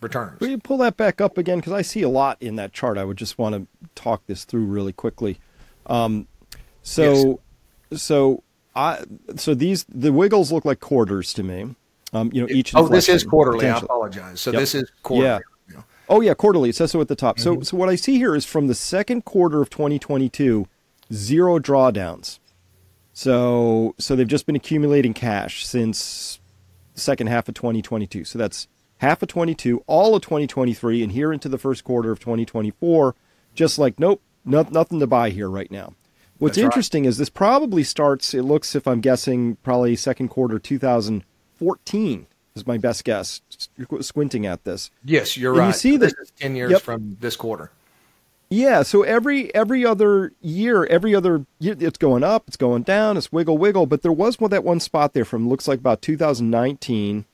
returns. 0.00 0.40
Will 0.40 0.48
you 0.48 0.58
pull 0.58 0.78
that 0.78 0.96
back 0.96 1.20
up 1.20 1.38
again? 1.38 1.58
Because 1.58 1.72
I 1.72 1.82
see 1.82 2.02
a 2.02 2.08
lot 2.08 2.36
in 2.40 2.56
that 2.56 2.72
chart. 2.72 2.98
I 2.98 3.04
would 3.04 3.16
just 3.16 3.38
want 3.38 3.54
to 3.54 3.90
talk 3.94 4.26
this 4.26 4.44
through 4.44 4.66
really 4.66 4.92
quickly. 4.92 5.38
Um, 5.86 6.26
so, 6.82 7.40
yes. 7.90 8.02
so 8.02 8.42
I 8.74 9.04
so 9.36 9.54
these 9.54 9.84
the 9.88 10.12
wiggles 10.12 10.52
look 10.52 10.64
like 10.64 10.80
quarters 10.80 11.32
to 11.34 11.42
me. 11.42 11.74
Um, 12.14 12.30
you 12.32 12.42
know, 12.42 12.48
each. 12.48 12.74
Oh, 12.74 12.88
this 12.88 13.08
is 13.08 13.24
quarterly. 13.24 13.68
I 13.68 13.78
apologize. 13.78 14.40
So 14.40 14.52
yep. 14.52 14.60
this 14.60 14.74
is 14.74 14.90
quarterly. 15.02 15.42
Yeah. 15.72 15.82
Oh 16.08 16.20
yeah, 16.20 16.34
quarterly. 16.34 16.68
It 16.70 16.76
says 16.76 16.90
so 16.90 17.00
at 17.00 17.08
the 17.08 17.16
top. 17.16 17.36
Mm-hmm. 17.36 17.60
So 17.60 17.62
so 17.62 17.76
what 17.76 17.88
I 17.88 17.96
see 17.96 18.18
here 18.18 18.34
is 18.34 18.44
from 18.44 18.66
the 18.68 18.74
second 18.74 19.24
quarter 19.24 19.60
of 19.60 19.70
2022, 19.70 20.66
zero 21.12 21.58
drawdowns. 21.58 22.38
So 23.12 23.94
so 23.98 24.14
they've 24.14 24.26
just 24.26 24.46
been 24.46 24.56
accumulating 24.56 25.14
cash 25.14 25.66
since 25.66 26.40
the 26.94 27.00
second 27.00 27.28
half 27.28 27.48
of 27.48 27.54
2022. 27.54 28.24
So 28.24 28.38
that's 28.38 28.68
half 28.98 29.22
of 29.22 29.28
22, 29.28 29.84
all 29.86 30.14
of 30.14 30.22
2023, 30.22 31.02
and 31.02 31.12
here 31.12 31.32
into 31.32 31.48
the 31.48 31.58
first 31.58 31.84
quarter 31.84 32.10
of 32.10 32.20
2024, 32.20 33.14
just 33.54 33.78
like, 33.78 33.98
nope, 33.98 34.22
no, 34.44 34.66
nothing 34.70 35.00
to 35.00 35.06
buy 35.06 35.30
here 35.30 35.48
right 35.48 35.70
now. 35.70 35.94
What's 36.38 36.56
That's 36.56 36.64
interesting 36.64 37.04
right. 37.04 37.10
is 37.10 37.18
this 37.18 37.30
probably 37.30 37.84
starts, 37.84 38.34
it 38.34 38.42
looks, 38.42 38.74
if 38.74 38.88
I'm 38.88 39.00
guessing, 39.00 39.56
probably 39.56 39.94
second 39.96 40.28
quarter 40.28 40.58
2014 41.64 42.26
is 42.54 42.66
my 42.66 42.78
best 42.78 43.04
guess, 43.04 43.40
You're 43.76 44.02
squinting 44.02 44.46
at 44.46 44.64
this. 44.64 44.90
Yes, 45.04 45.36
you're 45.36 45.52
and 45.52 45.58
right. 45.60 45.66
You 45.68 45.72
see 45.72 45.96
this 45.96 46.14
10 46.38 46.56
years 46.56 46.72
yep. 46.72 46.82
from 46.82 47.16
this 47.20 47.36
quarter. 47.36 47.70
Yeah, 48.50 48.82
so 48.82 49.02
every 49.02 49.52
every 49.54 49.84
other 49.84 50.32
year, 50.40 50.84
every 50.84 51.14
other 51.14 51.44
year, 51.58 51.74
it's 51.80 51.98
going 51.98 52.22
up, 52.22 52.44
it's 52.46 52.56
going 52.56 52.82
down, 52.82 53.16
it's 53.16 53.32
wiggle 53.32 53.58
wiggle. 53.58 53.86
But 53.86 54.02
there 54.02 54.12
was 54.12 54.38
one 54.38 54.50
that 54.50 54.62
one 54.62 54.78
spot 54.78 55.12
there 55.12 55.24
from 55.24 55.48
looks 55.48 55.66
like 55.66 55.80
about 55.80 56.02
2019 56.02 57.24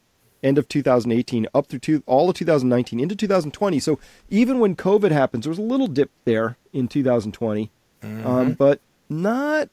end 0.42 0.56
of 0.56 0.68
2018 0.68 1.46
up 1.54 1.66
through 1.66 1.78
two, 1.80 2.02
all 2.06 2.30
of 2.30 2.36
2019 2.36 3.00
into 3.00 3.14
2020. 3.14 3.78
So 3.80 3.98
even 4.30 4.58
when 4.58 4.76
COVID 4.76 5.10
happens, 5.10 5.44
there 5.44 5.50
was 5.50 5.58
a 5.58 5.62
little 5.62 5.88
dip 5.88 6.10
there 6.24 6.56
in 6.72 6.88
2020, 6.88 7.70
mm-hmm. 8.02 8.26
um, 8.26 8.52
but 8.54 8.80
not 9.08 9.68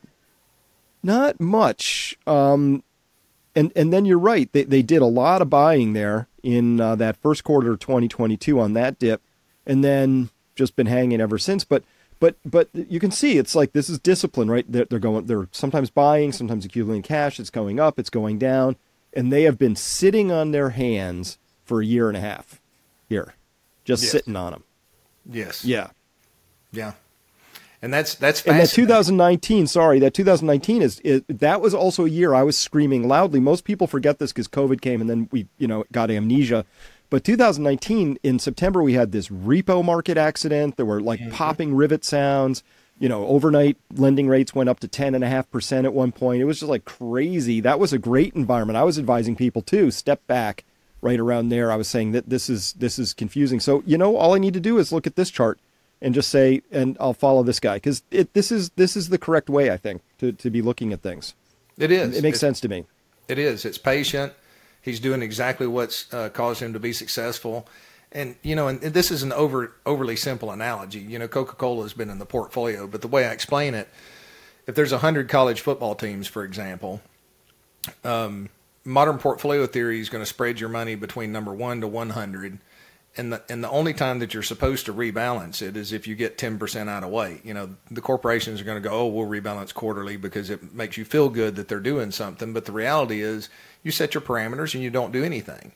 not 1.03 1.39
much. 1.39 2.17
Um, 2.25 2.83
and 3.57 3.71
and 3.75 3.91
then 3.91 4.05
you're 4.05 4.19
right. 4.19 4.51
They 4.51 4.63
they 4.63 4.81
did 4.81 5.01
a 5.01 5.05
lot 5.05 5.41
of 5.41 5.49
buying 5.49 5.93
there 5.93 6.27
in 6.43 6.79
uh, 6.79 6.95
that 6.95 7.17
first 7.17 7.43
quarter 7.43 7.73
of 7.73 7.79
2022 7.79 8.59
on 8.59 8.73
that 8.73 8.99
dip, 8.99 9.21
and 9.65 9.83
then 9.83 10.29
just 10.55 10.75
been 10.75 10.87
hanging 10.87 11.19
ever 11.19 11.37
since. 11.37 11.63
But 11.63 11.83
but 12.19 12.35
but 12.45 12.69
you 12.73 12.99
can 12.99 13.11
see 13.11 13.37
it's 13.37 13.55
like 13.55 13.73
this 13.73 13.89
is 13.89 13.99
discipline, 13.99 14.49
right? 14.49 14.65
They're, 14.71 14.85
they're 14.85 14.99
going. 14.99 15.25
They're 15.25 15.49
sometimes 15.51 15.89
buying, 15.89 16.31
sometimes 16.31 16.65
accumulating 16.65 17.03
cash. 17.03 17.39
It's 17.39 17.49
going 17.49 17.79
up. 17.79 17.99
It's 17.99 18.09
going 18.09 18.37
down 18.37 18.77
and 19.17 19.33
they 19.33 19.43
have 19.43 19.57
been 19.57 19.75
sitting 19.75 20.31
on 20.31 20.51
their 20.51 20.69
hands 20.69 21.39
for 21.65 21.81
a 21.81 21.85
year 21.85 22.07
and 22.07 22.15
a 22.15 22.19
half 22.21 22.61
here, 23.09 23.33
just 23.83 24.03
yes. 24.03 24.11
sitting 24.11 24.35
on 24.35 24.51
them. 24.51 24.63
Yes. 25.29 25.65
Yeah. 25.65 25.87
Yeah. 26.71 26.93
And 27.81 27.93
that's 27.93 28.15
that's 28.15 28.41
and 28.45 28.59
that 28.59 28.69
2019. 28.69 29.67
Sorry, 29.67 29.99
that 29.99 30.13
2019 30.13 30.81
is, 30.81 30.99
is 31.01 31.21
that 31.27 31.61
was 31.61 31.73
also 31.73 32.05
a 32.05 32.09
year 32.09 32.33
I 32.33 32.43
was 32.43 32.57
screaming 32.57 33.07
loudly. 33.07 33.39
Most 33.39 33.65
people 33.65 33.85
forget 33.85 34.17
this 34.17 34.31
because 34.31 34.47
COVID 34.47 34.81
came 34.81 34.99
and 34.99 35.09
then 35.09 35.29
we 35.31 35.47
you 35.57 35.67
know 35.67 35.83
got 35.91 36.09
amnesia. 36.09 36.65
But 37.09 37.23
2019 37.23 38.17
in 38.23 38.39
September 38.39 38.81
we 38.81 38.93
had 38.93 39.11
this 39.11 39.29
repo 39.29 39.85
market 39.85 40.17
accident. 40.17 40.75
There 40.75 40.85
were 40.85 41.01
like 41.01 41.19
mm-hmm. 41.19 41.31
popping 41.31 41.75
rivet 41.75 42.03
sounds 42.03 42.63
you 42.99 43.07
know, 43.07 43.27
overnight 43.27 43.77
lending 43.93 44.27
rates 44.27 44.55
went 44.55 44.69
up 44.69 44.79
to 44.79 44.87
10.5% 44.87 45.85
at 45.85 45.93
one 45.93 46.11
point. 46.11 46.41
It 46.41 46.45
was 46.45 46.59
just 46.59 46.69
like 46.69 46.85
crazy. 46.85 47.61
That 47.61 47.79
was 47.79 47.93
a 47.93 47.99
great 47.99 48.33
environment. 48.33 48.77
I 48.77 48.83
was 48.83 48.97
advising 48.97 49.35
people 49.35 49.61
too, 49.61 49.91
step 49.91 50.25
back 50.25 50.65
right 51.01 51.19
around 51.19 51.49
there. 51.49 51.71
I 51.71 51.75
was 51.75 51.87
saying 51.87 52.13
that 52.13 52.29
this 52.29 52.49
is 52.49 52.73
this 52.73 52.97
is 52.97 53.13
confusing. 53.13 53.59
So, 53.59 53.83
you 53.85 53.97
know, 53.97 54.17
all 54.17 54.33
I 54.33 54.39
need 54.39 54.55
to 54.55 54.59
do 54.59 54.79
is 54.79 54.91
look 54.91 55.05
at 55.05 55.15
this 55.15 55.29
chart 55.29 55.59
and 56.01 56.13
just 56.13 56.29
say 56.29 56.61
and 56.71 56.97
I'll 56.99 57.13
follow 57.13 57.43
this 57.43 57.59
guy 57.59 57.79
it 58.11 58.33
this 58.33 58.51
is 58.51 58.69
this 58.71 58.95
is 58.95 59.09
the 59.09 59.17
correct 59.17 59.49
way 59.49 59.71
I 59.71 59.77
think 59.77 60.01
to 60.19 60.31
to 60.31 60.49
be 60.49 60.61
looking 60.61 60.93
at 60.93 61.01
things. 61.01 61.35
It 61.77 61.91
is. 61.91 62.17
It 62.17 62.23
makes 62.23 62.39
sense 62.39 62.59
to 62.61 62.69
me. 62.69 62.85
It 63.27 63.37
is. 63.37 63.65
It's 63.65 63.77
patient. 63.77 64.33
He's 64.81 64.99
doing 64.99 65.21
exactly 65.21 65.67
what's 65.67 66.11
uh, 66.13 66.29
caused 66.29 66.61
him 66.61 66.73
to 66.73 66.79
be 66.79 66.93
successful 66.93 67.67
and 68.11 68.35
you 68.41 68.55
know, 68.55 68.67
and 68.67 68.79
this 68.79 69.11
is 69.11 69.23
an 69.23 69.33
over 69.33 69.73
overly 69.85 70.15
simple 70.15 70.51
analogy. 70.51 70.99
You 70.99 71.19
know, 71.19 71.27
Coca 71.27 71.55
Cola 71.55 71.83
has 71.83 71.93
been 71.93 72.09
in 72.09 72.19
the 72.19 72.25
portfolio, 72.25 72.87
but 72.87 73.01
the 73.01 73.07
way 73.07 73.25
I 73.25 73.31
explain 73.31 73.73
it, 73.73 73.89
if 74.65 74.75
there's 74.75 74.91
a 74.91 74.99
hundred 74.99 75.29
college 75.29 75.61
football 75.61 75.95
teams, 75.95 76.27
for 76.27 76.43
example, 76.43 77.01
um, 78.03 78.49
modern 78.85 79.17
portfolio 79.17 79.67
theory 79.67 79.99
is 79.99 80.09
going 80.09 80.21
to 80.21 80.25
spread 80.25 80.59
your 80.59 80.69
money 80.69 80.95
between 80.95 81.31
number 81.31 81.53
one 81.53 81.81
to 81.81 81.87
one 81.87 82.11
hundred, 82.11 82.59
and 83.17 83.33
the 83.33 83.41
and 83.49 83.63
the 83.63 83.69
only 83.69 83.93
time 83.93 84.19
that 84.19 84.33
you're 84.33 84.43
supposed 84.43 84.85
to 84.85 84.93
rebalance 84.93 85.61
it 85.61 85.75
is 85.75 85.91
if 85.91 86.07
you 86.07 86.15
get 86.15 86.37
ten 86.37 86.57
percent 86.57 86.89
out 86.89 87.03
of 87.03 87.09
weight. 87.09 87.45
You 87.45 87.53
know, 87.53 87.69
the 87.89 88.01
corporations 88.01 88.61
are 88.61 88.63
going 88.63 88.81
to 88.81 88.89
go, 88.89 88.95
oh, 88.95 89.07
we'll 89.07 89.27
rebalance 89.27 89.73
quarterly 89.73 90.17
because 90.17 90.49
it 90.49 90.73
makes 90.73 90.97
you 90.97 91.05
feel 91.05 91.29
good 91.29 91.55
that 91.55 91.67
they're 91.67 91.79
doing 91.79 92.11
something. 92.11 92.53
But 92.53 92.65
the 92.65 92.71
reality 92.71 93.21
is, 93.21 93.49
you 93.83 93.91
set 93.91 94.13
your 94.13 94.21
parameters 94.21 94.73
and 94.73 94.83
you 94.83 94.89
don't 94.89 95.11
do 95.11 95.23
anything. 95.23 95.73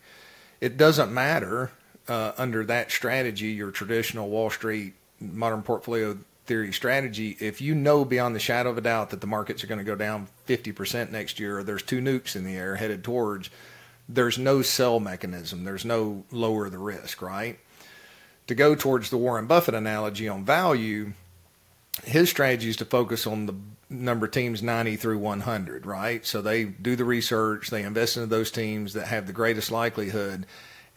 It 0.60 0.78
doesn't 0.78 1.12
matter 1.12 1.72
uh, 2.08 2.34
under 2.38 2.64
that 2.66 2.92
strategy, 2.92 3.48
your 3.48 3.72
traditional 3.72 4.30
Wall 4.30 4.50
Street 4.50 4.94
modern 5.20 5.62
portfolio 5.62 6.18
theory 6.46 6.74
strategy, 6.74 7.38
if 7.40 7.62
you 7.62 7.76
know 7.76 8.04
beyond 8.04 8.36
the 8.36 8.40
shadow 8.40 8.70
of 8.70 8.78
a 8.78 8.82
doubt 8.82 9.12
that 9.12 9.22
the 9.22 9.28
markets 9.28 9.64
are 9.64 9.68
going 9.68 9.78
to 9.78 9.86
go 9.86 9.96
down 9.96 10.28
50% 10.48 11.12
next 11.12 11.40
year, 11.40 11.60
or 11.60 11.64
there's 11.64 11.84
two 11.84 12.02
nukes 12.02 12.36
in 12.36 12.44
the 12.44 12.56
air 12.56 12.76
headed 12.76 13.04
towards, 13.04 13.50
there's 14.14 14.38
no 14.38 14.62
sell 14.62 15.00
mechanism. 15.00 15.64
There's 15.64 15.86
no 15.86 16.24
lower 16.32 16.70
the 16.70 16.78
risk, 16.78 17.22
right? 17.22 17.60
To 18.48 18.56
go 18.56 18.76
towards 18.76 19.10
the 19.10 19.18
Warren 19.18 19.48
Buffett 19.48 19.76
analogy 19.76 20.28
on 20.28 20.44
value, 20.44 21.14
his 22.04 22.30
strategy 22.30 22.70
is 22.70 22.78
to 22.78 22.86
focus 22.86 23.26
on 23.26 23.46
the 23.46 23.56
number 23.90 24.26
of 24.26 24.32
teams 24.32 24.64
90 24.64 24.96
through 24.96 25.20
100, 25.20 25.86
right? 25.86 26.26
So 26.26 26.42
they 26.42 26.66
do 26.66 26.96
the 26.96 27.06
research, 27.06 27.70
they 27.70 27.84
invest 27.84 28.18
into 28.18 28.28
those 28.28 28.52
teams 28.52 28.94
that 28.94 29.08
have 29.08 29.28
the 29.28 29.34
greatest 29.34 29.72
likelihood. 29.72 30.46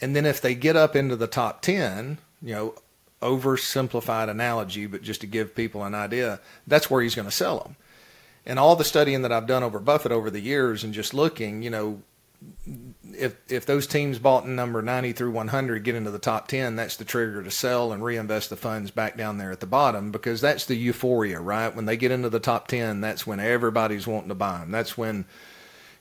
And 0.01 0.15
then 0.15 0.27
if 0.27 0.41
they 0.41 0.55
get 0.55 0.77
up 0.77 0.97
into 0.97 1.17
the 1.17 1.27
top 1.27 1.63
10, 1.63 2.19
you 2.43 2.55
know, 2.55 2.75
oversimplified 3.23 4.29
analogy, 4.29 4.87
but 4.87 5.03
just 5.03 5.21
to 5.23 5.27
give 5.27 5.55
people 5.55 5.85
an 5.85 5.95
idea, 5.95 6.41
that's 6.67 6.91
where 6.91 7.03
he's 7.03 7.15
going 7.15 7.29
to 7.29 7.33
sell 7.33 7.61
them. 7.61 7.77
And 8.47 8.59
all 8.59 8.77
the 8.77 8.85
studying 8.85 9.23
that 9.23 9.33
I've 9.33 9.47
done 9.47 9.63
over 9.63 9.79
Buffett 9.79 10.13
over 10.13 10.31
the 10.31 10.41
years 10.41 10.85
and 10.85 10.93
just 10.93 11.15
looking, 11.15 11.63
you 11.63 11.71
know, 11.71 12.03
if 13.13 13.37
if 13.49 13.67
those 13.67 13.87
teams 13.87 14.19
bought 14.19 14.45
in 14.45 14.57
number 14.57 14.83
90 14.83 15.13
through 15.13 15.31
100 15.31 15.85
get 15.85 15.95
into 15.95 16.11
the 16.11 16.19
top 16.19 16.49
10 16.49 16.77
that's 16.77 16.97
the 16.97 17.05
trigger 17.05 17.43
to 17.43 17.51
sell 17.51 17.93
and 17.93 18.05
reinvest 18.05 18.51
the 18.51 18.57
funds 18.57 18.91
back 18.91 19.17
down 19.17 19.39
there 19.39 19.51
at 19.51 19.61
the 19.61 19.67
bottom 19.67 20.11
because 20.11 20.41
that's 20.41 20.67
the 20.67 20.77
euphoria 20.77 21.41
right? 21.41 21.75
When 21.75 21.85
they 21.85 21.97
get 21.97 22.11
into 22.11 22.31
the 22.31 22.41
top 22.41 22.69
10 22.69 23.01
that's 23.01 23.27
when 23.27 23.41
everybody's 23.41 24.07
wanting 24.07 24.29
to 24.29 24.35
buy 24.35 24.59
them 24.59 24.71
that's 24.71 24.97
when 24.97 25.25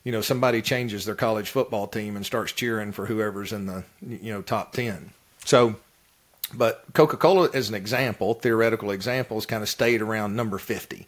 you 0.03 0.11
know 0.11 0.21
somebody 0.21 0.61
changes 0.61 1.05
their 1.05 1.15
college 1.15 1.49
football 1.49 1.87
team 1.87 2.15
and 2.15 2.25
starts 2.25 2.51
cheering 2.51 2.91
for 2.91 3.05
whoever's 3.05 3.53
in 3.53 3.65
the 3.65 3.83
you 4.01 4.31
know 4.31 4.41
top 4.41 4.71
10 4.73 5.11
so 5.45 5.75
but 6.53 6.83
coca-cola 6.93 7.49
as 7.53 7.69
an 7.69 7.75
example 7.75 8.33
theoretical 8.33 8.91
example 8.91 9.41
kind 9.41 9.63
of 9.63 9.69
stayed 9.69 10.01
around 10.01 10.35
number 10.35 10.57
50 10.57 11.07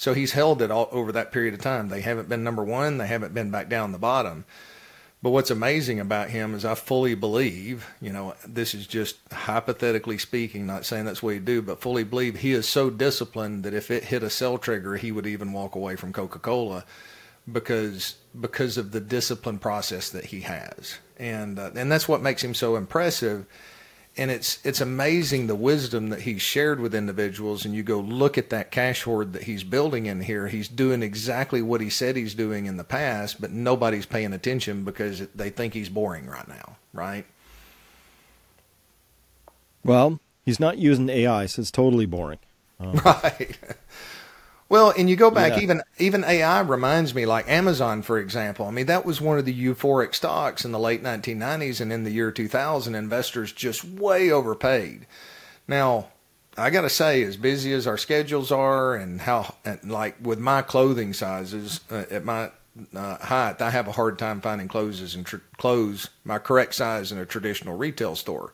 so 0.00 0.14
he's 0.14 0.32
held 0.32 0.62
it 0.62 0.70
all 0.70 0.88
over 0.92 1.12
that 1.12 1.30
period 1.30 1.52
of 1.52 1.60
time. 1.60 1.90
They 1.90 2.00
haven't 2.00 2.26
been 2.26 2.42
number 2.42 2.64
one. 2.64 2.96
They 2.96 3.06
haven't 3.06 3.34
been 3.34 3.50
back 3.50 3.68
down 3.68 3.92
the 3.92 3.98
bottom. 3.98 4.46
But 5.22 5.28
what's 5.28 5.50
amazing 5.50 6.00
about 6.00 6.30
him 6.30 6.54
is 6.54 6.64
I 6.64 6.74
fully 6.74 7.14
believe, 7.14 7.86
you 8.00 8.10
know, 8.10 8.34
this 8.48 8.74
is 8.74 8.86
just 8.86 9.18
hypothetically 9.30 10.16
speaking, 10.16 10.66
not 10.66 10.86
saying 10.86 11.04
that's 11.04 11.22
what 11.22 11.34
he 11.34 11.38
do, 11.38 11.60
but 11.60 11.82
fully 11.82 12.02
believe 12.02 12.38
he 12.38 12.52
is 12.52 12.66
so 12.66 12.88
disciplined 12.88 13.62
that 13.64 13.74
if 13.74 13.90
it 13.90 14.04
hit 14.04 14.22
a 14.22 14.30
sell 14.30 14.56
trigger, 14.56 14.96
he 14.96 15.12
would 15.12 15.26
even 15.26 15.52
walk 15.52 15.74
away 15.74 15.96
from 15.96 16.14
Coca-Cola 16.14 16.86
because 17.52 18.16
because 18.40 18.78
of 18.78 18.92
the 18.92 19.00
discipline 19.00 19.58
process 19.58 20.08
that 20.08 20.24
he 20.24 20.40
has. 20.40 20.96
And 21.18 21.58
uh, 21.58 21.72
and 21.76 21.92
that's 21.92 22.08
what 22.08 22.22
makes 22.22 22.42
him 22.42 22.54
so 22.54 22.76
impressive 22.76 23.44
and 24.16 24.30
it's 24.30 24.58
it's 24.64 24.80
amazing 24.80 25.46
the 25.46 25.54
wisdom 25.54 26.08
that 26.10 26.22
he's 26.22 26.42
shared 26.42 26.80
with 26.80 26.94
individuals. 26.94 27.64
And 27.64 27.74
you 27.74 27.82
go 27.82 28.00
look 28.00 28.36
at 28.36 28.50
that 28.50 28.70
cash 28.70 29.02
hoard 29.02 29.32
that 29.32 29.44
he's 29.44 29.64
building 29.64 30.06
in 30.06 30.22
here. 30.22 30.48
He's 30.48 30.68
doing 30.68 31.02
exactly 31.02 31.62
what 31.62 31.80
he 31.80 31.90
said 31.90 32.16
he's 32.16 32.34
doing 32.34 32.66
in 32.66 32.76
the 32.76 32.84
past 32.84 33.40
but 33.40 33.50
nobody's 33.50 34.06
paying 34.06 34.32
attention 34.32 34.84
because 34.84 35.26
they 35.34 35.50
think 35.50 35.74
he's 35.74 35.88
boring 35.88 36.26
right 36.26 36.48
now 36.48 36.76
right? 36.92 37.24
Well 39.84 40.20
he's 40.44 40.60
not 40.60 40.78
using 40.78 41.08
ai 41.08 41.46
so 41.46 41.62
it's 41.62 41.70
totally 41.70 42.06
boring. 42.06 42.38
Um, 42.80 42.94
right 43.04 43.58
well, 44.70 44.94
and 44.96 45.10
you 45.10 45.16
go 45.16 45.30
back 45.30 45.56
yeah. 45.56 45.62
even 45.62 45.82
even 45.98 46.24
AI 46.24 46.60
reminds 46.60 47.14
me 47.14 47.26
like 47.26 47.48
Amazon 47.48 48.00
for 48.00 48.18
example. 48.18 48.66
I 48.66 48.70
mean 48.70 48.86
that 48.86 49.04
was 49.04 49.20
one 49.20 49.36
of 49.36 49.44
the 49.44 49.66
euphoric 49.66 50.14
stocks 50.14 50.64
in 50.64 50.72
the 50.72 50.78
late 50.78 51.02
1990s 51.02 51.82
and 51.82 51.92
in 51.92 52.04
the 52.04 52.10
year 52.10 52.30
2000 52.30 52.94
investors 52.94 53.52
just 53.52 53.84
way 53.84 54.30
overpaid. 54.30 55.06
Now, 55.66 56.08
I 56.56 56.70
got 56.70 56.82
to 56.82 56.88
say 56.88 57.22
as 57.24 57.36
busy 57.36 57.72
as 57.72 57.86
our 57.86 57.98
schedules 57.98 58.52
are 58.52 58.94
and 58.94 59.20
how 59.20 59.56
and 59.64 59.90
like 59.90 60.16
with 60.22 60.38
my 60.38 60.62
clothing 60.62 61.12
sizes 61.12 61.80
uh, 61.90 62.04
at 62.08 62.24
my 62.24 62.50
uh, 62.94 63.18
height, 63.18 63.60
I 63.60 63.70
have 63.70 63.88
a 63.88 63.92
hard 63.92 64.18
time 64.20 64.40
finding 64.40 64.68
clothes 64.68 65.14
and 65.14 65.26
tr- 65.26 65.38
clothes 65.56 66.10
my 66.24 66.38
correct 66.38 66.76
size 66.76 67.10
in 67.10 67.18
a 67.18 67.26
traditional 67.26 67.76
retail 67.76 68.14
store. 68.14 68.52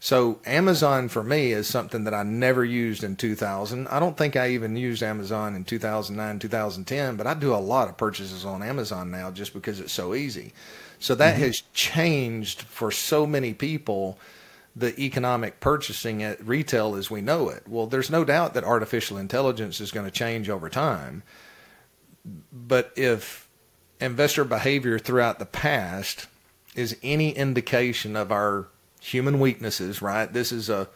So 0.00 0.38
Amazon 0.46 1.08
for 1.08 1.24
me 1.24 1.52
is 1.52 1.66
something 1.66 2.04
that 2.04 2.14
I 2.14 2.22
never 2.22 2.64
used 2.64 3.02
in 3.02 3.16
2000. 3.16 3.88
I 3.88 3.98
don't 3.98 4.16
think 4.16 4.36
I 4.36 4.50
even 4.50 4.76
used 4.76 5.02
Amazon 5.02 5.56
in 5.56 5.64
2009, 5.64 6.38
2010, 6.38 7.16
but 7.16 7.26
I 7.26 7.34
do 7.34 7.52
a 7.52 7.56
lot 7.56 7.88
of 7.88 7.96
purchases 7.96 8.44
on 8.44 8.62
Amazon 8.62 9.10
now 9.10 9.30
just 9.30 9.52
because 9.52 9.80
it's 9.80 9.92
so 9.92 10.14
easy. 10.14 10.52
So 11.00 11.14
that 11.16 11.34
mm-hmm. 11.34 11.44
has 11.44 11.62
changed 11.74 12.62
for 12.62 12.90
so 12.92 13.26
many 13.26 13.54
people 13.54 14.18
the 14.76 14.98
economic 15.00 15.58
purchasing 15.58 16.22
at 16.22 16.46
retail 16.46 16.94
as 16.94 17.10
we 17.10 17.20
know 17.20 17.48
it. 17.48 17.66
Well, 17.66 17.86
there's 17.86 18.10
no 18.10 18.24
doubt 18.24 18.54
that 18.54 18.62
artificial 18.62 19.18
intelligence 19.18 19.80
is 19.80 19.90
going 19.90 20.06
to 20.06 20.12
change 20.12 20.48
over 20.48 20.68
time. 20.68 21.24
But 22.52 22.92
if 22.94 23.48
investor 24.00 24.44
behavior 24.44 24.98
throughout 25.00 25.40
the 25.40 25.46
past 25.46 26.28
is 26.76 26.96
any 27.02 27.30
indication 27.30 28.14
of 28.14 28.30
our 28.30 28.68
human 29.12 29.40
weaknesses, 29.40 30.02
right? 30.02 30.32
This 30.32 30.52
is 30.52 30.68
a, 30.68 30.88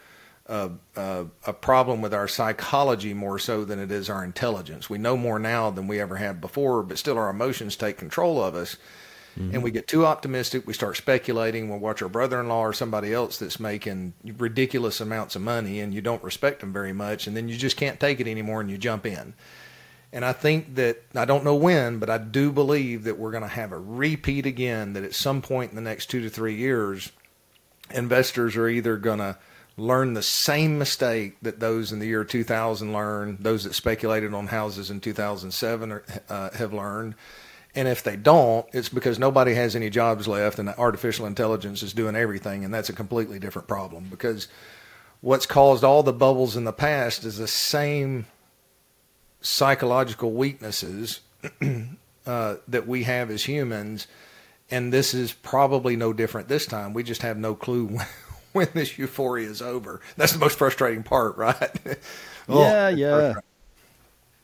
a, 0.46 0.70
a, 0.96 1.26
a, 1.46 1.52
problem 1.52 2.02
with 2.02 2.12
our 2.12 2.28
psychology 2.28 3.14
more 3.14 3.38
so 3.38 3.64
than 3.64 3.78
it 3.78 3.90
is 3.90 4.10
our 4.10 4.24
intelligence. 4.24 4.90
We 4.90 4.98
know 4.98 5.16
more 5.16 5.38
now 5.38 5.70
than 5.70 5.88
we 5.88 6.00
ever 6.00 6.16
have 6.16 6.40
before, 6.40 6.82
but 6.82 6.98
still 6.98 7.18
our 7.18 7.30
emotions 7.30 7.76
take 7.76 7.96
control 7.96 8.42
of 8.42 8.54
us. 8.54 8.76
Mm-hmm. 9.38 9.54
And 9.54 9.62
we 9.62 9.70
get 9.70 9.88
too 9.88 10.04
optimistic. 10.04 10.66
We 10.66 10.74
start 10.74 10.96
speculating. 10.96 11.68
We'll 11.68 11.78
watch 11.78 12.02
our 12.02 12.08
brother 12.08 12.40
in 12.40 12.48
law 12.48 12.60
or 12.60 12.72
somebody 12.72 13.14
else 13.14 13.38
that's 13.38 13.58
making 13.58 14.12
ridiculous 14.36 15.00
amounts 15.00 15.36
of 15.36 15.42
money 15.42 15.80
and 15.80 15.94
you 15.94 16.02
don't 16.02 16.22
respect 16.22 16.60
them 16.60 16.72
very 16.72 16.92
much. 16.92 17.26
And 17.26 17.36
then 17.36 17.48
you 17.48 17.56
just 17.56 17.78
can't 17.78 17.98
take 17.98 18.20
it 18.20 18.28
anymore 18.28 18.60
and 18.60 18.70
you 18.70 18.76
jump 18.76 19.06
in. 19.06 19.32
And 20.12 20.26
I 20.26 20.34
think 20.34 20.74
that, 20.74 21.02
I 21.14 21.24
don't 21.24 21.44
know 21.44 21.54
when, 21.54 21.98
but 21.98 22.10
I 22.10 22.18
do 22.18 22.52
believe 22.52 23.04
that 23.04 23.18
we're 23.18 23.30
going 23.30 23.44
to 23.44 23.48
have 23.48 23.72
a 23.72 23.78
repeat 23.78 24.44
again, 24.44 24.92
that 24.92 25.04
at 25.04 25.14
some 25.14 25.40
point 25.40 25.70
in 25.70 25.76
the 25.76 25.82
next 25.82 26.10
two 26.10 26.20
to 26.20 26.28
three 26.28 26.54
years, 26.54 27.10
investors 27.91 28.57
are 28.57 28.68
either 28.68 28.97
going 28.97 29.18
to 29.18 29.39
learn 29.76 30.14
the 30.14 30.22
same 30.22 30.78
mistake 30.78 31.37
that 31.43 31.61
those 31.61 31.93
in 31.93 31.99
the 31.99 32.07
year 32.07 32.24
2000 32.24 32.93
learned, 32.93 33.39
those 33.41 33.64
that 33.64 33.74
speculated 33.74 34.35
on 34.35 34.47
houses 34.49 34.91
in 34.91 35.01
2007 35.01 35.93
are, 35.93 36.05
uh, 36.28 36.51
have 36.51 36.72
learned. 36.72 37.14
And 37.74 37.89
if 37.89 38.03
they 38.03 38.16
don't, 38.16 38.66
it's 38.72 38.91
because 38.91 39.18
nobody 39.18 39.55
has 39.55 39.74
any 39.74 39.89
jobs 39.89 40.28
left 40.28 40.59
and 40.59 40.68
artificial 40.68 41.24
intelligence 41.24 41.83
is 41.83 41.95
doing 41.95 42.14
everything. 42.14 42.64
And 42.64 42.74
that's 42.74 42.91
a 42.91 42.95
completely 42.95 43.39
different 43.39 43.66
problem 43.66 44.09
because 44.11 44.49
what's 45.22 45.47
caused 45.47 45.83
all 45.83 46.03
the 46.03 46.12
bubbles 46.12 46.55
in 46.55 46.64
the 46.64 46.72
past 46.72 47.24
is 47.24 47.39
the 47.39 47.49
same 47.49 48.26
psychological 49.41 50.33
weaknesses 50.33 51.20
uh, 52.26 52.57
that 52.68 52.87
we 52.87 53.05
have 53.05 53.30
as 53.30 53.45
humans 53.45 54.07
and 54.73 54.93
this 54.93 55.12
is 55.12 55.33
probably 55.33 55.95
no 55.95 56.12
different 56.12 56.49
this 56.49 56.66
time. 56.66 56.95
We 56.95 57.03
just 57.03 57.23
have 57.23 57.37
no 57.37 57.55
clue 57.55 57.99
when 58.53 58.68
this 58.73 58.99
euphoria 58.99 59.49
is 59.49 59.62
over. 59.62 60.01
That's 60.16 60.33
the 60.33 60.39
most 60.39 60.59
frustrating 60.59 61.03
part, 61.03 61.37
right? 61.37 61.70
oh, 62.49 62.62
yeah, 62.62 62.89
yeah. 62.89 63.35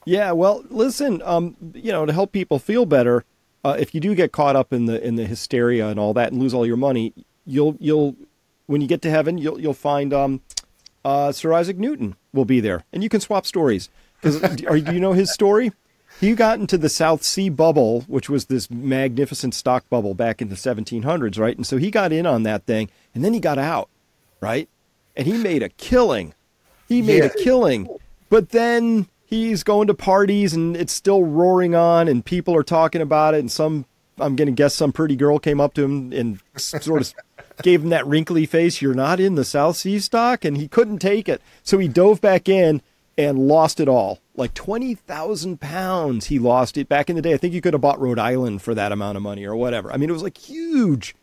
Yeah, 0.04 0.32
well, 0.32 0.64
listen, 0.70 1.20
um, 1.24 1.56
you 1.74 1.92
know, 1.92 2.06
to 2.06 2.12
help 2.12 2.32
people 2.32 2.58
feel 2.58 2.86
better, 2.86 3.24
uh, 3.64 3.76
if 3.78 3.94
you 3.94 4.00
do 4.00 4.14
get 4.14 4.32
caught 4.32 4.56
up 4.56 4.72
in 4.72 4.86
the 4.86 5.04
in 5.04 5.16
the 5.16 5.26
hysteria 5.26 5.88
and 5.88 5.98
all 5.98 6.14
that 6.14 6.32
and 6.32 6.40
lose 6.40 6.54
all 6.54 6.64
your 6.64 6.76
money, 6.76 7.12
you'll 7.44 7.76
you'll 7.78 8.16
when 8.66 8.80
you 8.80 8.86
get 8.86 9.02
to 9.02 9.10
heaven, 9.10 9.36
you'll 9.36 9.60
you'll 9.60 9.74
find 9.74 10.14
um, 10.14 10.40
uh, 11.04 11.32
Sir 11.32 11.52
Isaac 11.52 11.76
Newton 11.76 12.16
will 12.32 12.46
be 12.46 12.60
there, 12.60 12.84
and 12.92 13.02
you 13.02 13.08
can 13.08 13.20
swap 13.20 13.44
stories. 13.44 13.90
Because 14.20 14.40
do 14.56 14.92
you 14.92 15.00
know 15.00 15.12
his 15.12 15.32
story? 15.32 15.72
He 16.20 16.34
got 16.34 16.58
into 16.58 16.76
the 16.76 16.88
South 16.88 17.22
Sea 17.22 17.48
bubble, 17.48 18.02
which 18.02 18.28
was 18.28 18.46
this 18.46 18.70
magnificent 18.70 19.54
stock 19.54 19.88
bubble 19.88 20.14
back 20.14 20.42
in 20.42 20.48
the 20.48 20.56
1700s, 20.56 21.38
right? 21.38 21.56
And 21.56 21.66
so 21.66 21.76
he 21.76 21.90
got 21.90 22.12
in 22.12 22.26
on 22.26 22.42
that 22.42 22.64
thing, 22.64 22.90
and 23.14 23.24
then 23.24 23.34
he 23.34 23.40
got 23.40 23.58
out, 23.58 23.88
right? 24.40 24.68
And 25.16 25.26
he 25.26 25.38
made 25.38 25.62
a 25.62 25.68
killing. 25.68 26.34
He 26.88 27.02
made 27.02 27.18
yeah. 27.18 27.26
a 27.26 27.30
killing. 27.30 27.88
But 28.30 28.50
then 28.50 29.08
he's 29.26 29.62
going 29.62 29.86
to 29.88 29.94
parties, 29.94 30.54
and 30.54 30.76
it's 30.76 30.92
still 30.92 31.24
roaring 31.24 31.74
on, 31.74 32.08
and 32.08 32.24
people 32.24 32.54
are 32.56 32.64
talking 32.64 33.00
about 33.00 33.34
it. 33.34 33.40
And 33.40 33.50
some, 33.50 33.84
I'm 34.18 34.34
going 34.34 34.46
to 34.46 34.52
guess, 34.52 34.74
some 34.74 34.92
pretty 34.92 35.16
girl 35.16 35.38
came 35.38 35.60
up 35.60 35.74
to 35.74 35.84
him 35.84 36.12
and 36.12 36.40
sort 36.56 37.02
of 37.02 37.14
gave 37.62 37.82
him 37.82 37.90
that 37.90 38.06
wrinkly 38.06 38.44
face. 38.44 38.82
You're 38.82 38.94
not 38.94 39.20
in 39.20 39.36
the 39.36 39.44
South 39.44 39.76
Sea 39.76 40.00
stock, 40.00 40.44
and 40.44 40.56
he 40.56 40.66
couldn't 40.66 40.98
take 40.98 41.28
it. 41.28 41.40
So 41.62 41.78
he 41.78 41.86
dove 41.86 42.20
back 42.20 42.48
in 42.48 42.82
and 43.16 43.38
lost 43.38 43.78
it 43.78 43.88
all 43.88 44.20
like 44.38 44.54
20,000 44.54 45.60
pounds 45.60 46.26
he 46.26 46.38
lost 46.38 46.78
it 46.78 46.88
back 46.88 47.10
in 47.10 47.16
the 47.16 47.22
day. 47.22 47.34
I 47.34 47.36
think 47.36 47.52
you 47.52 47.60
could 47.60 47.74
have 47.74 47.82
bought 47.82 48.00
Rhode 48.00 48.18
Island 48.18 48.62
for 48.62 48.74
that 48.74 48.92
amount 48.92 49.16
of 49.16 49.22
money 49.22 49.44
or 49.44 49.56
whatever. 49.56 49.92
I 49.92 49.96
mean, 49.96 50.08
it 50.08 50.12
was 50.12 50.22
like 50.22 50.38
huge. 50.38 51.14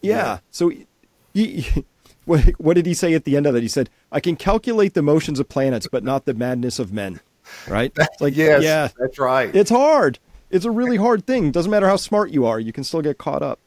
Yeah. 0.00 0.16
yeah. 0.16 0.38
So 0.50 0.68
he, 0.68 0.86
he, 1.34 1.84
what, 2.24 2.44
what 2.58 2.74
did 2.74 2.86
he 2.86 2.94
say 2.94 3.14
at 3.14 3.24
the 3.24 3.36
end 3.36 3.46
of 3.46 3.54
that? 3.54 3.62
He 3.62 3.68
said, 3.68 3.90
I 4.12 4.20
can 4.20 4.36
calculate 4.36 4.94
the 4.94 5.02
motions 5.02 5.40
of 5.40 5.48
planets, 5.48 5.88
but 5.90 6.04
not 6.04 6.24
the 6.24 6.34
madness 6.34 6.78
of 6.78 6.92
men. 6.92 7.20
Right? 7.66 7.96
like, 8.20 8.36
yes, 8.36 8.62
yeah, 8.62 8.88
that's 8.96 9.18
right. 9.18 9.54
It's 9.54 9.70
hard. 9.70 10.18
It's 10.50 10.64
a 10.64 10.70
really 10.70 10.98
hard 10.98 11.26
thing. 11.26 11.50
Doesn't 11.50 11.70
matter 11.70 11.88
how 11.88 11.96
smart 11.96 12.30
you 12.30 12.44
are. 12.44 12.60
You 12.60 12.72
can 12.72 12.84
still 12.84 13.00
get 13.00 13.18
caught 13.18 13.42
up. 13.42 13.58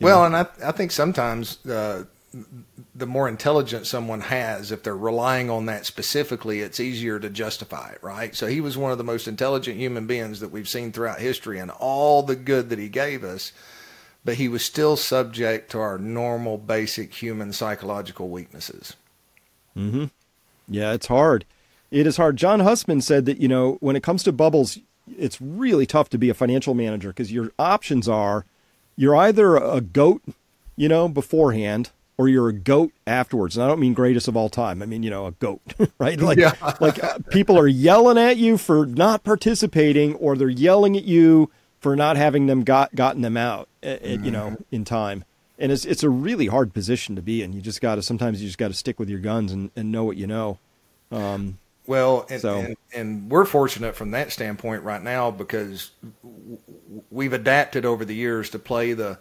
Well, 0.00 0.20
know? 0.28 0.36
and 0.36 0.48
I, 0.48 0.68
I 0.68 0.72
think 0.72 0.90
sometimes, 0.90 1.64
uh, 1.64 2.04
the 2.94 3.06
more 3.06 3.28
intelligence 3.28 3.88
someone 3.88 4.20
has, 4.20 4.72
if 4.72 4.82
they're 4.82 4.96
relying 4.96 5.50
on 5.50 5.66
that 5.66 5.86
specifically, 5.86 6.60
it's 6.60 6.80
easier 6.80 7.18
to 7.18 7.28
justify 7.28 7.90
it, 7.90 8.02
right? 8.02 8.34
So 8.34 8.46
he 8.46 8.60
was 8.60 8.78
one 8.78 8.92
of 8.92 8.98
the 8.98 9.04
most 9.04 9.28
intelligent 9.28 9.76
human 9.76 10.06
beings 10.06 10.40
that 10.40 10.50
we've 10.50 10.68
seen 10.68 10.92
throughout 10.92 11.20
history 11.20 11.58
and 11.58 11.70
all 11.70 12.22
the 12.22 12.36
good 12.36 12.70
that 12.70 12.78
he 12.78 12.88
gave 12.88 13.22
us, 13.22 13.52
but 14.24 14.36
he 14.36 14.48
was 14.48 14.64
still 14.64 14.96
subject 14.96 15.70
to 15.72 15.78
our 15.78 15.98
normal, 15.98 16.56
basic 16.58 17.14
human 17.14 17.52
psychological 17.52 18.28
weaknesses. 18.28 18.96
Mm-hmm. 19.76 20.06
Yeah, 20.68 20.92
it's 20.92 21.08
hard. 21.08 21.44
It 21.90 22.06
is 22.06 22.16
hard. 22.16 22.36
John 22.36 22.60
Hussman 22.60 23.02
said 23.02 23.26
that, 23.26 23.38
you 23.38 23.48
know, 23.48 23.76
when 23.80 23.96
it 23.96 24.02
comes 24.02 24.22
to 24.22 24.32
bubbles, 24.32 24.78
it's 25.18 25.40
really 25.40 25.84
tough 25.84 26.08
to 26.10 26.18
be 26.18 26.30
a 26.30 26.34
financial 26.34 26.72
manager 26.72 27.08
because 27.08 27.32
your 27.32 27.52
options 27.58 28.08
are 28.08 28.46
you're 28.96 29.16
either 29.16 29.56
a 29.56 29.80
goat, 29.80 30.22
you 30.76 30.88
know, 30.88 31.08
beforehand 31.08 31.90
or 32.18 32.28
you're 32.28 32.48
a 32.48 32.52
goat 32.52 32.92
afterwards. 33.06 33.56
And 33.56 33.64
I 33.64 33.68
don't 33.68 33.80
mean 33.80 33.94
greatest 33.94 34.28
of 34.28 34.36
all 34.36 34.48
time. 34.48 34.82
I 34.82 34.86
mean, 34.86 35.02
you 35.02 35.10
know, 35.10 35.26
a 35.26 35.32
goat, 35.32 35.60
right? 35.98 36.20
Like, 36.20 36.38
yeah. 36.38 36.54
like 36.80 37.02
uh, 37.02 37.18
people 37.30 37.58
are 37.58 37.66
yelling 37.66 38.18
at 38.18 38.36
you 38.36 38.58
for 38.58 38.86
not 38.86 39.24
participating 39.24 40.14
or 40.16 40.36
they're 40.36 40.48
yelling 40.48 40.96
at 40.96 41.04
you 41.04 41.50
for 41.80 41.96
not 41.96 42.16
having 42.16 42.46
them 42.46 42.62
got 42.62 42.94
gotten 42.94 43.22
them 43.22 43.36
out, 43.36 43.68
mm-hmm. 43.82 44.24
you 44.24 44.30
know, 44.30 44.50
mm-hmm. 44.50 44.62
in 44.70 44.84
time. 44.84 45.24
And 45.58 45.70
it's 45.70 45.84
it's 45.84 46.02
a 46.02 46.10
really 46.10 46.46
hard 46.46 46.72
position 46.72 47.16
to 47.16 47.22
be 47.22 47.42
in. 47.42 47.52
You 47.52 47.60
just 47.60 47.80
got 47.80 47.96
to 47.96 48.02
sometimes 48.02 48.40
you 48.40 48.48
just 48.48 48.58
got 48.58 48.68
to 48.68 48.74
stick 48.74 48.98
with 48.98 49.08
your 49.08 49.20
guns 49.20 49.52
and, 49.52 49.70
and 49.76 49.92
know 49.92 50.04
what 50.04 50.16
you 50.16 50.26
know. 50.26 50.58
Um, 51.10 51.58
well, 51.86 52.26
and, 52.30 52.40
so. 52.40 52.58
and, 52.58 52.76
and, 52.94 53.30
we're 53.30 53.44
fortunate 53.44 53.96
from 53.96 54.12
that 54.12 54.32
standpoint 54.32 54.82
right 54.84 55.02
now 55.02 55.30
because 55.30 55.90
we've 57.10 57.32
adapted 57.32 57.84
over 57.84 58.04
the 58.04 58.14
years 58.14 58.50
to 58.50 58.58
play 58.58 58.92
the 58.92 59.18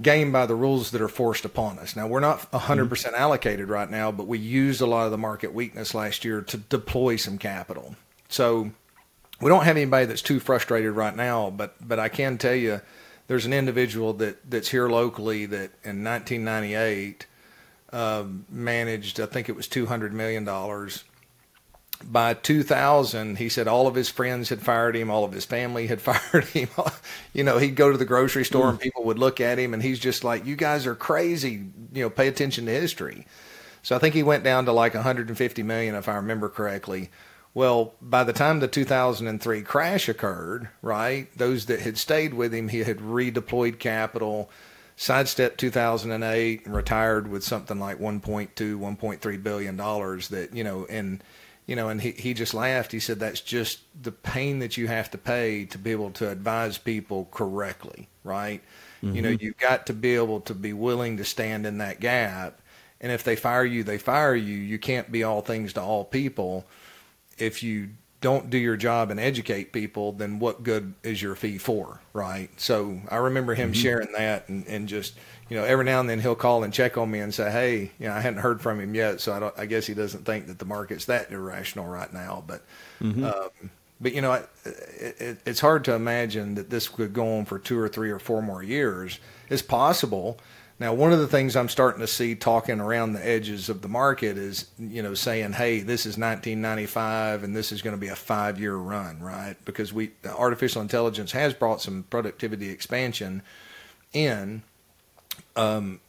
game 0.00 0.30
by 0.30 0.46
the 0.46 0.54
rules 0.54 0.90
that 0.92 1.00
are 1.00 1.08
forced 1.08 1.44
upon 1.44 1.78
us. 1.78 1.96
Now, 1.96 2.06
we're 2.06 2.20
not 2.20 2.52
100 2.52 2.82
mm-hmm. 2.82 2.88
percent 2.88 3.16
allocated 3.16 3.68
right 3.68 3.90
now, 3.90 4.12
but 4.12 4.26
we 4.26 4.38
used 4.38 4.80
a 4.80 4.86
lot 4.86 5.06
of 5.06 5.10
the 5.10 5.18
market 5.18 5.52
weakness 5.52 5.94
last 5.94 6.24
year 6.24 6.40
to 6.42 6.56
deploy 6.56 7.16
some 7.16 7.38
capital. 7.38 7.96
So 8.28 8.70
we 9.40 9.48
don't 9.48 9.64
have 9.64 9.76
anybody 9.76 10.06
that's 10.06 10.22
too 10.22 10.40
frustrated 10.40 10.92
right 10.92 11.14
now, 11.14 11.50
but, 11.50 11.76
but 11.86 11.98
I 11.98 12.08
can 12.08 12.38
tell 12.38 12.54
you 12.54 12.80
there's 13.26 13.46
an 13.46 13.52
individual 13.52 14.12
that, 14.14 14.48
that's 14.48 14.68
here 14.68 14.88
locally 14.88 15.46
that 15.46 15.70
in 15.84 16.04
1998 16.04 17.26
um, 17.92 18.44
managed, 18.50 19.20
I 19.20 19.26
think 19.26 19.48
it 19.48 19.56
was 19.56 19.66
$200 19.66 20.12
million 20.12 20.44
by 22.04 22.34
2000, 22.34 23.38
he 23.38 23.48
said 23.48 23.66
all 23.66 23.86
of 23.86 23.94
his 23.94 24.08
friends 24.08 24.48
had 24.48 24.60
fired 24.60 24.96
him, 24.96 25.10
all 25.10 25.24
of 25.24 25.32
his 25.32 25.44
family 25.44 25.86
had 25.86 26.00
fired 26.02 26.44
him. 26.46 26.68
you 27.32 27.44
know, 27.44 27.58
he'd 27.58 27.76
go 27.76 27.90
to 27.90 27.98
the 27.98 28.04
grocery 28.04 28.44
store 28.44 28.66
mm. 28.66 28.70
and 28.70 28.80
people 28.80 29.04
would 29.04 29.18
look 29.18 29.40
at 29.40 29.58
him, 29.58 29.74
and 29.74 29.82
he's 29.82 29.98
just 29.98 30.24
like, 30.24 30.46
"You 30.46 30.56
guys 30.56 30.86
are 30.86 30.94
crazy." 30.94 31.64
You 31.92 32.04
know, 32.04 32.10
pay 32.10 32.28
attention 32.28 32.66
to 32.66 32.72
history. 32.72 33.26
So 33.82 33.96
I 33.96 33.98
think 33.98 34.14
he 34.14 34.22
went 34.22 34.44
down 34.44 34.66
to 34.66 34.72
like 34.72 34.94
150 34.94 35.62
million, 35.62 35.94
if 35.94 36.08
I 36.08 36.16
remember 36.16 36.48
correctly. 36.48 37.10
Well, 37.54 37.94
by 38.00 38.24
the 38.24 38.32
time 38.32 38.60
the 38.60 38.68
2003 38.68 39.62
crash 39.62 40.08
occurred, 40.08 40.68
right, 40.82 41.26
those 41.36 41.66
that 41.66 41.80
had 41.80 41.96
stayed 41.96 42.34
with 42.34 42.52
him, 42.54 42.68
he 42.68 42.80
had 42.80 42.98
redeployed 42.98 43.78
capital, 43.78 44.50
sidestepped 44.96 45.58
2008, 45.58 46.66
and 46.66 46.74
retired 46.74 47.28
with 47.28 47.42
something 47.42 47.80
like 47.80 47.98
1.2, 47.98 48.50
1.3 48.54 49.42
billion 49.42 49.76
dollars. 49.76 50.28
That 50.28 50.54
you 50.54 50.62
know, 50.62 50.86
and 50.88 51.22
you 51.68 51.76
know, 51.76 51.90
and 51.90 52.00
he, 52.00 52.10
he 52.12 52.34
just 52.34 52.54
laughed. 52.54 52.90
He 52.90 52.98
said, 52.98 53.20
that's 53.20 53.42
just 53.42 53.80
the 54.02 54.10
pain 54.10 54.58
that 54.60 54.76
you 54.78 54.88
have 54.88 55.10
to 55.12 55.18
pay 55.18 55.66
to 55.66 55.78
be 55.78 55.92
able 55.92 56.10
to 56.12 56.28
advise 56.28 56.78
people 56.78 57.28
correctly, 57.30 58.08
right? 58.24 58.62
Mm-hmm. 59.02 59.14
You 59.14 59.22
know, 59.22 59.28
mm-hmm. 59.28 59.44
you've 59.44 59.58
got 59.58 59.86
to 59.86 59.92
be 59.92 60.16
able 60.16 60.40
to 60.40 60.54
be 60.54 60.72
willing 60.72 61.18
to 61.18 61.24
stand 61.24 61.66
in 61.66 61.78
that 61.78 62.00
gap. 62.00 62.60
And 63.02 63.12
if 63.12 63.22
they 63.22 63.36
fire 63.36 63.66
you, 63.66 63.84
they 63.84 63.98
fire 63.98 64.34
you. 64.34 64.56
You 64.56 64.78
can't 64.78 65.12
be 65.12 65.22
all 65.22 65.42
things 65.42 65.74
to 65.74 65.82
all 65.82 66.04
people. 66.04 66.64
If 67.36 67.62
you 67.62 67.90
don't 68.22 68.50
do 68.50 68.58
your 68.58 68.76
job 68.76 69.10
and 69.10 69.20
educate 69.20 69.70
people, 69.70 70.12
then 70.12 70.38
what 70.38 70.62
good 70.62 70.94
is 71.04 71.20
your 71.20 71.36
fee 71.36 71.58
for, 71.58 72.00
right? 72.14 72.48
So 72.58 72.98
I 73.10 73.16
remember 73.16 73.54
him 73.54 73.72
mm-hmm. 73.72 73.80
sharing 73.80 74.12
that 74.12 74.48
and, 74.48 74.66
and 74.66 74.88
just– 74.88 75.14
you 75.48 75.56
know, 75.56 75.64
every 75.64 75.84
now 75.84 76.00
and 76.00 76.08
then 76.08 76.20
he'll 76.20 76.34
call 76.34 76.62
and 76.62 76.72
check 76.72 76.98
on 76.98 77.10
me 77.10 77.20
and 77.20 77.32
say, 77.32 77.50
"Hey, 77.50 77.90
you 77.98 78.08
know, 78.08 78.12
I 78.12 78.20
hadn't 78.20 78.40
heard 78.40 78.60
from 78.60 78.80
him 78.80 78.94
yet, 78.94 79.20
so 79.20 79.32
I 79.32 79.40
don't. 79.40 79.54
I 79.58 79.66
guess 79.66 79.86
he 79.86 79.94
doesn't 79.94 80.24
think 80.24 80.46
that 80.46 80.58
the 80.58 80.64
market's 80.64 81.06
that 81.06 81.30
irrational 81.30 81.86
right 81.86 82.12
now." 82.12 82.44
But, 82.46 82.62
mm-hmm. 83.00 83.24
um, 83.24 83.70
but 84.00 84.12
you 84.12 84.20
know, 84.20 84.32
it, 84.34 84.48
it, 84.64 85.38
it's 85.46 85.60
hard 85.60 85.84
to 85.86 85.94
imagine 85.94 86.54
that 86.56 86.70
this 86.70 86.88
could 86.88 87.14
go 87.14 87.38
on 87.38 87.46
for 87.46 87.58
two 87.58 87.78
or 87.78 87.88
three 87.88 88.10
or 88.10 88.18
four 88.18 88.42
more 88.42 88.62
years. 88.62 89.20
It's 89.48 89.62
possible. 89.62 90.38
Now, 90.80 90.94
one 90.94 91.12
of 91.12 91.18
the 91.18 91.26
things 91.26 91.56
I'm 91.56 91.68
starting 91.68 92.00
to 92.02 92.06
see 92.06 92.36
talking 92.36 92.78
around 92.78 93.14
the 93.14 93.26
edges 93.26 93.68
of 93.68 93.82
the 93.82 93.88
market 93.88 94.38
is, 94.38 94.70
you 94.78 95.02
know, 95.02 95.14
saying, 95.14 95.54
"Hey, 95.54 95.80
this 95.80 96.00
is 96.00 96.18
1995, 96.18 97.42
and 97.42 97.56
this 97.56 97.72
is 97.72 97.80
going 97.80 97.96
to 97.96 98.00
be 98.00 98.08
a 98.08 98.16
five-year 98.16 98.76
run, 98.76 99.20
right?" 99.20 99.56
Because 99.64 99.94
we 99.94 100.10
artificial 100.26 100.82
intelligence 100.82 101.32
has 101.32 101.54
brought 101.54 101.80
some 101.80 102.04
productivity 102.10 102.68
expansion 102.68 103.42
in 104.12 104.62
um, 105.58 106.00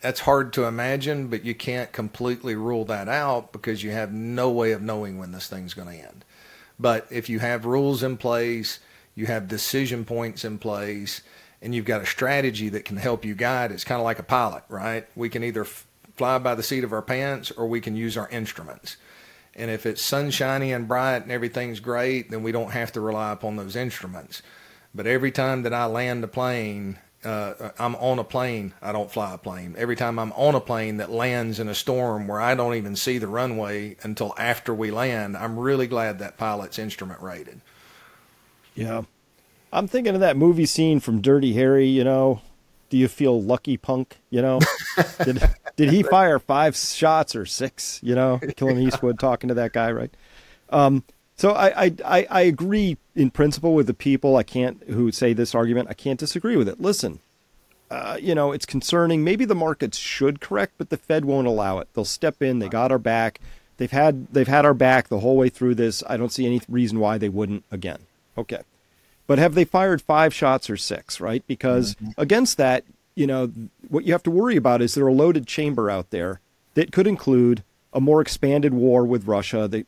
that's 0.00 0.20
hard 0.20 0.52
to 0.54 0.64
imagine, 0.64 1.28
but 1.28 1.44
you 1.44 1.54
can't 1.54 1.92
completely 1.92 2.56
rule 2.56 2.84
that 2.86 3.08
out 3.08 3.52
because 3.52 3.82
you 3.82 3.92
have 3.92 4.12
no 4.12 4.50
way 4.50 4.72
of 4.72 4.82
knowing 4.82 5.18
when 5.18 5.32
this 5.32 5.46
thing's 5.48 5.74
going 5.74 5.88
to 5.88 6.04
end. 6.04 6.24
But 6.78 7.06
if 7.10 7.28
you 7.28 7.38
have 7.38 7.64
rules 7.64 8.02
in 8.02 8.16
place, 8.16 8.80
you 9.14 9.26
have 9.26 9.48
decision 9.48 10.04
points 10.04 10.44
in 10.44 10.58
place, 10.58 11.22
and 11.62 11.74
you've 11.74 11.84
got 11.84 12.02
a 12.02 12.06
strategy 12.06 12.68
that 12.70 12.84
can 12.84 12.96
help 12.96 13.24
you 13.24 13.34
guide, 13.34 13.70
it's 13.70 13.84
kind 13.84 14.00
of 14.00 14.04
like 14.04 14.18
a 14.18 14.24
pilot, 14.24 14.64
right? 14.68 15.06
We 15.14 15.28
can 15.28 15.44
either 15.44 15.62
f- 15.62 15.86
fly 16.16 16.38
by 16.38 16.54
the 16.54 16.62
seat 16.62 16.84
of 16.84 16.92
our 16.92 17.02
pants 17.02 17.50
or 17.50 17.66
we 17.66 17.80
can 17.80 17.96
use 17.96 18.16
our 18.16 18.28
instruments. 18.28 18.96
And 19.54 19.70
if 19.70 19.86
it's 19.86 20.02
sunshiny 20.02 20.72
and 20.72 20.88
bright 20.88 21.22
and 21.22 21.30
everything's 21.30 21.80
great, 21.80 22.30
then 22.30 22.42
we 22.42 22.52
don't 22.52 22.72
have 22.72 22.92
to 22.92 23.00
rely 23.00 23.32
upon 23.32 23.56
those 23.56 23.76
instruments. 23.76 24.42
But 24.94 25.06
every 25.06 25.30
time 25.30 25.62
that 25.62 25.72
I 25.72 25.86
land 25.86 26.24
a 26.24 26.28
plane, 26.28 26.98
uh, 27.26 27.72
I'm 27.78 27.96
on 27.96 28.18
a 28.18 28.24
plane. 28.24 28.72
I 28.80 28.92
don't 28.92 29.10
fly 29.10 29.34
a 29.34 29.38
plane. 29.38 29.74
Every 29.76 29.96
time 29.96 30.18
I'm 30.18 30.32
on 30.32 30.54
a 30.54 30.60
plane 30.60 30.98
that 30.98 31.10
lands 31.10 31.58
in 31.58 31.68
a 31.68 31.74
storm 31.74 32.28
where 32.28 32.40
I 32.40 32.54
don't 32.54 32.74
even 32.74 32.94
see 32.96 33.18
the 33.18 33.26
runway 33.26 33.96
until 34.02 34.34
after 34.38 34.72
we 34.72 34.90
land, 34.90 35.36
I'm 35.36 35.58
really 35.58 35.86
glad 35.86 36.18
that 36.18 36.38
pilot's 36.38 36.78
instrument 36.78 37.20
rated. 37.20 37.60
Yeah. 38.74 39.02
I'm 39.72 39.88
thinking 39.88 40.14
of 40.14 40.20
that 40.20 40.36
movie 40.36 40.66
scene 40.66 41.00
from 41.00 41.20
Dirty 41.20 41.52
Harry, 41.54 41.86
you 41.86 42.04
know. 42.04 42.40
Do 42.88 42.96
you 42.96 43.08
feel 43.08 43.42
lucky, 43.42 43.76
punk? 43.76 44.18
You 44.30 44.42
know, 44.42 44.60
did 45.24 45.42
did 45.74 45.90
he 45.90 46.04
fire 46.04 46.38
five 46.38 46.76
shots 46.76 47.34
or 47.34 47.44
six? 47.44 47.98
You 48.02 48.14
know, 48.14 48.40
Clint 48.56 48.78
Eastwood 48.78 49.18
talking 49.18 49.48
to 49.48 49.54
that 49.54 49.72
guy, 49.72 49.90
right? 49.90 50.14
Um, 50.70 51.02
so 51.36 51.52
I, 51.52 51.92
I, 52.04 52.26
I 52.30 52.40
agree 52.42 52.96
in 53.14 53.30
principle 53.30 53.74
with 53.74 53.86
the 53.86 53.94
people 53.94 54.36
I 54.36 54.42
can't 54.42 54.82
who 54.88 55.12
say 55.12 55.32
this 55.32 55.54
argument. 55.54 55.88
I 55.90 55.94
can't 55.94 56.18
disagree 56.18 56.56
with 56.56 56.68
it. 56.68 56.80
Listen, 56.80 57.20
uh, 57.90 58.18
you 58.20 58.34
know, 58.34 58.52
it's 58.52 58.66
concerning. 58.66 59.22
Maybe 59.22 59.44
the 59.44 59.54
markets 59.54 59.98
should 59.98 60.40
correct, 60.40 60.74
but 60.78 60.90
the 60.90 60.96
Fed 60.96 61.24
won't 61.24 61.46
allow 61.46 61.78
it. 61.78 61.88
They'll 61.94 62.04
step 62.04 62.42
in. 62.42 62.58
They 62.58 62.68
got 62.68 62.90
our 62.90 62.98
back. 62.98 63.40
They've 63.76 63.90
had 63.90 64.28
they've 64.32 64.48
had 64.48 64.64
our 64.64 64.74
back 64.74 65.08
the 65.08 65.20
whole 65.20 65.36
way 65.36 65.50
through 65.50 65.74
this. 65.74 66.02
I 66.08 66.16
don't 66.16 66.32
see 66.32 66.46
any 66.46 66.62
reason 66.68 66.98
why 66.98 67.18
they 67.18 67.28
wouldn't 67.28 67.64
again. 67.70 68.00
Okay. 68.38 68.62
But 69.26 69.38
have 69.38 69.54
they 69.54 69.64
fired 69.64 70.00
five 70.00 70.32
shots 70.32 70.70
or 70.70 70.76
six, 70.76 71.20
right? 71.20 71.46
Because 71.46 71.94
mm-hmm. 71.96 72.10
against 72.16 72.56
that, 72.58 72.84
you 73.14 73.26
know, 73.26 73.52
what 73.88 74.04
you 74.04 74.12
have 74.12 74.22
to 74.22 74.30
worry 74.30 74.56
about 74.56 74.80
is 74.80 74.94
there 74.94 75.06
a 75.06 75.12
loaded 75.12 75.46
chamber 75.46 75.90
out 75.90 76.10
there 76.10 76.40
that 76.74 76.92
could 76.92 77.06
include 77.06 77.62
a 77.92 78.00
more 78.00 78.20
expanded 78.20 78.72
war 78.72 79.04
with 79.04 79.26
Russia 79.26 79.66
that 79.68 79.86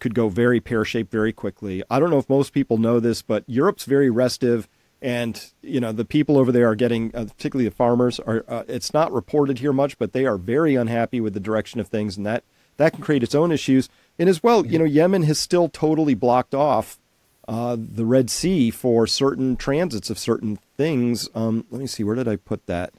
could 0.00 0.14
go 0.14 0.28
very 0.28 0.60
pear 0.60 0.84
shaped 0.84 1.12
very 1.12 1.32
quickly. 1.32 1.82
I 1.90 2.00
don't 2.00 2.10
know 2.10 2.18
if 2.18 2.28
most 2.28 2.52
people 2.52 2.78
know 2.78 3.00
this, 3.00 3.22
but 3.22 3.44
Europe's 3.46 3.84
very 3.84 4.10
restive, 4.10 4.68
and 5.00 5.52
you 5.62 5.80
know 5.80 5.92
the 5.92 6.04
people 6.04 6.36
over 6.36 6.50
there 6.50 6.68
are 6.68 6.74
getting, 6.74 7.14
uh, 7.14 7.24
particularly 7.24 7.68
the 7.68 7.74
farmers, 7.74 8.18
are. 8.20 8.44
Uh, 8.48 8.64
it's 8.68 8.92
not 8.92 9.12
reported 9.12 9.58
here 9.58 9.72
much, 9.72 9.98
but 9.98 10.12
they 10.12 10.26
are 10.26 10.36
very 10.36 10.74
unhappy 10.74 11.20
with 11.20 11.34
the 11.34 11.40
direction 11.40 11.80
of 11.80 11.88
things, 11.88 12.16
and 12.16 12.26
that 12.26 12.42
that 12.76 12.94
can 12.94 13.02
create 13.02 13.22
its 13.22 13.34
own 13.34 13.52
issues. 13.52 13.88
And 14.18 14.28
as 14.28 14.42
well, 14.42 14.66
you 14.66 14.78
know, 14.78 14.84
Yemen 14.84 15.22
has 15.24 15.38
still 15.38 15.68
totally 15.68 16.14
blocked 16.14 16.54
off 16.54 16.98
uh, 17.46 17.76
the 17.78 18.04
Red 18.04 18.30
Sea 18.30 18.70
for 18.70 19.06
certain 19.06 19.56
transits 19.56 20.10
of 20.10 20.18
certain 20.18 20.58
things. 20.76 21.28
Um, 21.34 21.64
let 21.70 21.80
me 21.80 21.86
see, 21.86 22.04
where 22.04 22.16
did 22.16 22.28
I 22.28 22.36
put 22.36 22.66
that? 22.66 22.92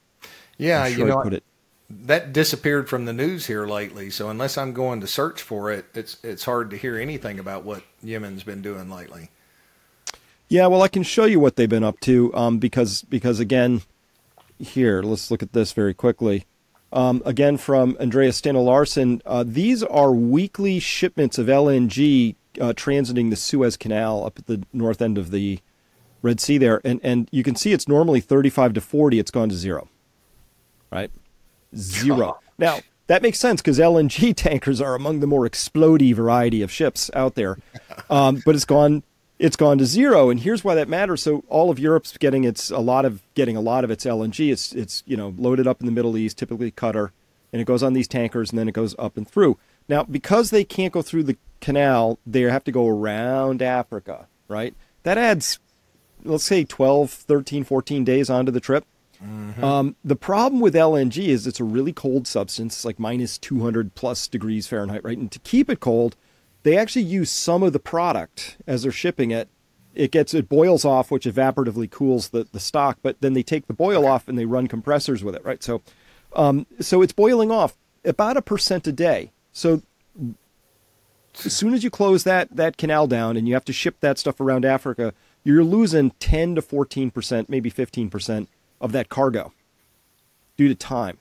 Yeah, 0.57 0.87
sure 0.87 0.99
you 0.99 1.05
know, 1.05 1.19
I 1.19 1.23
put 1.23 1.33
it 1.33 1.43
that 2.05 2.33
disappeared 2.33 2.89
from 2.89 3.05
the 3.05 3.13
news 3.13 3.47
here 3.47 3.65
lately. 3.65 4.09
So 4.09 4.29
unless 4.29 4.57
I'm 4.57 4.73
going 4.73 5.01
to 5.01 5.07
search 5.07 5.41
for 5.41 5.71
it, 5.71 5.85
it's 5.93 6.17
it's 6.23 6.45
hard 6.45 6.69
to 6.71 6.77
hear 6.77 6.97
anything 6.97 7.39
about 7.39 7.63
what 7.63 7.83
Yemen's 8.03 8.43
been 8.43 8.61
doing 8.61 8.89
lately. 8.89 9.29
Yeah, 10.47 10.67
well, 10.67 10.81
I 10.81 10.89
can 10.89 11.03
show 11.03 11.25
you 11.25 11.39
what 11.39 11.55
they've 11.55 11.69
been 11.69 11.83
up 11.83 11.99
to 12.01 12.33
um, 12.35 12.59
because 12.59 13.03
because 13.03 13.39
again, 13.39 13.81
here 14.59 15.01
let's 15.01 15.31
look 15.31 15.43
at 15.43 15.53
this 15.53 15.71
very 15.73 15.93
quickly. 15.93 16.45
Um, 16.93 17.21
again, 17.25 17.57
from 17.57 17.95
Andreas 18.01 18.37
Steno 18.37 18.61
Larsen, 18.61 19.21
uh, 19.25 19.45
these 19.47 19.81
are 19.81 20.11
weekly 20.11 20.79
shipments 20.79 21.37
of 21.37 21.47
LNG 21.47 22.35
uh, 22.59 22.73
transiting 22.73 23.29
the 23.29 23.37
Suez 23.37 23.77
Canal 23.77 24.25
up 24.25 24.39
at 24.39 24.47
the 24.47 24.63
north 24.73 25.01
end 25.01 25.17
of 25.17 25.31
the 25.31 25.59
Red 26.21 26.39
Sea 26.39 26.57
there, 26.57 26.81
and 26.83 26.99
and 27.03 27.29
you 27.31 27.43
can 27.43 27.55
see 27.55 27.71
it's 27.71 27.87
normally 27.87 28.19
35 28.19 28.73
to 28.73 28.81
40. 28.81 29.19
It's 29.19 29.31
gone 29.31 29.49
to 29.49 29.55
zero, 29.55 29.87
right? 30.91 31.11
Zero. 31.76 32.39
Now, 32.57 32.80
that 33.07 33.22
makes 33.22 33.39
sense 33.39 33.61
because 33.61 33.80
LNG 33.80 34.36
tankers 34.36 34.82
are 34.82 34.95
among 34.95 35.19
the 35.19 35.28
more 35.28 35.47
explody 35.47 36.13
variety 36.13 36.61
of 36.61 36.72
ships 36.72 37.09
out 37.13 37.36
there. 37.36 37.57
Um, 38.09 38.41
but 38.45 38.55
it's 38.55 38.65
gone 38.65 39.03
it's 39.39 39.55
gone 39.55 39.78
to 39.78 39.86
zero 39.86 40.30
and 40.30 40.39
here's 40.41 40.63
why 40.63 40.76
that 40.76 40.89
matters 40.89 41.22
so 41.22 41.43
all 41.47 41.69
of 41.69 41.80
europe's 41.80 42.17
getting 42.17 42.43
its 42.43 42.69
a 42.69 42.80
lot 42.80 43.05
of 43.05 43.22
getting 43.36 43.55
a 43.55 43.61
lot 43.61 43.84
of 43.84 43.91
its 43.91 44.05
lng 44.05 44.51
it's 44.51 44.74
it's 44.74 45.03
you 45.05 45.15
know 45.15 45.34
loaded 45.38 45.65
up 45.65 45.80
in 45.80 45.86
the 45.86 45.91
middle 45.91 46.17
east 46.17 46.38
typically 46.38 46.72
Qatar 46.72 47.11
and 47.51 47.61
it 47.61 47.65
goes 47.65 47.84
on 47.84 47.93
these 47.93 48.07
tankers 48.07 48.49
and 48.49 48.59
then 48.59 48.67
it 48.67 48.74
goes 48.74 48.95
up 48.97 49.17
and 49.17 49.28
through 49.28 49.57
Now, 49.88 50.03
because 50.03 50.49
they 50.49 50.63
can't 50.63 50.93
go 50.93 51.01
through 51.01 51.24
the 51.24 51.38
canal, 51.59 52.19
they 52.26 52.41
have 52.41 52.63
to 52.65 52.72
go 52.72 52.88
around 52.88 53.61
Africa, 53.61 54.28
right? 54.47 54.74
That 55.03 55.17
adds, 55.17 55.59
let's 56.24 56.43
say, 56.43 56.63
12, 56.63 57.11
13, 57.11 57.63
14 57.63 58.03
days 58.03 58.30
onto 58.30 58.51
the 58.51 58.59
trip. 58.59 58.86
Mm-hmm. 59.24 59.63
Um, 59.63 59.95
the 60.03 60.15
problem 60.15 60.61
with 60.61 60.74
LNG 60.74 61.28
is 61.28 61.45
it's 61.45 61.59
a 61.59 61.63
really 61.63 61.93
cold 61.93 62.28
substance, 62.28 62.76
It's 62.76 62.86
like 62.86 62.99
minus 62.99 63.38
200 63.38 63.93
plus 63.95 64.28
degrees 64.28 64.67
Fahrenheit, 64.67 65.03
right? 65.03 65.17
And 65.17 65.32
to 65.32 65.39
keep 65.39 65.69
it 65.69 65.80
cold, 65.80 66.15
they 66.63 66.78
actually 66.78 67.03
use 67.03 67.30
some 67.30 67.63
of 67.63 67.74
the 67.74 67.80
product 67.80 68.57
as 68.65 68.84
they're 68.84 68.91
shipping 68.91 69.32
it. 69.32 69.49
It 69.93 70.11
gets 70.11 70.34
it 70.34 70.47
boils 70.47 70.86
off, 70.86 71.11
which 71.11 71.26
evaporatively 71.26 71.89
cools 71.91 72.30
the, 72.30 72.47
the 72.51 72.59
stock, 72.59 72.99
but 73.01 73.19
then 73.22 73.34
they 73.34 73.43
take 73.43 73.67
the 73.67 73.74
boil 73.74 74.07
off 74.07 74.28
and 74.28 74.38
they 74.38 74.45
run 74.45 74.67
compressors 74.67 75.24
with 75.24 75.36
it, 75.36 75.43
right? 75.43 75.61
So, 75.61 75.82
um, 76.34 76.65
so 76.80 77.01
it's 77.01 77.13
boiling 77.13 77.51
off 77.51 77.76
about 78.05 78.38
a 78.38 78.41
percent 78.41 78.88
a 78.88 78.91
day. 78.91 79.32
So 79.51 79.82
as 81.45 81.53
soon 81.53 81.74
as 81.74 81.84
you 81.84 81.89
close 81.89 82.24
that 82.24 82.55
that 82.55 82.78
canal 82.78 83.05
down 83.07 83.38
and 83.38 83.47
you 83.47 83.53
have 83.53 83.65
to 83.65 83.74
ship 83.74 83.97
that 83.99 84.17
stuff 84.17 84.39
around 84.39 84.65
Africa, 84.65 85.13
you're 85.43 85.63
losing 85.63 86.11
10 86.19 86.55
to 86.55 86.61
14 86.61 87.11
percent, 87.11 87.49
maybe 87.49 87.69
15 87.69 88.09
percent 88.09 88.49
of 88.82 88.91
that 88.91 89.07
cargo 89.07 89.53
due 90.57 90.67
to 90.67 90.75
time. 90.75 91.19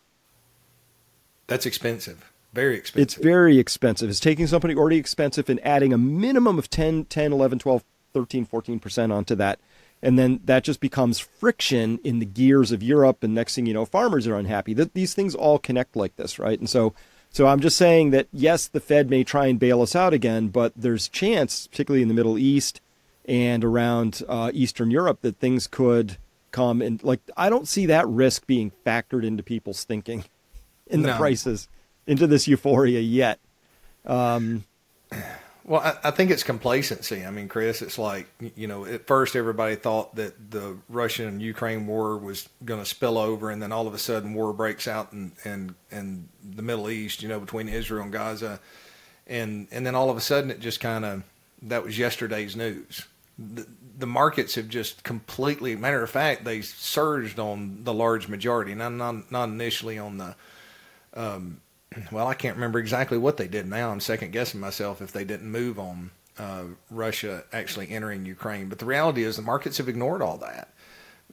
That's 1.46 1.66
expensive. 1.66 2.30
Very 2.52 2.76
expensive. 2.76 3.02
It's 3.02 3.14
very 3.14 3.58
expensive. 3.58 4.10
It's 4.10 4.20
taking 4.20 4.46
something 4.46 4.76
already 4.76 4.96
expensive 4.96 5.48
and 5.48 5.64
adding 5.64 5.92
a 5.92 5.98
minimum 5.98 6.58
of 6.58 6.68
10, 6.68 7.04
10, 7.04 7.32
11, 7.32 7.60
12, 7.60 7.84
13, 8.12 8.46
14% 8.46 9.12
onto 9.12 9.34
that. 9.36 9.60
And 10.02 10.18
then 10.18 10.40
that 10.44 10.64
just 10.64 10.80
becomes 10.80 11.18
friction 11.18 12.00
in 12.02 12.18
the 12.18 12.26
gears 12.26 12.72
of 12.72 12.82
Europe. 12.82 13.22
And 13.22 13.34
next 13.34 13.54
thing 13.54 13.66
you 13.66 13.74
know, 13.74 13.84
farmers 13.84 14.26
are 14.26 14.36
unhappy. 14.36 14.74
That 14.74 14.94
these 14.94 15.14
things 15.14 15.34
all 15.34 15.58
connect 15.58 15.94
like 15.94 16.16
this, 16.16 16.38
right? 16.38 16.58
And 16.58 16.68
so, 16.68 16.94
so 17.30 17.46
I'm 17.46 17.60
just 17.60 17.76
saying 17.76 18.10
that 18.10 18.26
yes, 18.32 18.66
the 18.66 18.80
Fed 18.80 19.10
may 19.10 19.22
try 19.22 19.46
and 19.46 19.60
bail 19.60 19.82
us 19.82 19.94
out 19.94 20.12
again, 20.12 20.48
but 20.48 20.72
there's 20.74 21.08
chance, 21.08 21.66
particularly 21.66 22.02
in 22.02 22.08
the 22.08 22.14
Middle 22.14 22.38
East 22.38 22.80
and 23.26 23.64
around 23.64 24.22
uh, 24.28 24.50
Eastern 24.54 24.90
Europe, 24.90 25.20
that 25.20 25.38
things 25.38 25.66
could 25.66 26.16
come 26.50 26.82
and 26.82 27.02
like 27.04 27.20
I 27.36 27.48
don't 27.48 27.68
see 27.68 27.86
that 27.86 28.08
risk 28.08 28.46
being 28.46 28.72
factored 28.84 29.24
into 29.24 29.42
people's 29.42 29.84
thinking 29.84 30.24
in 30.86 31.02
the 31.02 31.08
no. 31.08 31.16
prices 31.16 31.68
into 32.06 32.26
this 32.26 32.48
euphoria 32.48 33.00
yet. 33.00 33.38
Um, 34.04 34.64
well, 35.64 35.80
I, 35.80 36.08
I, 36.08 36.10
think 36.10 36.30
it's 36.30 36.42
complacency. 36.42 37.24
I 37.24 37.30
mean, 37.30 37.46
Chris, 37.46 37.82
it's 37.82 37.98
like 37.98 38.28
you 38.56 38.66
know, 38.66 38.84
at 38.84 39.06
first 39.06 39.36
everybody 39.36 39.76
thought 39.76 40.14
that 40.16 40.50
the 40.50 40.76
Russian 40.88 41.40
Ukraine 41.40 41.86
war 41.86 42.16
was 42.16 42.48
going 42.64 42.80
to 42.80 42.86
spill 42.86 43.18
over, 43.18 43.50
and 43.50 43.62
then 43.62 43.70
all 43.70 43.86
of 43.86 43.94
a 43.94 43.98
sudden 43.98 44.34
war 44.34 44.52
breaks 44.52 44.88
out 44.88 45.12
in, 45.12 45.32
and 45.44 45.74
and 45.90 46.28
the 46.42 46.62
Middle 46.62 46.90
East. 46.90 47.22
You 47.22 47.28
know, 47.28 47.38
between 47.38 47.68
Israel 47.68 48.02
and 48.02 48.12
Gaza, 48.12 48.58
and 49.26 49.68
and 49.70 49.86
then 49.86 49.94
all 49.94 50.10
of 50.10 50.16
a 50.16 50.20
sudden 50.20 50.50
it 50.50 50.60
just 50.60 50.80
kind 50.80 51.04
of 51.04 51.22
that 51.62 51.84
was 51.84 51.98
yesterday's 51.98 52.56
news. 52.56 53.06
The, 53.38 53.66
the 54.00 54.06
markets 54.06 54.54
have 54.54 54.68
just 54.68 55.04
completely. 55.04 55.76
Matter 55.76 56.02
of 56.02 56.10
fact, 56.10 56.44
they 56.44 56.62
surged 56.62 57.38
on 57.38 57.84
the 57.84 57.94
large 57.94 58.28
majority, 58.28 58.74
not 58.74 58.92
not, 58.92 59.30
not 59.30 59.48
initially 59.48 59.98
on 59.98 60.18
the. 60.18 60.34
Um, 61.14 61.60
well, 62.12 62.26
I 62.26 62.34
can't 62.34 62.56
remember 62.56 62.78
exactly 62.78 63.18
what 63.18 63.36
they 63.36 63.48
did 63.48 63.66
now. 63.66 63.90
I'm 63.90 64.00
second 64.00 64.32
guessing 64.32 64.60
myself 64.60 65.02
if 65.02 65.12
they 65.12 65.24
didn't 65.24 65.50
move 65.50 65.78
on 65.78 66.10
uh, 66.38 66.64
Russia 66.90 67.44
actually 67.52 67.90
entering 67.90 68.24
Ukraine. 68.24 68.68
But 68.68 68.78
the 68.78 68.86
reality 68.86 69.24
is 69.24 69.36
the 69.36 69.42
markets 69.42 69.78
have 69.78 69.88
ignored 69.88 70.22
all 70.22 70.38
that. 70.38 70.72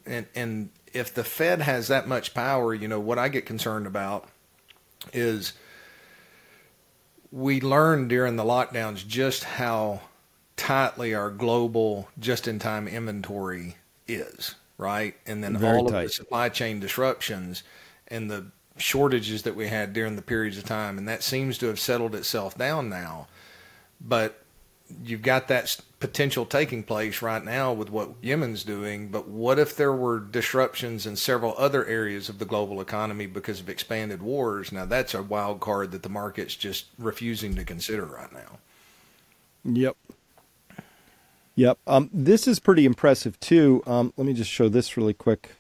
And, 0.06 0.26
and 0.36 0.70
if 0.94 1.14
the 1.14 1.24
Fed 1.24 1.62
has 1.62 1.90
that 1.90 2.08
much 2.08 2.34
power, 2.34 2.74
you 2.74 2.88
know, 2.88 3.00
what 3.00 3.20
I 3.20 3.30
get 3.30 3.46
concerned 3.46 3.86
about 3.86 4.28
is 5.14 5.54
we 7.32 7.62
learned 7.62 8.10
during 8.10 8.36
the 8.36 8.44
lockdowns 8.44 9.06
just 9.06 9.44
how 9.44 10.02
tightly 10.58 11.14
our 11.16 11.30
global 11.32 12.10
just 12.20 12.48
in 12.48 12.60
time 12.60 12.88
inventory 12.88 13.78
is, 14.08 14.56
right? 14.78 15.16
And 15.26 15.44
then 15.44 15.58
Very 15.58 15.78
all 15.78 15.88
tight. 15.88 15.98
of 16.04 16.08
the 16.08 16.14
supply 16.14 16.50
chain 16.50 16.80
disruptions 16.80 17.64
and 18.08 18.30
the 18.30 18.48
shortages 18.78 19.44
that 19.44 19.56
we 19.56 19.68
had 19.68 19.94
during 19.94 20.16
the 20.16 20.22
periods 20.22 20.58
of 20.58 20.66
time, 20.66 20.98
and 20.98 21.08
that 21.08 21.24
seems 21.24 21.58
to 21.60 21.68
have 21.68 21.80
settled 21.80 22.14
itself 22.16 22.58
down 22.58 22.90
now. 22.90 23.28
But 24.00 24.44
you've 25.04 25.22
got 25.22 25.48
that 25.48 25.78
potential 26.00 26.46
taking 26.46 26.84
place 26.84 27.22
right 27.22 27.44
now 27.44 27.74
with 27.74 27.90
what 27.90 28.22
Yemen's 28.22 28.64
doing. 28.64 29.10
But 29.10 29.28
what 29.28 29.60
if 29.60 29.76
there 29.76 29.94
were 29.94 30.20
disruptions 30.20 31.06
in 31.06 31.16
several 31.16 31.56
other 31.58 31.86
areas 31.86 32.30
of 32.30 32.40
the 32.40 32.46
global 32.46 32.80
economy 32.82 33.26
because 33.26 33.60
of 33.60 33.70
expanded 33.70 34.22
wars? 34.22 34.72
Now 34.72 34.86
that's 34.86 35.14
a 35.14 35.24
wild 35.24 35.60
card 35.60 35.92
that 35.92 36.04
the 36.04 36.10
market's 36.10 36.56
just 36.56 36.86
refusing 36.98 37.56
to 37.56 37.66
consider 37.66 38.06
right 38.06 38.32
now. 38.32 38.60
Yep. 39.64 39.98
Yep. 41.58 41.80
Um, 41.88 42.12
this 42.14 42.48
is 42.48 42.60
pretty 42.60 42.86
impressive 42.86 43.40
too. 43.40 43.82
Um, 43.88 44.14
let 44.16 44.28
me 44.28 44.34
just 44.34 44.50
show 44.50 44.70
this 44.70 44.96
really 44.96 45.16
quick. 45.16 45.56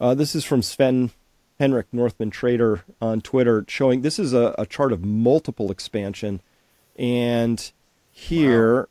Uh, 0.00 0.14
this 0.14 0.36
is 0.36 0.44
from 0.44 0.62
Sven 0.62 1.10
Henrich 1.58 1.86
Northman 1.90 2.30
Trader 2.30 2.84
on 3.02 3.20
Twitter 3.20 3.64
showing 3.66 4.02
this 4.02 4.16
is 4.16 4.32
a, 4.32 4.54
a 4.56 4.64
chart 4.64 4.92
of 4.92 5.04
multiple 5.04 5.72
expansion. 5.72 6.40
And 6.96 7.72
here, 8.12 8.76
wow. 8.76 8.86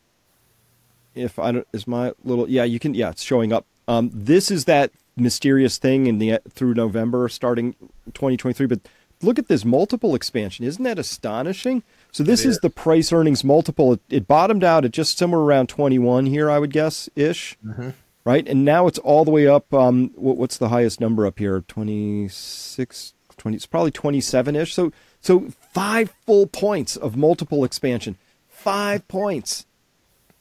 if 1.16 1.40
I 1.40 1.54
don't, 1.54 1.68
is 1.72 1.88
my 1.88 2.12
little, 2.26 2.50
yeah, 2.50 2.66
you 2.66 2.78
can, 2.78 2.94
yeah, 2.94 3.12
it's 3.12 3.24
showing 3.24 3.54
up. 3.54 3.66
Um, 3.88 4.12
this 4.14 4.52
is 4.52 4.66
that 4.66 4.92
mysterious 5.16 5.78
thing 5.78 6.08
in 6.08 6.20
the 6.20 6.40
through 6.50 6.74
November 6.74 7.30
starting 7.30 7.74
2023. 8.14 8.66
But 8.68 8.82
look 9.22 9.40
at 9.40 9.48
this 9.48 9.64
multiple 9.64 10.14
expansion. 10.14 10.66
Isn't 10.66 10.84
that 10.84 11.00
astonishing? 11.00 11.84
So 12.12 12.24
this 12.24 12.42
is. 12.42 12.56
is. 12.56 12.60
the 12.60 12.70
price 12.70 13.12
earnings 13.12 13.44
multiple. 13.44 13.94
It, 13.94 14.02
it, 14.10 14.28
bottomed 14.28 14.64
out 14.64 14.86
at 14.86 14.92
just 14.92 15.18
somewhere 15.18 15.42
around 15.42 15.68
21 15.68 16.26
here, 16.26 16.50
I 16.50 16.60
would 16.60 16.72
guess, 16.72 17.10
ish. 17.16 17.58
Mm-hmm 17.66 17.90
right? 18.28 18.46
And 18.46 18.66
now 18.66 18.88
it's 18.88 19.00
all 19.00 19.24
the 19.24 19.32
way 19.32 19.48
up. 19.48 19.74
Um, 19.74 20.12
what, 20.16 20.36
what's 20.36 20.58
the 20.58 20.68
highest 20.68 21.00
number 21.00 21.26
up 21.26 21.40
here? 21.40 21.62
26, 21.62 23.14
20, 23.38 23.56
it's 23.56 23.66
probably 23.66 23.92
27 23.92 24.54
ish. 24.54 24.74
So, 24.74 24.92
so 25.22 25.48
five 25.72 26.14
full 26.26 26.46
points 26.46 26.98
of 26.98 27.16
multiple 27.16 27.64
expansion, 27.64 28.18
five 28.50 29.08
points 29.08 29.66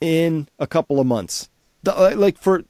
in 0.01 0.49
a 0.59 0.67
couple 0.67 0.99
of 0.99 1.07
months. 1.07 1.49
The, 1.85 1.97
uh, 1.97 2.15
like 2.17 2.37
for, 2.39 2.65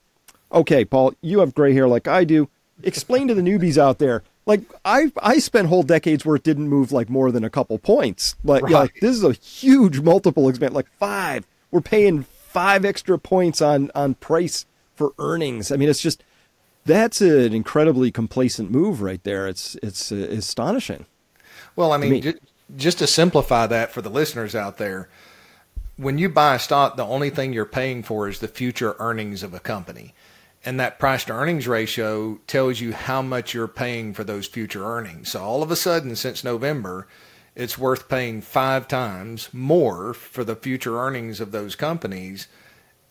okay, 0.53 0.85
Paul, 0.85 1.15
you 1.23 1.41
have 1.41 1.55
gray 1.55 1.73
hair 1.73 1.89
like 1.89 2.07
I 2.07 2.25
do. 2.25 2.51
Explain 2.83 3.27
to 3.29 3.35
the 3.35 3.41
newbies 3.41 3.79
out 3.79 3.99
there. 3.99 4.23
Like 4.47 4.63
I, 4.85 5.13
I 5.21 5.39
spent 5.39 5.69
whole 5.69 5.83
decades 5.83 6.25
where 6.25 6.37
it 6.37 6.45
didn't 6.45 6.69
move 6.69 6.93
like 6.93 7.11
more 7.11 7.33
than 7.33 7.45
a 7.45 7.51
couple 7.51 7.79
points. 7.79 8.37
Like, 8.45 8.63
right. 8.63 8.73
like 8.73 8.95
this 9.01 9.17
is 9.17 9.25
a 9.25 9.33
huge 9.33 10.01
multiple 10.01 10.49
expansion, 10.49 10.75
like 10.75 10.91
five. 10.99 11.47
We're 11.73 11.81
paying 11.81 12.23
five 12.23 12.85
extra 12.85 13.19
points 13.19 13.61
on 13.61 13.91
on 13.95 14.15
price 14.15 14.67
for 14.95 15.13
earnings. 15.19 15.73
I 15.73 15.77
mean, 15.77 15.89
it's 15.89 16.01
just 16.01 16.23
that's 16.85 17.21
an 17.21 17.53
incredibly 17.53 18.13
complacent 18.13 18.71
move 18.71 19.03
right 19.03 19.23
there. 19.25 19.49
It's 19.49 19.75
it's 19.83 20.13
uh, 20.13 20.15
astonishing. 20.15 21.07
Well, 21.75 21.93
I 21.93 21.99
mean, 21.99 22.23
just, 22.23 22.39
just 22.77 22.99
to 22.99 23.07
simplify 23.07 23.67
that 23.67 23.93
for 23.93 24.01
the 24.01 24.09
listeners 24.09 24.55
out 24.55 24.79
there, 24.79 25.09
when 25.97 26.19
you 26.19 26.29
buy 26.29 26.55
a 26.55 26.59
stock, 26.59 26.97
the 26.97 27.05
only 27.05 27.31
thing 27.31 27.53
you're 27.53 27.67
paying 27.67 28.03
for 28.03 28.29
is 28.29 28.39
the 28.39 28.49
future 28.49 28.97
earnings 28.99 29.43
of 29.43 29.53
a 29.53 29.61
company. 29.61 30.15
And 30.67 30.79
that 30.81 30.99
price 30.99 31.25
to 31.25 31.33
earnings 31.33 31.67
ratio 31.67 32.41
tells 32.47 32.81
you 32.81 32.93
how 32.93 33.23
much 33.23 33.55
you're 33.55 33.69
paying 33.69 34.13
for 34.13 34.25
those 34.25 34.47
future 34.47 34.85
earnings. 34.85 35.31
So 35.31 35.43
all 35.43 35.63
of 35.63 35.71
a 35.71 35.77
sudden, 35.77 36.17
since 36.17 36.45
November, 36.45 37.07
it's 37.55 37.79
worth 37.79 38.09
paying 38.09 38.43
five 38.43 38.89
times 38.89 39.49
more 39.55 40.13
for 40.13 40.45
the 40.45 40.57
future 40.57 40.99
earnings 40.99 41.41
of 41.41 41.53
those 41.53 41.77
companies 41.77 42.49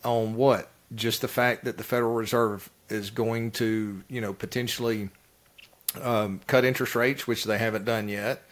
on 0.04 0.36
what? 0.36 0.70
just 0.94 1.20
the 1.20 1.28
fact 1.28 1.64
that 1.64 1.78
the 1.78 1.84
Federal 1.84 2.14
Reserve 2.14 2.70
is 2.88 3.10
going 3.10 3.50
to, 3.52 4.02
you 4.08 4.20
know, 4.20 4.32
potentially 4.32 5.10
um, 6.00 6.40
cut 6.46 6.64
interest 6.64 6.94
rates, 6.94 7.26
which 7.26 7.44
they 7.44 7.58
haven't 7.58 7.84
done 7.84 8.08
yet. 8.08 8.42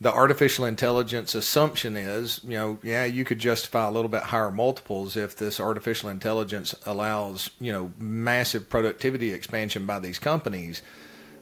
The 0.00 0.12
artificial 0.12 0.64
intelligence 0.64 1.34
assumption 1.34 1.96
is, 1.96 2.40
you 2.44 2.56
know, 2.56 2.78
yeah, 2.84 3.04
you 3.04 3.24
could 3.24 3.40
justify 3.40 3.88
a 3.88 3.90
little 3.90 4.08
bit 4.08 4.22
higher 4.22 4.50
multiples 4.50 5.16
if 5.16 5.34
this 5.34 5.58
artificial 5.58 6.08
intelligence 6.08 6.74
allows, 6.86 7.50
you 7.60 7.72
know, 7.72 7.92
massive 7.98 8.68
productivity 8.68 9.32
expansion 9.32 9.86
by 9.86 9.98
these 9.98 10.20
companies. 10.20 10.82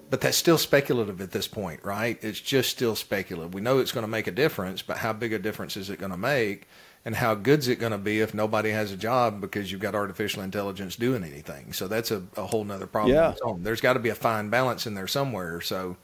But 0.09 0.23
that's 0.23 0.39
still 0.39 0.57
speculative 0.57 1.21
at 1.21 1.33
this 1.33 1.49
point, 1.49 1.81
right? 1.85 2.19
It's 2.23 2.41
just 2.41 2.71
still 2.71 2.97
speculative. 2.97 3.53
We 3.53 3.61
know 3.61 3.79
it's 3.79 3.93
going 3.93 4.05
to 4.05 4.09
make 4.09 4.27
a 4.27 4.33
difference, 4.33 4.81
but 4.81 4.99
how 4.99 5.13
big 5.13 5.35
a 5.35 5.39
difference 5.39 5.77
is 5.77 5.91
it 5.91 5.99
going 5.99 6.13
to 6.13 6.17
make? 6.17 6.67
and 7.07 7.15
how 7.15 7.37
good's 7.37 7.69
it 7.69 7.77
going 7.77 7.93
to 7.93 7.99
be 7.99 8.21
if 8.21 8.35
nobody 8.35 8.71
has 8.71 8.91
a 8.91 8.97
job 8.97 9.41
because 9.41 9.71
you've 9.71 9.81
got 9.81 9.95
artificial 9.95 10.43
intelligence 10.43 10.97
doing 10.97 11.23
anything? 11.23 11.73
So 11.73 11.87
that's 11.87 12.11
a, 12.11 12.21
a 12.37 12.45
whole 12.45 12.65
nother 12.65 12.89
problem. 12.89 13.15
Yeah. 13.15 13.33
There's 13.61 13.81
got 13.81 13.93
to 13.93 14.01
be 14.01 14.09
a 14.09 14.15
fine 14.17 14.51
balance 14.51 14.89
in 14.89 14.95
there 14.95 15.07
somewhere. 15.07 15.61
So, 15.61 15.97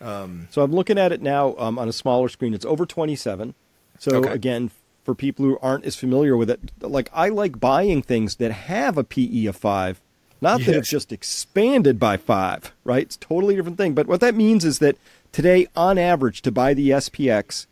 um, 0.00 0.48
so 0.50 0.62
I'm 0.62 0.72
looking 0.72 0.98
at 0.98 1.12
it 1.12 1.22
now 1.22 1.54
um, 1.58 1.78
on 1.78 1.88
a 1.88 1.92
smaller 1.92 2.28
screen. 2.28 2.54
It's 2.54 2.64
over 2.64 2.86
27. 2.86 3.54
So 3.98 4.16
okay. 4.16 4.30
again, 4.30 4.70
for 5.04 5.14
people 5.14 5.44
who 5.44 5.58
aren't 5.60 5.84
as 5.84 5.96
familiar 5.96 6.36
with 6.36 6.50
it, 6.50 6.60
like 6.80 7.10
I 7.12 7.28
like 7.28 7.58
buying 7.58 8.02
things 8.02 8.36
that 8.36 8.52
have 8.52 8.96
a 8.96 9.04
PE 9.04 9.46
of 9.46 9.56
five. 9.56 10.00
Not 10.40 10.60
yes. 10.60 10.66
that 10.66 10.76
it's 10.76 10.90
just 10.90 11.12
expanded 11.12 11.98
by 11.98 12.16
five, 12.16 12.72
right? 12.84 13.02
It's 13.02 13.16
totally 13.16 13.56
different 13.56 13.76
thing. 13.76 13.94
But 13.94 14.06
what 14.06 14.20
that 14.20 14.36
means 14.36 14.64
is 14.64 14.78
that 14.78 14.96
Today, 15.32 15.68
on 15.76 15.98
average, 15.98 16.42
to 16.42 16.52
buy 16.52 16.74
the 16.74 16.90
SPX, 16.90 17.66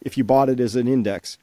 if 0.00 0.16
you 0.16 0.24
bought 0.24 0.48
it 0.48 0.60
as 0.60 0.74
an 0.74 0.88
index, 0.88 1.38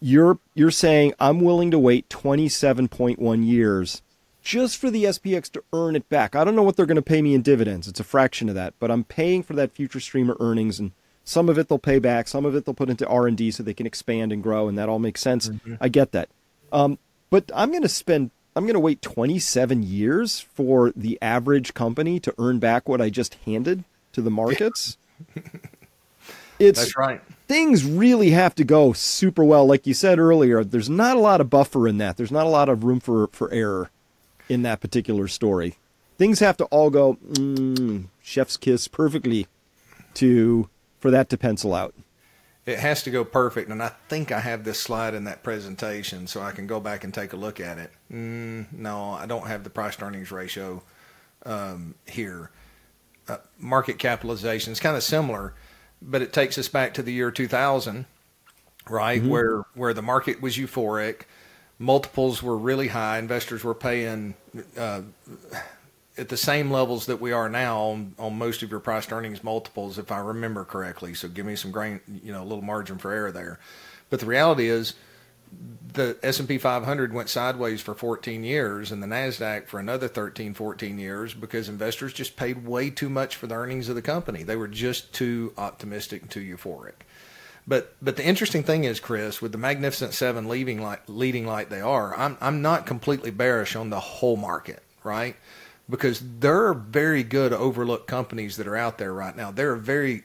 you're 0.00 0.38
you're 0.54 0.70
saying 0.70 1.14
I'm 1.20 1.40
willing 1.40 1.70
to 1.70 1.78
wait 1.78 2.08
27.1 2.08 3.46
years 3.46 4.02
just 4.42 4.76
for 4.76 4.90
the 4.90 5.04
SPX 5.04 5.50
to 5.52 5.62
earn 5.72 5.96
it 5.96 6.08
back. 6.08 6.34
I 6.34 6.44
don't 6.44 6.56
know 6.56 6.62
what 6.62 6.76
they're 6.76 6.86
going 6.86 6.96
to 6.96 7.02
pay 7.02 7.22
me 7.22 7.34
in 7.34 7.42
dividends. 7.42 7.88
It's 7.88 8.00
a 8.00 8.04
fraction 8.04 8.48
of 8.48 8.54
that, 8.56 8.74
but 8.78 8.90
I'm 8.90 9.04
paying 9.04 9.42
for 9.42 9.54
that 9.54 9.72
future 9.72 10.00
stream 10.00 10.28
of 10.28 10.36
earnings 10.40 10.78
and 10.78 10.92
some 11.24 11.48
of 11.48 11.56
it 11.56 11.68
they'll 11.68 11.78
pay 11.78 12.00
back, 12.00 12.26
some 12.26 12.44
of 12.44 12.54
it 12.56 12.64
they'll 12.64 12.74
put 12.74 12.90
into 12.90 13.06
R&D 13.06 13.52
so 13.52 13.62
they 13.62 13.72
can 13.72 13.86
expand 13.86 14.32
and 14.32 14.42
grow 14.42 14.68
and 14.68 14.76
that 14.76 14.88
all 14.88 14.98
makes 14.98 15.20
sense. 15.20 15.48
Mm-hmm. 15.48 15.74
I 15.80 15.88
get 15.88 16.10
that. 16.12 16.28
Um, 16.72 16.98
but 17.30 17.50
I'm 17.54 17.70
going 17.70 17.82
to 17.82 17.88
spend 17.88 18.30
I'm 18.54 18.64
going 18.64 18.74
to 18.74 18.80
wait 18.80 19.00
27 19.00 19.82
years 19.82 20.40
for 20.40 20.92
the 20.94 21.18
average 21.22 21.72
company 21.72 22.20
to 22.20 22.34
earn 22.36 22.58
back 22.58 22.86
what 22.86 23.00
I 23.00 23.08
just 23.08 23.34
handed 23.46 23.84
to 24.12 24.20
the 24.20 24.30
markets. 24.30 24.98
it's 26.58 26.80
That's 26.80 26.96
right. 26.96 27.22
Things 27.48 27.84
really 27.84 28.30
have 28.30 28.54
to 28.56 28.64
go 28.64 28.92
super 28.92 29.42
well. 29.42 29.64
Like 29.64 29.86
you 29.86 29.94
said 29.94 30.18
earlier, 30.18 30.64
there's 30.64 30.90
not 30.90 31.16
a 31.16 31.20
lot 31.20 31.40
of 31.40 31.48
buffer 31.48 31.88
in 31.88 31.96
that. 31.98 32.18
There's 32.18 32.32
not 32.32 32.44
a 32.44 32.50
lot 32.50 32.68
of 32.68 32.84
room 32.84 33.00
for, 33.00 33.28
for 33.28 33.50
error 33.52 33.90
in 34.48 34.62
that 34.62 34.80
particular 34.80 35.28
story. 35.28 35.76
Things 36.18 36.40
have 36.40 36.56
to 36.58 36.64
all 36.66 36.90
go 36.90 37.14
mm, 37.14 38.06
chef's 38.22 38.56
kiss 38.56 38.88
perfectly 38.88 39.46
to 40.14 40.68
for 41.00 41.10
that 41.10 41.28
to 41.30 41.38
pencil 41.38 41.74
out 41.74 41.94
it 42.64 42.78
has 42.78 43.02
to 43.02 43.10
go 43.10 43.24
perfect. 43.24 43.70
And 43.70 43.82
I 43.82 43.90
think 44.08 44.30
I 44.30 44.40
have 44.40 44.64
this 44.64 44.78
slide 44.78 45.14
in 45.14 45.24
that 45.24 45.42
presentation, 45.42 46.26
so 46.26 46.40
I 46.40 46.52
can 46.52 46.66
go 46.66 46.80
back 46.80 47.04
and 47.04 47.12
take 47.12 47.32
a 47.32 47.36
look 47.36 47.60
at 47.60 47.78
it. 47.78 47.90
Mm, 48.12 48.72
no, 48.72 49.10
I 49.10 49.26
don't 49.26 49.46
have 49.46 49.64
the 49.64 49.70
price 49.70 50.00
earnings 50.00 50.30
ratio 50.30 50.82
um, 51.44 51.94
here. 52.06 52.50
Uh, 53.28 53.38
market 53.58 53.98
capitalization 53.98 54.72
is 54.72 54.80
kind 54.80 54.96
of 54.96 55.02
similar, 55.02 55.54
but 56.00 56.22
it 56.22 56.32
takes 56.32 56.56
us 56.56 56.68
back 56.68 56.94
to 56.94 57.02
the 57.02 57.12
year 57.12 57.30
2000, 57.30 58.06
right, 58.88 59.20
mm-hmm. 59.20 59.30
where 59.30 59.62
where 59.74 59.94
the 59.94 60.02
market 60.02 60.40
was 60.40 60.56
euphoric, 60.56 61.22
multiples 61.82 62.42
were 62.42 62.56
really 62.56 62.88
high, 62.88 63.18
investors 63.18 63.64
were 63.64 63.74
paying. 63.74 64.34
Uh, 64.76 65.02
at 66.18 66.28
the 66.28 66.36
same 66.36 66.70
levels 66.70 67.06
that 67.06 67.22
we 67.22 67.32
are 67.32 67.48
now 67.48 67.78
on, 67.78 68.14
on 68.18 68.36
most 68.36 68.62
of 68.62 68.70
your 68.70 68.80
price 68.80 69.10
earnings 69.10 69.42
multiples, 69.42 69.98
if 69.98 70.12
I 70.12 70.18
remember 70.18 70.62
correctly. 70.62 71.14
So 71.14 71.26
give 71.26 71.46
me 71.46 71.56
some 71.56 71.70
grain, 71.70 72.00
you 72.22 72.32
know, 72.32 72.42
a 72.42 72.44
little 72.44 72.62
margin 72.62 72.98
for 72.98 73.12
error 73.12 73.32
there. 73.32 73.58
But 74.10 74.20
the 74.20 74.26
reality 74.26 74.68
is, 74.68 74.92
the 75.92 76.16
S&P 76.22 76.58
500 76.58 77.12
went 77.12 77.28
sideways 77.28 77.80
for 77.80 77.94
14 77.94 78.44
years 78.44 78.92
and 78.92 79.02
the 79.02 79.06
Nasdaq 79.06 79.66
for 79.66 79.78
another 79.78 80.08
13 80.08 80.54
14 80.54 80.98
years 80.98 81.34
because 81.34 81.68
investors 81.68 82.12
just 82.12 82.36
paid 82.36 82.66
way 82.66 82.88
too 82.88 83.10
much 83.10 83.36
for 83.36 83.46
the 83.46 83.54
earnings 83.54 83.88
of 83.88 83.94
the 83.94 84.02
company. 84.02 84.42
They 84.42 84.56
were 84.56 84.68
just 84.68 85.12
too 85.12 85.52
optimistic 85.58 86.22
and 86.22 86.30
too 86.30 86.40
euphoric. 86.40 87.04
But 87.66 87.94
but 88.02 88.16
the 88.16 88.24
interesting 88.24 88.64
thing 88.64 88.84
is, 88.84 88.98
Chris, 88.98 89.40
with 89.40 89.52
the 89.52 89.58
Magnificent 89.58 90.14
Seven 90.14 90.48
leading 90.48 90.82
like 90.82 91.02
leading 91.06 91.46
like 91.46 91.68
they 91.68 91.80
are, 91.80 92.16
I'm 92.16 92.36
I'm 92.40 92.62
not 92.62 92.86
completely 92.86 93.30
bearish 93.30 93.76
on 93.76 93.90
the 93.90 94.00
whole 94.00 94.36
market, 94.36 94.82
right? 95.04 95.36
because 95.92 96.22
there 96.40 96.66
are 96.66 96.74
very 96.74 97.22
good 97.22 97.52
overlooked 97.52 98.06
companies 98.06 98.56
that 98.56 98.66
are 98.66 98.76
out 98.76 98.98
there 98.98 99.12
right 99.12 99.36
now. 99.36 99.50
There 99.50 99.72
are 99.72 99.76
very 99.76 100.24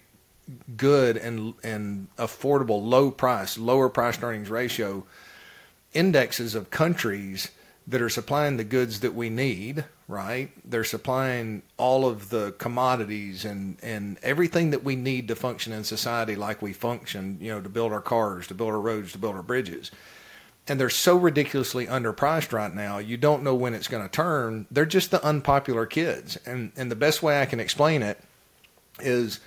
good 0.77 1.17
and 1.17 1.53
and 1.63 2.07
affordable, 2.17 2.81
low 2.81 3.11
price, 3.11 3.57
lower 3.57 3.89
price 3.89 4.21
earnings 4.23 4.49
ratio 4.49 5.05
indexes 5.93 6.55
of 6.55 6.69
countries 6.69 7.51
that 7.85 8.01
are 8.01 8.09
supplying 8.09 8.57
the 8.57 8.63
goods 8.63 9.01
that 9.01 9.13
we 9.13 9.29
need, 9.29 9.83
right? 10.07 10.51
They're 10.63 10.83
supplying 10.83 11.63
all 11.77 12.07
of 12.07 12.29
the 12.29 12.53
commodities 12.53 13.43
and, 13.43 13.77
and 13.83 14.17
everything 14.23 14.71
that 14.71 14.83
we 14.83 14.95
need 14.95 15.27
to 15.27 15.35
function 15.35 15.73
in 15.73 15.83
society 15.83 16.35
like 16.35 16.61
we 16.61 16.73
function, 16.73 17.37
you 17.41 17.51
know, 17.51 17.61
to 17.61 17.69
build 17.69 17.91
our 17.91 18.01
cars, 18.01 18.47
to 18.47 18.53
build 18.53 18.69
our 18.69 18.79
roads, 18.79 19.11
to 19.11 19.17
build 19.17 19.35
our 19.35 19.43
bridges 19.43 19.91
and 20.67 20.79
they're 20.79 20.89
so 20.89 21.15
ridiculously 21.15 21.87
underpriced 21.87 22.51
right 22.51 22.73
now. 22.73 22.97
You 22.97 23.17
don't 23.17 23.43
know 23.43 23.55
when 23.55 23.73
it's 23.73 23.87
going 23.87 24.03
to 24.03 24.09
turn. 24.09 24.67
They're 24.69 24.85
just 24.85 25.11
the 25.11 25.23
unpopular 25.23 25.85
kids, 25.85 26.37
and 26.45 26.71
and 26.75 26.91
the 26.91 26.95
best 26.95 27.23
way 27.23 27.41
I 27.41 27.45
can 27.45 27.59
explain 27.59 28.03
it 28.03 28.21
is, 28.99 29.39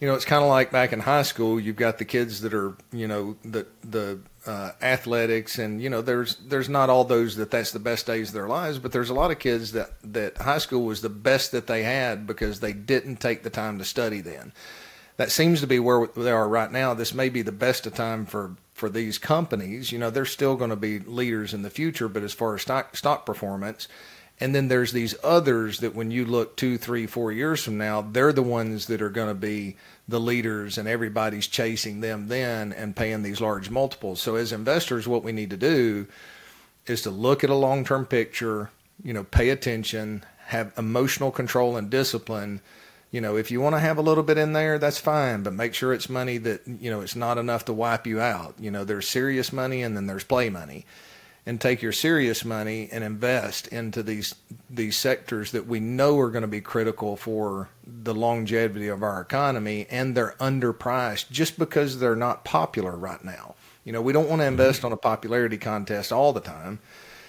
you 0.00 0.06
know, 0.06 0.14
it's 0.14 0.24
kind 0.24 0.42
of 0.42 0.50
like 0.50 0.70
back 0.70 0.92
in 0.92 1.00
high 1.00 1.22
school. 1.22 1.58
You've 1.58 1.76
got 1.76 1.98
the 1.98 2.04
kids 2.04 2.42
that 2.42 2.52
are, 2.52 2.76
you 2.92 3.08
know, 3.08 3.36
the 3.44 3.66
the 3.82 4.18
uh, 4.46 4.72
athletics, 4.82 5.58
and 5.58 5.82
you 5.82 5.88
know, 5.88 6.02
there's 6.02 6.36
there's 6.36 6.68
not 6.68 6.90
all 6.90 7.04
those 7.04 7.36
that 7.36 7.50
that's 7.50 7.72
the 7.72 7.78
best 7.78 8.06
days 8.06 8.28
of 8.28 8.34
their 8.34 8.48
lives, 8.48 8.78
but 8.78 8.92
there's 8.92 9.10
a 9.10 9.14
lot 9.14 9.30
of 9.30 9.38
kids 9.38 9.72
that 9.72 9.90
that 10.04 10.36
high 10.36 10.58
school 10.58 10.84
was 10.84 11.00
the 11.00 11.08
best 11.08 11.52
that 11.52 11.66
they 11.66 11.82
had 11.82 12.26
because 12.26 12.60
they 12.60 12.72
didn't 12.72 13.16
take 13.16 13.42
the 13.42 13.50
time 13.50 13.78
to 13.78 13.84
study 13.84 14.20
then. 14.20 14.52
That 15.16 15.30
seems 15.32 15.62
to 15.62 15.66
be 15.66 15.78
where 15.78 16.06
they 16.14 16.30
are 16.30 16.46
right 16.46 16.70
now. 16.70 16.92
This 16.92 17.14
may 17.14 17.30
be 17.30 17.40
the 17.40 17.50
best 17.52 17.86
of 17.86 17.94
time 17.94 18.26
for 18.26 18.54
for 18.74 18.90
these 18.90 19.16
companies. 19.16 19.92
You 19.92 19.98
know, 19.98 20.10
they're 20.10 20.26
still 20.26 20.56
going 20.56 20.70
to 20.70 20.76
be 20.76 20.98
leaders 20.98 21.54
in 21.54 21.62
the 21.62 21.70
future, 21.70 22.08
but 22.08 22.22
as 22.22 22.34
far 22.34 22.54
as 22.54 22.62
stock 22.62 22.94
stock 22.96 23.24
performance, 23.24 23.88
and 24.38 24.54
then 24.54 24.68
there's 24.68 24.92
these 24.92 25.14
others 25.24 25.80
that 25.80 25.94
when 25.94 26.10
you 26.10 26.24
look 26.24 26.56
two, 26.56 26.76
three, 26.78 27.06
four 27.06 27.32
years 27.32 27.62
from 27.62 27.78
now, 27.78 28.02
they're 28.02 28.32
the 28.32 28.42
ones 28.42 28.86
that 28.86 29.00
are 29.00 29.10
going 29.10 29.28
to 29.28 29.34
be 29.34 29.76
the 30.08 30.20
leaders, 30.20 30.78
and 30.78 30.86
everybody's 30.86 31.46
chasing 31.46 32.00
them 32.00 32.28
then 32.28 32.72
and 32.72 32.94
paying 32.94 33.22
these 33.22 33.40
large 33.40 33.70
multiples. 33.70 34.20
So 34.20 34.36
as 34.36 34.52
investors, 34.52 35.08
what 35.08 35.24
we 35.24 35.32
need 35.32 35.50
to 35.50 35.56
do 35.56 36.06
is 36.86 37.02
to 37.02 37.10
look 37.10 37.42
at 37.42 37.50
a 37.50 37.54
long 37.54 37.84
term 37.84 38.06
picture. 38.06 38.70
You 39.02 39.12
know, 39.12 39.24
pay 39.24 39.50
attention, 39.50 40.24
have 40.46 40.72
emotional 40.78 41.30
control 41.30 41.76
and 41.76 41.90
discipline 41.90 42.60
you 43.10 43.20
know, 43.20 43.36
if 43.36 43.50
you 43.50 43.60
want 43.60 43.74
to 43.74 43.80
have 43.80 43.98
a 43.98 44.02
little 44.02 44.24
bit 44.24 44.36
in 44.36 44.52
there, 44.52 44.78
that's 44.78 44.98
fine, 44.98 45.42
but 45.42 45.52
make 45.52 45.74
sure 45.74 45.92
it's 45.92 46.08
money 46.08 46.38
that, 46.38 46.60
you 46.66 46.90
know, 46.90 47.00
it's 47.00 47.16
not 47.16 47.38
enough 47.38 47.64
to 47.66 47.72
wipe 47.72 48.06
you 48.06 48.20
out. 48.20 48.56
You 48.58 48.70
know, 48.70 48.84
there's 48.84 49.08
serious 49.08 49.52
money 49.52 49.82
and 49.82 49.96
then 49.96 50.06
there's 50.06 50.24
play 50.24 50.50
money. 50.50 50.84
And 51.48 51.60
take 51.60 51.80
your 51.80 51.92
serious 51.92 52.44
money 52.44 52.88
and 52.90 53.04
invest 53.04 53.68
into 53.68 54.02
these 54.02 54.34
these 54.68 54.96
sectors 54.96 55.52
that 55.52 55.68
we 55.68 55.78
know 55.78 56.18
are 56.18 56.30
going 56.30 56.42
to 56.42 56.48
be 56.48 56.60
critical 56.60 57.16
for 57.16 57.68
the 57.86 58.12
longevity 58.12 58.88
of 58.88 59.04
our 59.04 59.20
economy 59.20 59.86
and 59.88 60.16
they're 60.16 60.34
underpriced 60.40 61.30
just 61.30 61.56
because 61.56 62.00
they're 62.00 62.16
not 62.16 62.44
popular 62.44 62.96
right 62.96 63.24
now. 63.24 63.54
You 63.84 63.92
know, 63.92 64.02
we 64.02 64.12
don't 64.12 64.28
want 64.28 64.42
to 64.42 64.46
invest 64.46 64.78
mm-hmm. 64.78 64.86
on 64.86 64.92
a 64.92 64.96
popularity 64.96 65.56
contest 65.56 66.12
all 66.12 66.32
the 66.32 66.40
time 66.40 66.80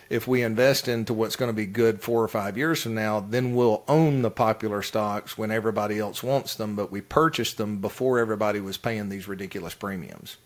if 0.10 0.28
we 0.28 0.42
invest 0.42 0.88
into 0.88 1.14
what's 1.14 1.36
going 1.36 1.50
to 1.50 1.56
be 1.56 1.66
good 1.66 2.02
four 2.02 2.24
or 2.24 2.28
five 2.28 2.58
years 2.58 2.84
from 2.84 2.96
now, 2.96 3.20
then 3.20 3.54
we'll 3.54 3.84
own 3.88 4.22
the 4.22 4.32
popular 4.32 4.82
stocks 4.82 5.38
when 5.38 5.52
everybody 5.52 6.00
else 6.00 6.24
wants 6.24 6.56
them, 6.56 6.76
but 6.76 6.92
we 6.92 7.02
purchased 7.02 7.58
them 7.58 7.80
before 7.80 8.20
everybody 8.20 8.60
was 8.60 8.78
paying 8.78 9.10
these 9.10 9.28
ridiculous 9.28 9.74
premiums. 9.74 10.38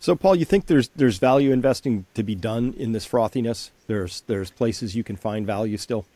So, 0.00 0.14
Paul, 0.14 0.36
you 0.36 0.44
think 0.44 0.66
there's 0.66 0.88
there's 0.90 1.18
value 1.18 1.52
investing 1.52 2.06
to 2.14 2.22
be 2.22 2.34
done 2.34 2.74
in 2.76 2.92
this 2.92 3.06
frothiness? 3.06 3.70
There's 3.86 4.22
there's 4.22 4.50
places 4.50 4.94
you 4.94 5.04
can 5.04 5.16
find 5.16 5.46
value 5.46 5.76
still. 5.76 6.06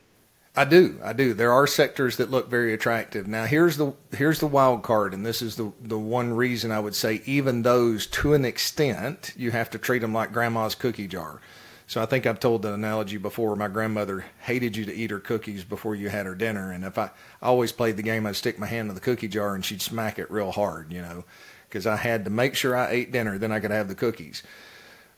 I 0.55 0.67
do, 0.67 1.01
I 1.03 1.15
do. 1.15 1.33
There 1.33 1.53
are 1.53 1.67
sectors 1.67 2.19
that 2.19 2.31
look 2.31 2.51
very 2.51 2.75
attractive. 2.75 3.27
Now, 3.27 3.47
here's 3.47 3.79
the 3.79 3.95
here's 4.15 4.39
the 4.39 4.47
wild 4.47 4.83
card, 4.83 5.15
and 5.15 5.25
this 5.25 5.43
is 5.43 5.57
the 5.57 5.73
the 5.81 5.99
one 5.99 6.35
reason 6.35 6.71
I 6.71 6.79
would 6.79 6.95
say 6.95 7.23
even 7.25 7.63
those 7.63 8.07
to 8.09 8.35
an 8.35 8.45
extent 8.45 9.33
you 9.37 9.51
have 9.51 9.71
to 9.71 9.79
treat 9.79 10.01
them 10.01 10.13
like 10.13 10.33
grandma's 10.33 10.75
cookie 10.75 11.09
jar. 11.09 11.41
So 11.87 12.01
I 12.01 12.07
think 12.07 12.27
I've 12.27 12.41
told 12.41 12.63
the 12.63 12.73
analogy 12.73 13.17
before. 13.17 13.57
My 13.57 13.69
grandmother 13.69 14.25
hated 14.43 14.77
you 14.77 14.85
to 14.85 14.95
eat 14.95 15.11
her 15.11 15.19
cookies 15.19 15.65
before 15.65 15.95
you 15.95 16.09
had 16.09 16.27
her 16.27 16.35
dinner, 16.35 16.71
and 16.71 16.85
if 16.85 16.97
I, 16.99 17.11
I 17.41 17.47
always 17.47 17.73
played 17.73 17.97
the 17.97 18.03
game, 18.03 18.27
I'd 18.27 18.37
stick 18.37 18.59
my 18.59 18.67
hand 18.67 18.89
in 18.91 18.95
the 18.95 19.01
cookie 19.01 19.29
jar 19.29 19.55
and 19.55 19.65
she'd 19.65 19.83
smack 19.83 20.19
it 20.19 20.31
real 20.31 20.53
hard, 20.53 20.93
you 20.93 21.03
know, 21.03 21.25
because 21.73 21.87
I 21.87 21.97
had 21.97 22.27
to 22.27 22.31
make 22.31 22.55
sure 22.55 22.77
I 22.77 22.91
ate 22.91 23.13
dinner, 23.13 23.39
then 23.39 23.51
I 23.51 23.61
could 23.61 23.71
have 23.71 23.89
the 23.89 23.95
cookies. 23.95 24.43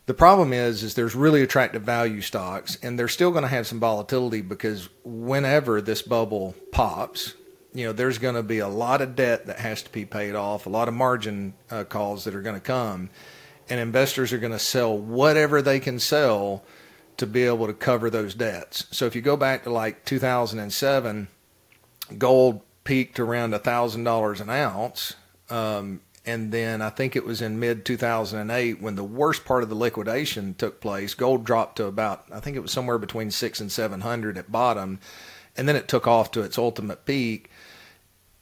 The 0.07 0.15
problem 0.15 0.53
is, 0.53 0.85
is 0.85 0.95
there's 0.95 1.17
really 1.17 1.43
attractive 1.43 1.83
value 1.83 2.21
stocks, 2.21 2.79
and 2.81 2.97
they're 2.97 3.09
still 3.09 3.33
going 3.33 3.43
to 3.43 3.49
have 3.49 3.67
some 3.67 3.81
volatility 3.81 4.41
because 4.41 4.89
whenever 5.03 5.81
this 5.81 6.03
bubble 6.03 6.55
pops, 6.71 7.35
you 7.73 7.87
know, 7.87 7.93
there's 7.93 8.19
going 8.19 8.37
to 8.37 8.43
be 8.43 8.61
a 8.61 8.69
lot 8.69 9.01
of 9.01 9.17
debt 9.17 9.47
that 9.47 9.59
has 9.59 9.83
to 9.83 9.91
be 9.91 10.05
paid 10.05 10.37
off, 10.37 10.67
a 10.67 10.71
lot 10.71 10.87
of 10.87 10.95
margin 10.95 11.55
uh, 11.71 11.83
calls 11.83 12.25
that 12.25 12.35
are 12.35 12.43
going 12.43 12.55
to 12.55 12.61
come 12.61 13.11
and 13.69 13.81
investors 13.81 14.33
are 14.33 14.39
going 14.39 14.53
to 14.53 14.59
sell 14.59 14.97
whatever 14.97 15.63
they 15.63 15.81
can 15.81 15.99
sell 15.99 16.63
to 17.17 17.27
be 17.27 17.45
able 17.45 17.67
to 17.67 17.73
cover 17.73 18.11
those 18.11 18.35
debts. 18.35 18.87
So 18.91 19.07
if 19.07 19.15
you 19.15 19.23
go 19.23 19.37
back 19.37 19.65
to 19.65 19.71
like 19.71 20.05
2007, 20.05 21.29
gold 22.19 22.61
peaked 22.83 23.19
around 23.19 23.55
a 23.55 23.59
thousand 23.59 24.05
dollars 24.05 24.41
an 24.41 24.51
ounce, 24.51 25.15
um, 25.49 26.01
and 26.27 26.53
then 26.53 26.81
I 26.81 26.91
think 26.91 27.17
it 27.17 27.25
was 27.25 27.43
in 27.43 27.61
mid 27.61 27.85
2008 27.85 28.81
when 28.81 28.97
the 28.97 29.05
worst 29.05 29.45
part 29.45 29.63
of 29.63 29.69
the 29.69 29.75
liquidation 29.75 30.55
took 30.55 30.81
place. 30.81 31.15
Gold 31.15 31.45
dropped 31.45 31.77
to 31.77 31.87
about 31.87 32.25
I 32.33 32.41
think 32.41 32.57
it 32.57 32.61
was 32.61 32.73
somewhere 32.73 32.99
between 32.99 33.31
six 33.31 33.61
and 33.61 33.71
seven 33.71 34.01
hundred 34.01 34.39
at 34.39 34.53
bottom, 34.53 35.01
and 35.57 35.69
then 35.69 35.77
it 35.77 35.89
took 35.89 36.07
off 36.07 36.31
to 36.33 36.43
its 36.43 36.59
ultimate 36.59 37.05
peak 37.05 37.51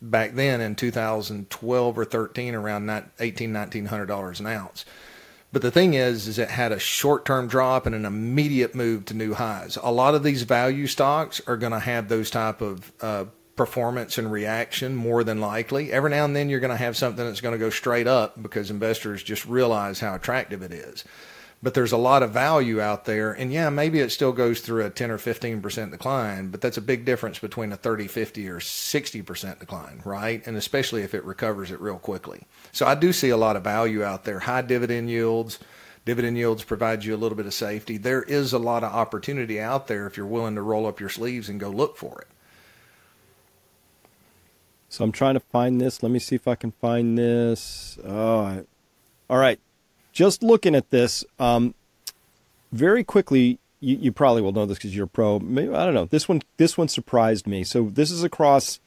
back 0.00 0.34
then 0.34 0.60
in 0.60 0.74
2012 0.74 1.98
or 1.98 2.04
13 2.04 2.56
around 2.56 2.90
18 3.20 3.52
1900 3.52 4.06
dollars 4.06 4.40
an 4.40 4.48
ounce 4.48 4.84
but 5.52 5.60
the 5.60 5.70
thing 5.70 5.92
is, 5.92 6.28
is 6.28 6.38
it 6.38 6.48
had 6.48 6.72
a 6.72 6.78
short-term 6.78 7.46
drop 7.46 7.84
and 7.84 7.94
an 7.94 8.06
immediate 8.06 8.74
move 8.74 9.04
to 9.06 9.14
new 9.14 9.34
highs. 9.34 9.76
A 9.82 9.92
lot 9.92 10.14
of 10.14 10.22
these 10.22 10.42
value 10.44 10.86
stocks 10.86 11.42
are 11.46 11.58
going 11.58 11.72
to 11.72 11.78
have 11.78 12.08
those 12.08 12.30
type 12.30 12.62
of 12.62 12.90
uh, 13.02 13.26
performance 13.56 14.18
and 14.18 14.32
reaction 14.32 14.94
more 14.94 15.24
than 15.24 15.40
likely. 15.40 15.92
Every 15.92 16.10
now 16.10 16.24
and 16.24 16.34
then 16.34 16.48
you're 16.48 16.60
going 16.60 16.70
to 16.70 16.76
have 16.76 16.96
something 16.96 17.24
that's 17.24 17.40
going 17.40 17.52
to 17.52 17.58
go 17.58 17.70
straight 17.70 18.06
up 18.06 18.40
because 18.42 18.70
investors 18.70 19.22
just 19.22 19.46
realize 19.46 20.00
how 20.00 20.14
attractive 20.14 20.62
it 20.62 20.72
is. 20.72 21.04
But 21.62 21.74
there's 21.74 21.92
a 21.92 21.96
lot 21.96 22.24
of 22.24 22.32
value 22.32 22.80
out 22.80 23.04
there. 23.04 23.32
And 23.32 23.52
yeah, 23.52 23.70
maybe 23.70 24.00
it 24.00 24.10
still 24.10 24.32
goes 24.32 24.60
through 24.60 24.84
a 24.84 24.90
10 24.90 25.12
or 25.12 25.18
15% 25.18 25.92
decline, 25.92 26.48
but 26.48 26.60
that's 26.60 26.76
a 26.76 26.82
big 26.82 27.04
difference 27.04 27.38
between 27.38 27.70
a 27.70 27.76
30, 27.76 28.08
50 28.08 28.48
or 28.48 28.58
60% 28.58 29.58
decline, 29.60 30.02
right? 30.04 30.44
And 30.44 30.56
especially 30.56 31.02
if 31.02 31.14
it 31.14 31.24
recovers 31.24 31.70
it 31.70 31.80
real 31.80 31.98
quickly. 31.98 32.46
So 32.72 32.84
I 32.86 32.96
do 32.96 33.12
see 33.12 33.28
a 33.28 33.36
lot 33.36 33.54
of 33.54 33.62
value 33.62 34.02
out 34.02 34.24
there. 34.24 34.40
High 34.40 34.62
dividend 34.62 35.08
yields. 35.08 35.60
Dividend 36.04 36.36
yields 36.36 36.64
provide 36.64 37.04
you 37.04 37.14
a 37.14 37.16
little 37.16 37.36
bit 37.36 37.46
of 37.46 37.54
safety. 37.54 37.96
There 37.96 38.24
is 38.24 38.52
a 38.52 38.58
lot 38.58 38.82
of 38.82 38.92
opportunity 38.92 39.60
out 39.60 39.86
there 39.86 40.08
if 40.08 40.16
you're 40.16 40.26
willing 40.26 40.56
to 40.56 40.62
roll 40.62 40.86
up 40.86 40.98
your 40.98 41.08
sleeves 41.08 41.48
and 41.48 41.60
go 41.60 41.68
look 41.68 41.96
for 41.96 42.22
it. 42.22 42.26
So 44.92 45.04
I'm 45.04 45.12
trying 45.12 45.32
to 45.32 45.40
find 45.40 45.80
this. 45.80 46.02
Let 46.02 46.12
me 46.12 46.18
see 46.18 46.34
if 46.34 46.46
I 46.46 46.54
can 46.54 46.70
find 46.70 47.16
this. 47.16 47.98
Oh, 48.06 48.62
all 49.30 49.38
right. 49.38 49.58
Just 50.12 50.42
looking 50.42 50.74
at 50.74 50.90
this, 50.90 51.24
um, 51.38 51.74
very 52.72 53.02
quickly, 53.02 53.58
you, 53.80 53.96
you 53.96 54.12
probably 54.12 54.42
will 54.42 54.52
know 54.52 54.66
this 54.66 54.76
because 54.76 54.94
you're 54.94 55.06
a 55.06 55.08
pro. 55.08 55.38
Maybe, 55.38 55.72
I 55.74 55.86
don't 55.86 55.94
know. 55.94 56.04
This 56.04 56.28
one, 56.28 56.42
this 56.58 56.76
one 56.76 56.88
surprised 56.88 57.46
me. 57.46 57.64
So 57.64 57.84
this 57.84 58.10
is 58.10 58.22
across 58.22 58.80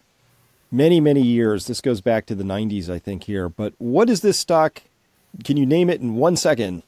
many, 0.72 1.00
many 1.00 1.24
years. 1.24 1.66
This 1.66 1.82
goes 1.82 2.02
back 2.02 2.28
to 2.28 2.36
the 2.36 2.44
90s, 2.44 2.88
I 2.88 3.00
think. 3.00 3.24
Here, 3.24 3.50
but 3.50 3.74
what 3.80 4.08
is 4.08 4.22
this 4.22 4.38
stock? 4.38 4.84
Can 5.44 5.58
you 5.58 5.66
name 5.66 5.90
it 5.90 6.02
in 6.02 6.14
one 6.18 6.36
second? 6.36 6.84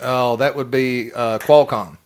Oh, 0.00 0.34
that 0.34 0.56
would 0.56 0.72
be 0.72 1.12
uh, 1.12 1.38
Qualcomm. 1.38 1.98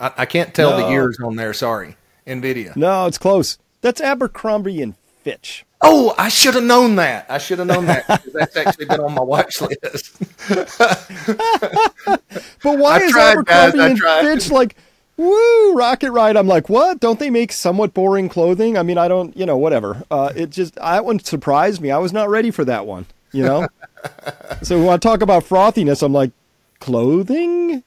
I, 0.00 0.10
I, 0.16 0.24
can't 0.24 0.54
tell 0.54 0.70
no. 0.70 0.86
the 0.86 0.90
years 0.90 1.18
on 1.22 1.36
there. 1.36 1.52
Sorry, 1.52 1.96
Nvidia. 2.26 2.74
No, 2.76 3.04
it's 3.04 3.18
close. 3.18 3.58
That's 3.80 4.00
Abercrombie 4.00 4.82
and 4.82 4.94
Fitch. 5.22 5.64
Oh, 5.80 6.14
I 6.18 6.28
should 6.28 6.54
have 6.54 6.64
known 6.64 6.96
that. 6.96 7.26
I 7.28 7.38
should 7.38 7.58
have 7.60 7.68
known 7.68 7.86
that 7.86 8.24
that's 8.32 8.56
actually 8.56 8.86
been 8.86 9.00
on 9.00 9.14
my 9.14 9.22
watch 9.22 9.60
list. 9.60 10.18
but 10.48 12.18
why 12.62 12.96
I 12.96 12.98
is 12.98 13.12
tried, 13.12 13.32
Abercrombie 13.32 13.78
and 13.78 13.98
Fitch 13.98 14.50
like, 14.50 14.74
woo, 15.16 15.74
rocket 15.74 16.10
ride? 16.10 16.36
I'm 16.36 16.48
like, 16.48 16.68
what? 16.68 16.98
Don't 16.98 17.20
they 17.20 17.30
make 17.30 17.52
somewhat 17.52 17.94
boring 17.94 18.28
clothing? 18.28 18.76
I 18.76 18.82
mean, 18.82 18.98
I 18.98 19.06
don't, 19.06 19.36
you 19.36 19.46
know, 19.46 19.56
whatever. 19.56 20.02
Uh, 20.10 20.32
it 20.34 20.50
just 20.50 20.74
that 20.76 21.04
one 21.04 21.20
surprised 21.20 21.80
me. 21.80 21.92
I 21.92 21.98
was 21.98 22.12
not 22.12 22.28
ready 22.28 22.50
for 22.50 22.64
that 22.64 22.86
one. 22.86 23.06
You 23.30 23.44
know. 23.44 23.68
so 24.62 24.78
when 24.80 24.88
I 24.88 24.96
talk 24.96 25.22
about 25.22 25.44
frothiness, 25.44 26.02
I'm 26.02 26.12
like, 26.12 26.32
clothing 26.80 27.82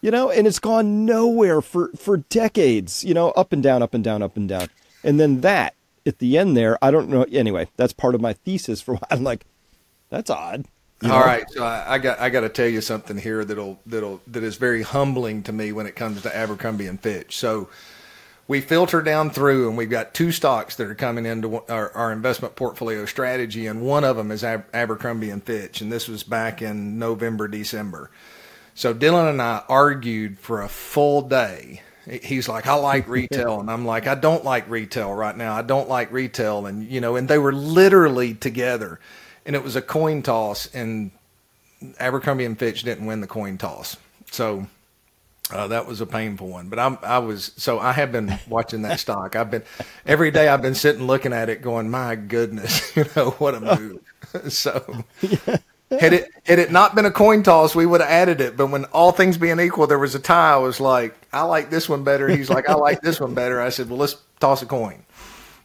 you 0.00 0.10
know 0.10 0.30
and 0.30 0.46
it's 0.46 0.58
gone 0.58 1.04
nowhere 1.04 1.60
for 1.60 1.88
for 1.96 2.16
decades 2.16 3.04
you 3.04 3.14
know 3.14 3.30
up 3.32 3.52
and 3.52 3.62
down 3.62 3.82
up 3.82 3.94
and 3.94 4.02
down 4.02 4.22
up 4.22 4.36
and 4.36 4.48
down 4.48 4.68
and 5.04 5.18
then 5.18 5.40
that 5.42 5.74
at 6.06 6.18
the 6.18 6.38
end 6.38 6.56
there, 6.56 6.78
I 6.82 6.90
don't 6.90 7.08
know. 7.08 7.24
Anyway, 7.24 7.68
that's 7.76 7.92
part 7.92 8.14
of 8.14 8.20
my 8.20 8.32
thesis 8.32 8.80
for 8.80 8.94
why 8.96 9.06
I'm 9.10 9.24
like, 9.24 9.44
that's 10.10 10.30
odd. 10.30 10.66
You 11.00 11.08
know? 11.08 11.14
All 11.14 11.24
right, 11.24 11.50
so 11.50 11.64
I, 11.64 11.94
I, 11.94 11.98
got 11.98 12.20
I 12.20 12.30
got 12.30 12.40
to 12.40 12.48
tell 12.48 12.68
you 12.68 12.80
something 12.80 13.18
here 13.18 13.44
that'll 13.44 13.80
that'll 13.86 14.20
that 14.28 14.44
is 14.44 14.56
very 14.56 14.82
humbling 14.82 15.42
to 15.44 15.52
me 15.52 15.72
when 15.72 15.86
it 15.86 15.96
comes 15.96 16.22
to 16.22 16.36
Abercrombie 16.36 16.86
and 16.86 17.00
Fitch. 17.00 17.36
So 17.36 17.68
we 18.46 18.60
filter 18.60 19.02
down 19.02 19.30
through, 19.30 19.68
and 19.68 19.76
we've 19.76 19.90
got 19.90 20.14
two 20.14 20.30
stocks 20.30 20.76
that 20.76 20.86
are 20.86 20.94
coming 20.94 21.26
into 21.26 21.64
our, 21.68 21.90
our 21.92 22.12
investment 22.12 22.54
portfolio 22.54 23.04
strategy, 23.04 23.66
and 23.66 23.82
one 23.82 24.04
of 24.04 24.16
them 24.16 24.30
is 24.30 24.44
Ab- 24.44 24.66
Abercrombie 24.72 25.30
and 25.30 25.42
Fitch, 25.42 25.80
and 25.80 25.90
this 25.90 26.06
was 26.06 26.22
back 26.22 26.62
in 26.62 26.98
November 26.98 27.48
December. 27.48 28.10
So 28.74 28.94
Dylan 28.94 29.28
and 29.28 29.42
I 29.42 29.64
argued 29.68 30.38
for 30.38 30.62
a 30.62 30.68
full 30.68 31.22
day 31.22 31.82
he's 32.10 32.48
like, 32.48 32.66
I 32.66 32.74
like 32.74 33.08
retail. 33.08 33.60
And 33.60 33.70
I'm 33.70 33.84
like, 33.84 34.06
I 34.06 34.14
don't 34.14 34.44
like 34.44 34.68
retail 34.68 35.12
right 35.12 35.36
now. 35.36 35.54
I 35.54 35.62
don't 35.62 35.88
like 35.88 36.12
retail. 36.12 36.66
And, 36.66 36.88
you 36.88 37.00
know, 37.00 37.16
and 37.16 37.28
they 37.28 37.38
were 37.38 37.52
literally 37.52 38.34
together. 38.34 39.00
And 39.44 39.56
it 39.56 39.64
was 39.64 39.74
a 39.74 39.82
coin 39.82 40.22
toss, 40.22 40.72
and 40.72 41.10
Abercrombie 41.98 42.44
and 42.44 42.56
Fitch 42.56 42.84
didn't 42.84 43.06
win 43.06 43.20
the 43.20 43.26
coin 43.26 43.58
toss. 43.58 43.96
So 44.30 44.68
uh, 45.50 45.66
that 45.66 45.86
was 45.88 46.00
a 46.00 46.06
painful 46.06 46.46
one. 46.46 46.68
But 46.68 46.78
I'm, 46.78 46.96
I 47.02 47.18
was, 47.18 47.50
so 47.56 47.80
I 47.80 47.90
have 47.90 48.12
been 48.12 48.38
watching 48.48 48.82
that 48.82 49.00
stock. 49.00 49.34
I've 49.34 49.50
been, 49.50 49.64
every 50.06 50.30
day 50.30 50.46
I've 50.46 50.62
been 50.62 50.76
sitting 50.76 51.08
looking 51.08 51.32
at 51.32 51.48
it 51.48 51.60
going, 51.60 51.90
my 51.90 52.14
goodness, 52.14 52.96
you 52.96 53.04
know, 53.16 53.30
what 53.32 53.56
a 53.56 53.60
move. 53.78 54.52
so. 54.52 55.04
Yeah 55.20 55.56
had 55.98 56.12
it 56.12 56.30
had 56.44 56.58
it 56.58 56.70
not 56.70 56.94
been 56.94 57.04
a 57.04 57.10
coin 57.10 57.42
toss, 57.42 57.74
we 57.74 57.86
would 57.86 58.00
have 58.00 58.10
added 58.10 58.40
it. 58.40 58.56
But 58.56 58.68
when 58.68 58.84
all 58.86 59.12
things 59.12 59.38
being 59.38 59.60
equal, 59.60 59.86
there 59.86 59.98
was 59.98 60.14
a 60.14 60.18
tie. 60.18 60.54
I 60.54 60.56
was 60.56 60.80
like, 60.80 61.14
I 61.32 61.42
like 61.42 61.70
this 61.70 61.88
one 61.88 62.04
better. 62.04 62.28
He's 62.28 62.50
like, 62.50 62.68
I 62.68 62.74
like 62.74 63.00
this 63.00 63.20
one 63.20 63.34
better. 63.34 63.60
I 63.60 63.70
said, 63.70 63.88
well, 63.88 63.98
let's 63.98 64.16
toss 64.40 64.62
a 64.62 64.66
coin. 64.66 65.04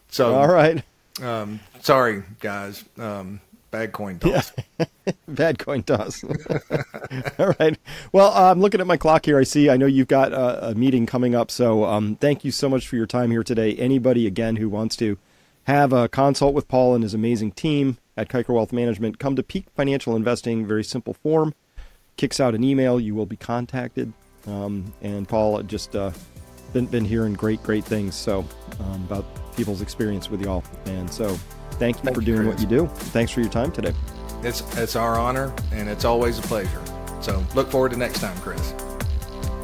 So 0.08 0.34
all 0.34 0.48
right. 0.48 0.82
Um, 1.22 1.60
sorry, 1.80 2.22
guys. 2.40 2.84
Um, 2.96 3.40
bad 3.70 3.92
coin 3.92 4.18
toss. 4.18 4.52
Yeah. 4.78 4.86
bad 5.28 5.58
coin 5.58 5.82
toss. 5.82 6.24
all 7.38 7.54
right. 7.58 7.78
Well, 8.12 8.32
uh, 8.32 8.50
I'm 8.50 8.60
looking 8.60 8.80
at 8.80 8.86
my 8.86 8.96
clock 8.96 9.26
here. 9.26 9.38
I 9.38 9.44
see. 9.44 9.68
I 9.68 9.76
know 9.76 9.86
you've 9.86 10.08
got 10.08 10.32
a, 10.32 10.68
a 10.70 10.74
meeting 10.74 11.06
coming 11.06 11.34
up. 11.34 11.50
So 11.50 11.84
um, 11.84 12.16
thank 12.16 12.44
you 12.44 12.50
so 12.50 12.68
much 12.68 12.88
for 12.88 12.96
your 12.96 13.06
time 13.06 13.30
here 13.30 13.44
today. 13.44 13.74
Anybody 13.76 14.26
again 14.26 14.56
who 14.56 14.68
wants 14.68 14.96
to 14.96 15.18
have 15.64 15.92
a 15.92 16.08
consult 16.08 16.54
with 16.54 16.66
Paul 16.66 16.94
and 16.94 17.02
his 17.02 17.12
amazing 17.12 17.52
team 17.52 17.98
at 18.16 18.28
Kiker 18.28 18.54
Wealth 18.54 18.72
Management. 18.72 19.18
Come 19.18 19.36
to 19.36 19.42
Peak 19.42 19.66
Financial 19.76 20.16
Investing, 20.16 20.66
very 20.66 20.82
simple 20.82 21.12
form. 21.12 21.54
Kicks 22.16 22.40
out 22.40 22.54
an 22.54 22.64
email, 22.64 22.98
you 22.98 23.14
will 23.14 23.26
be 23.26 23.36
contacted. 23.36 24.14
Um, 24.46 24.92
and 25.02 25.28
Paul 25.28 25.62
just 25.62 25.94
uh, 25.96 26.10
been 26.72 26.86
been 26.86 27.04
hearing 27.04 27.34
great 27.34 27.62
great 27.62 27.84
things 27.84 28.14
so 28.14 28.46
um, 28.80 29.04
about 29.04 29.24
people's 29.56 29.82
experience 29.82 30.30
with 30.30 30.40
y'all. 30.40 30.64
And 30.86 31.10
so 31.10 31.28
thank 31.72 31.96
you 31.96 32.02
thank 32.02 32.16
for 32.16 32.22
doing 32.22 32.46
what 32.46 32.60
you 32.60 32.66
do. 32.66 32.86
Thanks 32.86 33.32
for 33.32 33.40
your 33.40 33.50
time 33.50 33.72
today. 33.72 33.92
It's 34.42 34.60
it's 34.76 34.96
our 34.96 35.18
honor 35.18 35.52
and 35.72 35.88
it's 35.88 36.04
always 36.04 36.38
a 36.38 36.42
pleasure. 36.42 36.82
So 37.20 37.44
look 37.54 37.70
forward 37.70 37.90
to 37.92 37.96
next 37.96 38.20
time, 38.20 38.36
Chris. 38.38 38.72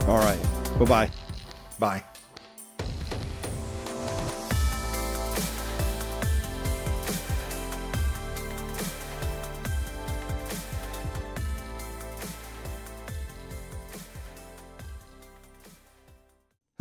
All 0.06 0.18
right. 0.18 0.40
Bye-bye. 0.78 1.10
Bye. 1.78 2.04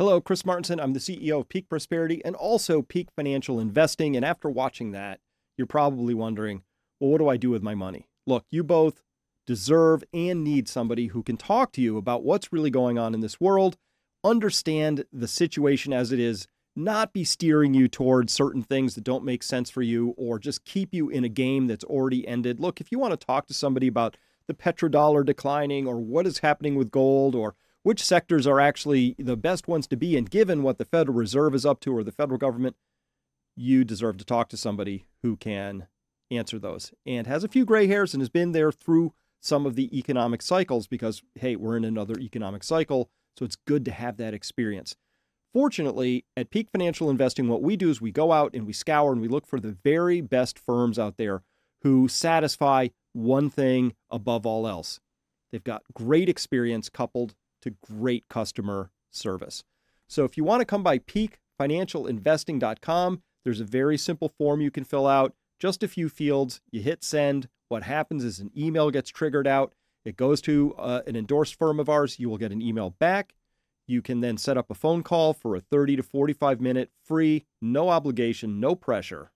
Hello, 0.04 0.20
Chris 0.20 0.42
Martenson. 0.42 0.82
I'm 0.82 0.92
the 0.92 1.00
CEO 1.00 1.40
of 1.40 1.48
Peak 1.48 1.66
Prosperity 1.66 2.22
and 2.26 2.36
also 2.36 2.82
Peak 2.82 3.08
Financial 3.16 3.58
Investing. 3.58 4.16
And 4.16 4.22
after 4.22 4.50
watching 4.50 4.90
that, 4.90 5.18
you're 5.56 5.66
probably 5.66 6.12
wondering, 6.12 6.62
well, 7.00 7.08
what 7.08 7.16
do 7.16 7.28
I 7.30 7.38
do 7.38 7.48
with 7.48 7.62
my 7.62 7.74
money? 7.74 8.06
Look, 8.26 8.44
you 8.50 8.62
both 8.64 9.02
deserve 9.46 10.04
and 10.12 10.44
need 10.44 10.68
somebody 10.68 11.06
who 11.06 11.22
can 11.22 11.38
talk 11.38 11.72
to 11.72 11.80
you 11.80 11.96
about 11.96 12.22
what's 12.22 12.52
really 12.52 12.68
going 12.68 12.98
on 12.98 13.14
in 13.14 13.20
this 13.20 13.40
world, 13.40 13.78
understand 14.22 15.06
the 15.10 15.26
situation 15.26 15.94
as 15.94 16.12
it 16.12 16.20
is, 16.20 16.48
not 16.76 17.14
be 17.14 17.24
steering 17.24 17.72
you 17.72 17.88
towards 17.88 18.30
certain 18.30 18.62
things 18.62 18.96
that 18.96 19.04
don't 19.04 19.24
make 19.24 19.42
sense 19.42 19.70
for 19.70 19.80
you 19.80 20.12
or 20.18 20.38
just 20.38 20.66
keep 20.66 20.92
you 20.92 21.08
in 21.08 21.24
a 21.24 21.30
game 21.30 21.66
that's 21.66 21.82
already 21.84 22.28
ended. 22.28 22.60
Look, 22.60 22.78
if 22.78 22.92
you 22.92 22.98
want 22.98 23.18
to 23.18 23.26
talk 23.26 23.46
to 23.46 23.54
somebody 23.54 23.86
about 23.86 24.18
the 24.48 24.54
petrodollar 24.54 25.24
declining 25.24 25.86
or 25.86 25.98
what 25.98 26.26
is 26.26 26.40
happening 26.40 26.74
with 26.74 26.90
gold 26.90 27.34
or 27.34 27.54
which 27.84 28.02
sectors 28.02 28.46
are 28.46 28.58
actually 28.58 29.14
the 29.18 29.36
best 29.36 29.68
ones 29.68 29.86
to 29.86 29.96
be 29.96 30.16
in, 30.16 30.24
given 30.24 30.62
what 30.62 30.78
the 30.78 30.84
Federal 30.84 31.16
Reserve 31.16 31.54
is 31.54 31.64
up 31.64 31.80
to 31.80 31.96
or 31.96 32.02
the 32.02 32.10
federal 32.10 32.38
government, 32.38 32.76
you 33.54 33.84
deserve 33.84 34.16
to 34.16 34.24
talk 34.24 34.48
to 34.48 34.56
somebody 34.56 35.04
who 35.22 35.36
can 35.36 35.86
answer 36.30 36.58
those 36.58 36.92
and 37.06 37.26
has 37.26 37.44
a 37.44 37.48
few 37.48 37.64
gray 37.64 37.86
hairs 37.86 38.14
and 38.14 38.20
has 38.22 38.30
been 38.30 38.52
there 38.52 38.72
through 38.72 39.12
some 39.40 39.66
of 39.66 39.76
the 39.76 39.96
economic 39.96 40.40
cycles 40.40 40.86
because, 40.86 41.22
hey, 41.34 41.54
we're 41.54 41.76
in 41.76 41.84
another 41.84 42.18
economic 42.18 42.64
cycle. 42.64 43.10
So 43.38 43.44
it's 43.44 43.56
good 43.66 43.84
to 43.84 43.90
have 43.90 44.16
that 44.16 44.32
experience. 44.32 44.96
Fortunately, 45.52 46.24
at 46.36 46.50
Peak 46.50 46.68
Financial 46.72 47.10
Investing, 47.10 47.48
what 47.48 47.62
we 47.62 47.76
do 47.76 47.90
is 47.90 48.00
we 48.00 48.10
go 48.10 48.32
out 48.32 48.54
and 48.54 48.66
we 48.66 48.72
scour 48.72 49.12
and 49.12 49.20
we 49.20 49.28
look 49.28 49.46
for 49.46 49.60
the 49.60 49.76
very 49.84 50.22
best 50.22 50.58
firms 50.58 50.98
out 50.98 51.18
there 51.18 51.42
who 51.82 52.08
satisfy 52.08 52.88
one 53.12 53.50
thing 53.50 53.92
above 54.10 54.46
all 54.46 54.66
else. 54.66 55.00
They've 55.52 55.62
got 55.62 55.82
great 55.92 56.30
experience 56.30 56.88
coupled 56.88 57.34
to 57.64 57.74
great 57.84 58.28
customer 58.28 58.92
service. 59.10 59.64
So 60.08 60.24
if 60.24 60.36
you 60.36 60.44
want 60.44 60.60
to 60.60 60.66
come 60.66 60.82
by 60.82 60.98
peakfinancialinvesting.com, 60.98 63.22
there's 63.44 63.60
a 63.60 63.64
very 63.64 63.98
simple 63.98 64.28
form 64.28 64.60
you 64.60 64.70
can 64.70 64.84
fill 64.84 65.06
out, 65.06 65.34
just 65.58 65.82
a 65.82 65.88
few 65.88 66.08
fields. 66.08 66.60
You 66.70 66.82
hit 66.82 67.02
send. 67.04 67.48
What 67.68 67.82
happens 67.82 68.24
is 68.24 68.38
an 68.38 68.50
email 68.56 68.90
gets 68.90 69.10
triggered 69.10 69.46
out. 69.46 69.74
It 70.04 70.16
goes 70.16 70.40
to 70.42 70.74
uh, 70.78 71.02
an 71.06 71.16
endorsed 71.16 71.58
firm 71.58 71.80
of 71.80 71.88
ours. 71.88 72.20
You 72.20 72.28
will 72.28 72.38
get 72.38 72.52
an 72.52 72.62
email 72.62 72.90
back. 72.90 73.34
You 73.86 74.02
can 74.02 74.20
then 74.20 74.36
set 74.36 74.56
up 74.56 74.70
a 74.70 74.74
phone 74.74 75.02
call 75.02 75.32
for 75.32 75.56
a 75.56 75.60
30 75.60 75.96
to 75.96 76.02
45 76.02 76.60
minute 76.60 76.90
free, 77.02 77.46
no 77.60 77.88
obligation, 77.88 78.60
no 78.60 78.74
pressure 78.74 79.30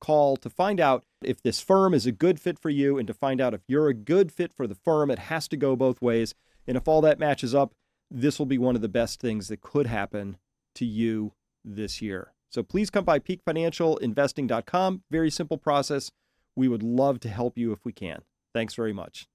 call 0.00 0.36
to 0.38 0.50
find 0.50 0.80
out 0.80 1.04
if 1.22 1.42
this 1.42 1.60
firm 1.60 1.94
is 1.94 2.06
a 2.06 2.12
good 2.12 2.40
fit 2.40 2.58
for 2.58 2.70
you 2.70 2.98
and 2.98 3.06
to 3.06 3.14
find 3.14 3.40
out 3.40 3.54
if 3.54 3.60
you're 3.68 3.88
a 3.88 3.94
good 3.94 4.32
fit 4.32 4.52
for 4.52 4.66
the 4.66 4.74
firm. 4.74 5.10
It 5.10 5.18
has 5.18 5.46
to 5.48 5.56
go 5.56 5.76
both 5.76 6.02
ways. 6.02 6.34
And 6.70 6.76
if 6.76 6.86
all 6.86 7.00
that 7.00 7.18
matches 7.18 7.52
up, 7.52 7.72
this 8.12 8.38
will 8.38 8.46
be 8.46 8.56
one 8.56 8.76
of 8.76 8.80
the 8.80 8.88
best 8.88 9.18
things 9.18 9.48
that 9.48 9.60
could 9.60 9.88
happen 9.88 10.36
to 10.76 10.84
you 10.84 11.32
this 11.64 12.00
year. 12.00 12.32
So 12.48 12.62
please 12.62 12.90
come 12.90 13.04
by 13.04 13.18
peakfinancialinvesting.com. 13.18 15.02
Very 15.10 15.32
simple 15.32 15.58
process. 15.58 16.12
We 16.54 16.68
would 16.68 16.84
love 16.84 17.18
to 17.20 17.28
help 17.28 17.58
you 17.58 17.72
if 17.72 17.84
we 17.84 17.92
can. 17.92 18.22
Thanks 18.54 18.74
very 18.74 18.92
much. 18.92 19.26